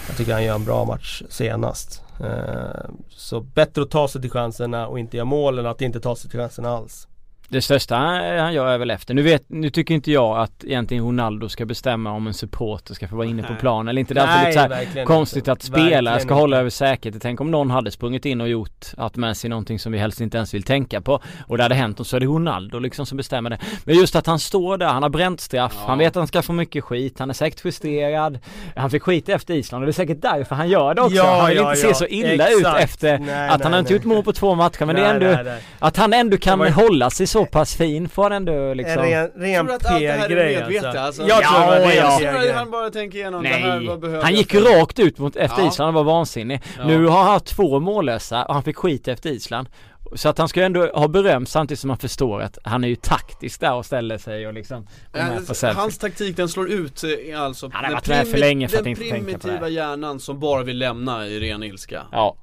jag 0.08 0.16
tycker 0.16 0.32
han 0.32 0.44
gör 0.44 0.54
en 0.54 0.64
bra 0.64 0.84
match 0.84 1.22
senast. 1.28 2.02
Eh, 2.22 2.90
så 3.08 3.40
bättre 3.40 3.82
att 3.82 3.90
ta 3.90 4.08
sig 4.08 4.20
till 4.20 4.30
chanserna 4.30 4.86
och 4.86 4.98
inte 4.98 5.16
göra 5.16 5.24
mål 5.24 5.58
än 5.58 5.66
att 5.66 5.80
inte 5.80 6.00
ta 6.00 6.16
sig 6.16 6.30
till 6.30 6.40
chanserna 6.40 6.68
alls. 6.68 7.08
Det 7.52 7.62
största 7.62 7.96
han 7.96 8.54
gör 8.54 8.66
är 8.66 8.78
väl 8.78 8.90
efter. 8.90 9.14
Nu 9.14 9.22
vet, 9.22 9.44
nu 9.48 9.70
tycker 9.70 9.94
inte 9.94 10.10
jag 10.12 10.38
att 10.38 10.64
egentligen 10.64 11.04
Ronaldo 11.04 11.48
ska 11.48 11.64
bestämma 11.66 12.10
om 12.12 12.26
en 12.26 12.34
supporter 12.34 12.94
ska 12.94 13.08
få 13.08 13.16
vara 13.16 13.26
inne 13.26 13.42
på 13.42 13.52
Nej. 13.52 13.60
planen 13.60 13.88
eller 13.88 14.00
inte. 14.00 14.14
Det 14.14 14.20
är 14.20 14.26
alltid 14.26 14.48
lite 14.48 14.84
så 14.92 14.98
här 14.98 15.04
konstigt 15.04 15.36
inte. 15.36 15.52
att 15.52 15.62
spelare 15.62 16.20
ska 16.20 16.34
hålla 16.34 16.56
över 16.56 16.70
säkerhet. 16.70 17.22
Tänk 17.22 17.40
om 17.40 17.50
någon 17.50 17.70
hade 17.70 17.90
sprungit 17.90 18.24
in 18.26 18.40
och 18.40 18.48
gjort 18.48 18.86
att 18.96 19.16
Messi 19.16 19.48
någonting 19.48 19.78
som 19.78 19.92
vi 19.92 19.98
helst 19.98 20.20
inte 20.20 20.36
ens 20.36 20.54
vill 20.54 20.62
tänka 20.62 21.00
på. 21.00 21.20
Och 21.46 21.56
det 21.56 21.62
hade 21.62 21.74
hänt 21.74 22.00
och 22.00 22.06
så 22.06 22.16
är 22.16 22.20
det 22.20 22.26
Ronaldo 22.26 22.78
liksom 22.78 23.06
som 23.06 23.16
bestämmer 23.16 23.50
det. 23.50 23.58
Men 23.84 23.94
just 23.96 24.16
att 24.16 24.26
han 24.26 24.38
står 24.38 24.78
där, 24.78 24.86
han 24.86 25.02
har 25.02 25.10
bränt 25.10 25.40
straff, 25.40 25.72
Ja. 25.76 25.84
han 25.88 25.98
vet 25.98 26.08
att 26.08 26.14
han 26.16 26.26
ska 26.26 26.42
få 26.42 26.52
mycket 26.52 26.84
skit, 26.84 27.18
han 27.18 27.30
är 27.30 27.34
säkert 27.34 27.60
frustrerad. 27.60 28.38
Han 28.76 28.90
fick 28.90 29.02
skit 29.02 29.28
efter 29.28 29.54
Island 29.54 29.82
och 29.82 29.86
det 29.86 29.90
är 29.90 29.92
säkert 29.92 30.22
därför 30.22 30.54
han 30.56 30.68
gör 30.68 30.94
det 30.94 31.02
också. 31.02 31.16
Ja, 31.16 31.36
han 31.40 31.48
vill 31.48 31.56
ja, 31.58 31.70
inte 31.70 31.80
se 31.88 31.94
så 31.94 32.06
illa 32.06 32.46
Exakt. 32.48 32.76
ut 32.78 32.84
efter 32.84 33.18
Nej, 33.18 33.48
att 33.48 33.58
nej, 33.58 33.60
han 33.62 33.72
har 33.72 33.78
inte 33.78 33.92
nej. 33.92 33.96
gjort 33.98 34.04
mål 34.04 34.22
på 34.24 34.32
två 34.32 34.54
matcher 34.54 34.84
men 34.84 34.96
det 34.96 35.02
är 35.02 35.14
Nej, 35.18 35.28
ändå 35.28 35.42
nej, 35.42 35.44
nej. 35.44 35.62
att 35.78 35.96
han 35.96 36.12
ändå 36.12 36.36
kan 36.36 36.58
var- 36.58 36.70
hålla 36.70 37.10
sig 37.10 37.26
så 37.26 37.41
pass 37.46 37.74
fin 37.76 38.08
får 38.08 38.22
han 38.22 38.32
ändå 38.32 38.74
liksom 38.74 39.02
En 39.02 39.08
ren, 39.10 39.30
ren 39.36 39.54
Tror 39.54 39.64
du 39.68 39.74
att 39.74 39.86
allt 39.86 40.00
det 40.00 40.08
här 40.12 40.18
är 40.24 40.28
PR-grej 40.28 40.56
medvetet, 40.56 40.84
alltså. 40.84 41.00
alltså? 41.00 41.22
Jag 41.22 41.42
tror 41.44 41.60
Ja, 41.60 41.70
det 41.88 41.94
ja. 41.94 42.02
Jag 42.10 42.18
PR-grej. 42.18 42.40
tror 42.40 42.50
att 42.50 42.56
han 42.56 42.70
bara 42.70 42.90
tänker 42.90 43.18
igenom 43.18 43.42
det 43.42 43.48
här, 43.48 43.78
Nej, 43.78 43.88
vad 43.88 44.00
behöver 44.00 44.22
han 44.22 44.32
jag 44.32 44.38
gick 44.38 44.54
ju 44.54 44.60
rakt 44.60 44.98
ut 44.98 45.18
mot 45.18 45.36
efter 45.36 45.62
Ja. 45.62 45.68
Island 45.68 45.88
och 45.88 46.04
var 46.04 46.12
vansinnig. 46.12 46.60
Ja. 46.78 46.84
Nu 46.86 47.06
har 47.06 47.18
han 47.22 47.32
haft 47.32 47.46
två 47.46 47.80
mållösa 47.80 48.44
och 48.44 48.54
han 48.54 48.62
fick 48.62 48.76
skit 48.76 49.08
efter 49.08 49.30
Island. 49.30 49.68
Så 50.14 50.28
att 50.28 50.38
han 50.38 50.48
ska 50.48 50.60
ju 50.60 50.66
ändå 50.66 50.86
ha 50.94 51.08
beröm 51.08 51.46
samtidigt 51.46 51.80
som 51.80 51.88
man 51.88 51.98
förstår 51.98 52.42
att 52.42 52.58
han 52.64 52.84
är 52.84 52.88
ju 52.88 52.96
taktisk 52.96 53.60
där 53.60 53.74
och 53.74 53.86
ställer 53.86 54.18
sig 54.18 54.46
och 54.46 54.54
liksom 54.54 54.86
Eh, 55.14 55.38
selfie. 55.38 55.72
Hans 55.80 55.98
taktik 55.98 56.36
den 56.36 56.48
slår 56.48 56.70
ut 56.70 57.02
eh, 57.04 57.40
alltså 57.42 57.66
Han 57.72 57.74
har 57.74 57.82
den 57.82 57.92
varit 57.92 58.08
med 58.08 58.28
för 58.28 58.38
länge 58.38 58.68
för 58.68 58.76
att 58.76 58.84
den 58.84 58.90
inte 58.90 59.02
tänka 59.02 59.16
på 59.16 59.24
det 59.30 59.38
primitiva 59.38 59.58
här. 59.66 59.68
hjärnan 59.68 60.20
som 60.20 60.40
bara 60.40 60.62
vill 60.62 60.78
lämna 60.78 61.26
i 61.26 61.40
ren 61.40 61.62
ilska 61.62 62.02
Ja, 62.12 62.36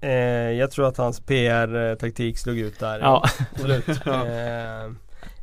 Eh, 0.00 0.10
jag 0.52 0.70
tror 0.70 0.88
att 0.88 0.96
hans 0.96 1.20
PR-taktik 1.20 2.38
slog 2.38 2.58
ut 2.58 2.78
där. 2.80 2.98
ja. 3.00 3.24
Absolut. 3.54 3.88
eh, 4.06 4.92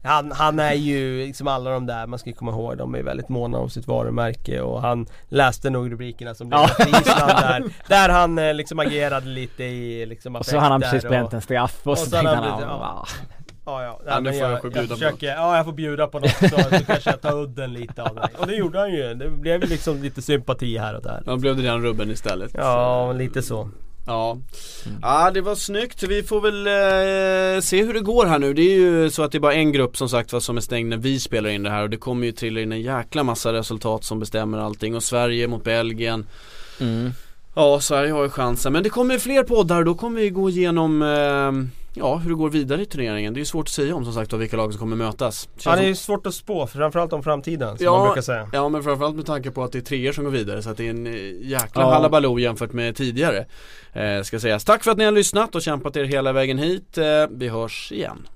han, 0.03 0.31
han 0.31 0.59
är 0.59 0.73
ju 0.73 1.25
liksom 1.25 1.47
alla 1.47 1.69
de 1.71 1.85
där, 1.85 2.07
man 2.07 2.19
ska 2.19 2.33
komma 2.33 2.51
ihåg, 2.51 2.77
de 2.77 2.95
är 2.95 3.03
väldigt 3.03 3.29
måna 3.29 3.57
om 3.57 3.69
sitt 3.69 3.87
varumärke 3.87 4.61
och 4.61 4.81
han 4.81 5.05
läste 5.29 5.69
nog 5.69 5.91
rubrikerna 5.91 6.35
som 6.35 6.49
blev 6.49 6.59
Ja. 6.59 6.85
Island 6.87 7.31
där. 7.41 7.63
Där 7.87 8.09
han 8.09 8.37
eh, 8.39 8.53
liksom 8.53 8.79
agerade 8.79 9.27
lite 9.27 9.63
i 9.63 10.05
liksom 10.05 10.35
Och 10.35 10.45
så 10.45 10.57
har 10.57 10.69
han 10.69 10.81
precis 10.81 11.03
bränt 11.03 11.33
en 11.33 11.41
straff 11.41 11.79
och, 11.83 11.91
och 11.91 11.97
så 11.97 12.05
så 12.05 12.11
tänkte 12.11 12.29
han 12.35 12.43
han, 12.43 12.57
blivit- 12.57 12.69
ja. 12.71 13.05
Ja, 13.65 13.83
ja. 13.83 13.99
Ja, 14.05 14.15
nu 14.19 14.21
men 14.23 14.33
får 14.33 14.41
jag 14.41 14.51
jag 14.51 14.89
på 14.89 14.95
försöker, 14.95 15.27
Ja, 15.27 15.55
jag 15.57 15.65
får 15.65 15.73
bjuda 15.73 16.07
på 16.07 16.19
något 16.19 16.29
så, 16.31 16.47
så 16.47 16.85
kanske 16.85 17.09
jag 17.09 17.21
tar 17.21 17.33
udden 17.41 17.73
lite 17.73 18.03
av 18.03 18.15
det. 18.15 18.29
Och 18.37 18.47
det 18.47 18.55
gjorde 18.55 18.79
han 18.79 18.91
ju. 18.93 19.13
Det 19.13 19.29
blev 19.29 19.61
ju 19.63 19.67
liksom 19.69 20.01
lite 20.01 20.21
sympati 20.21 20.77
här 20.77 20.95
och 20.95 21.01
där. 21.03 21.21
Då 21.25 21.37
blev 21.37 21.55
det 21.55 21.61
den 21.63 21.81
rubben 21.81 22.11
istället 22.11 22.51
Ja, 22.53 23.11
lite 23.11 23.41
så. 23.41 23.69
Ja, 24.07 24.37
ja 25.01 25.31
det 25.31 25.41
var 25.41 25.55
snyggt. 25.55 26.03
Vi 26.03 26.23
får 26.23 26.41
väl 26.41 26.67
eh, 26.67 27.61
se 27.61 27.83
hur 27.83 27.93
det 27.93 27.99
går 27.99 28.25
här 28.25 28.39
nu. 28.39 28.53
Det 28.53 28.61
är 28.61 28.75
ju 28.75 29.09
så 29.09 29.23
att 29.23 29.31
det 29.31 29.37
är 29.37 29.39
bara 29.39 29.53
en 29.53 29.71
grupp 29.71 29.97
som 29.97 30.09
sagt 30.09 30.33
vad 30.33 30.43
som 30.43 30.57
är 30.57 30.61
stängd 30.61 30.89
när 30.89 30.97
vi 30.97 31.19
spelar 31.19 31.49
in 31.49 31.63
det 31.63 31.69
här. 31.69 31.83
Och 31.83 31.89
det 31.89 31.97
kommer 31.97 32.25
ju 32.25 32.31
trilla 32.31 32.61
in 32.61 32.71
en 32.71 32.81
jäkla 32.81 33.23
massa 33.23 33.53
resultat 33.53 34.03
som 34.03 34.19
bestämmer 34.19 34.57
allting. 34.57 34.95
Och 34.95 35.03
Sverige 35.03 35.47
mot 35.47 35.63
Belgien. 35.63 36.25
Mm. 36.79 37.11
Ja, 37.55 37.79
Sverige 37.79 38.11
har 38.11 38.23
ju 38.23 38.29
chansen. 38.29 38.73
Men 38.73 38.83
det 38.83 38.89
kommer 38.89 39.17
fler 39.17 39.43
poddar. 39.43 39.79
Och 39.79 39.85
då 39.85 39.95
kommer 39.95 40.21
vi 40.21 40.29
gå 40.29 40.49
igenom 40.49 41.01
eh, 41.01 41.51
Ja, 41.97 42.15
hur 42.15 42.29
det 42.29 42.35
går 42.35 42.49
vidare 42.49 42.81
i 42.81 42.85
turneringen. 42.85 43.33
Det 43.33 43.37
är 43.37 43.41
ju 43.41 43.45
svårt 43.45 43.65
att 43.65 43.69
säga 43.69 43.95
om 43.95 44.05
som 44.05 44.13
sagt 44.13 44.33
av 44.33 44.39
vilka 44.39 44.57
lag 44.57 44.73
som 44.73 44.79
kommer 44.79 44.95
mötas. 44.95 45.49
Känns 45.53 45.65
ja, 45.65 45.75
det 45.75 45.81
är 45.81 45.87
ju 45.87 45.95
svårt 45.95 46.27
att 46.27 46.33
spå, 46.33 46.67
framförallt 46.67 47.13
om 47.13 47.23
framtiden 47.23 47.77
som 47.77 47.85
ja, 47.85 47.97
man 47.97 48.07
brukar 48.07 48.21
säga. 48.21 48.49
Ja, 48.53 48.69
men 48.69 48.83
framförallt 48.83 49.15
med 49.15 49.25
tanke 49.25 49.51
på 49.51 49.63
att 49.63 49.71
det 49.71 49.77
är 49.77 49.81
treor 49.81 50.11
som 50.11 50.23
går 50.23 50.31
vidare 50.31 50.61
så 50.61 50.69
att 50.69 50.77
det 50.77 50.85
är 50.85 50.89
en 50.89 51.07
eh, 51.07 51.13
jäkla 51.41 51.81
ja. 51.81 51.93
hallabaloo 51.93 52.39
jämfört 52.39 52.73
med 52.73 52.95
tidigare. 52.95 53.45
Eh, 53.93 54.21
ska 54.21 54.39
sägas. 54.39 54.65
Tack 54.65 54.83
för 54.83 54.91
att 54.91 54.97
ni 54.97 55.05
har 55.05 55.11
lyssnat 55.11 55.55
och 55.55 55.61
kämpat 55.61 55.95
er 55.95 56.03
hela 56.03 56.33
vägen 56.33 56.57
hit. 56.57 56.97
Eh, 56.97 57.05
vi 57.29 57.47
hörs 57.47 57.91
igen. 57.91 58.27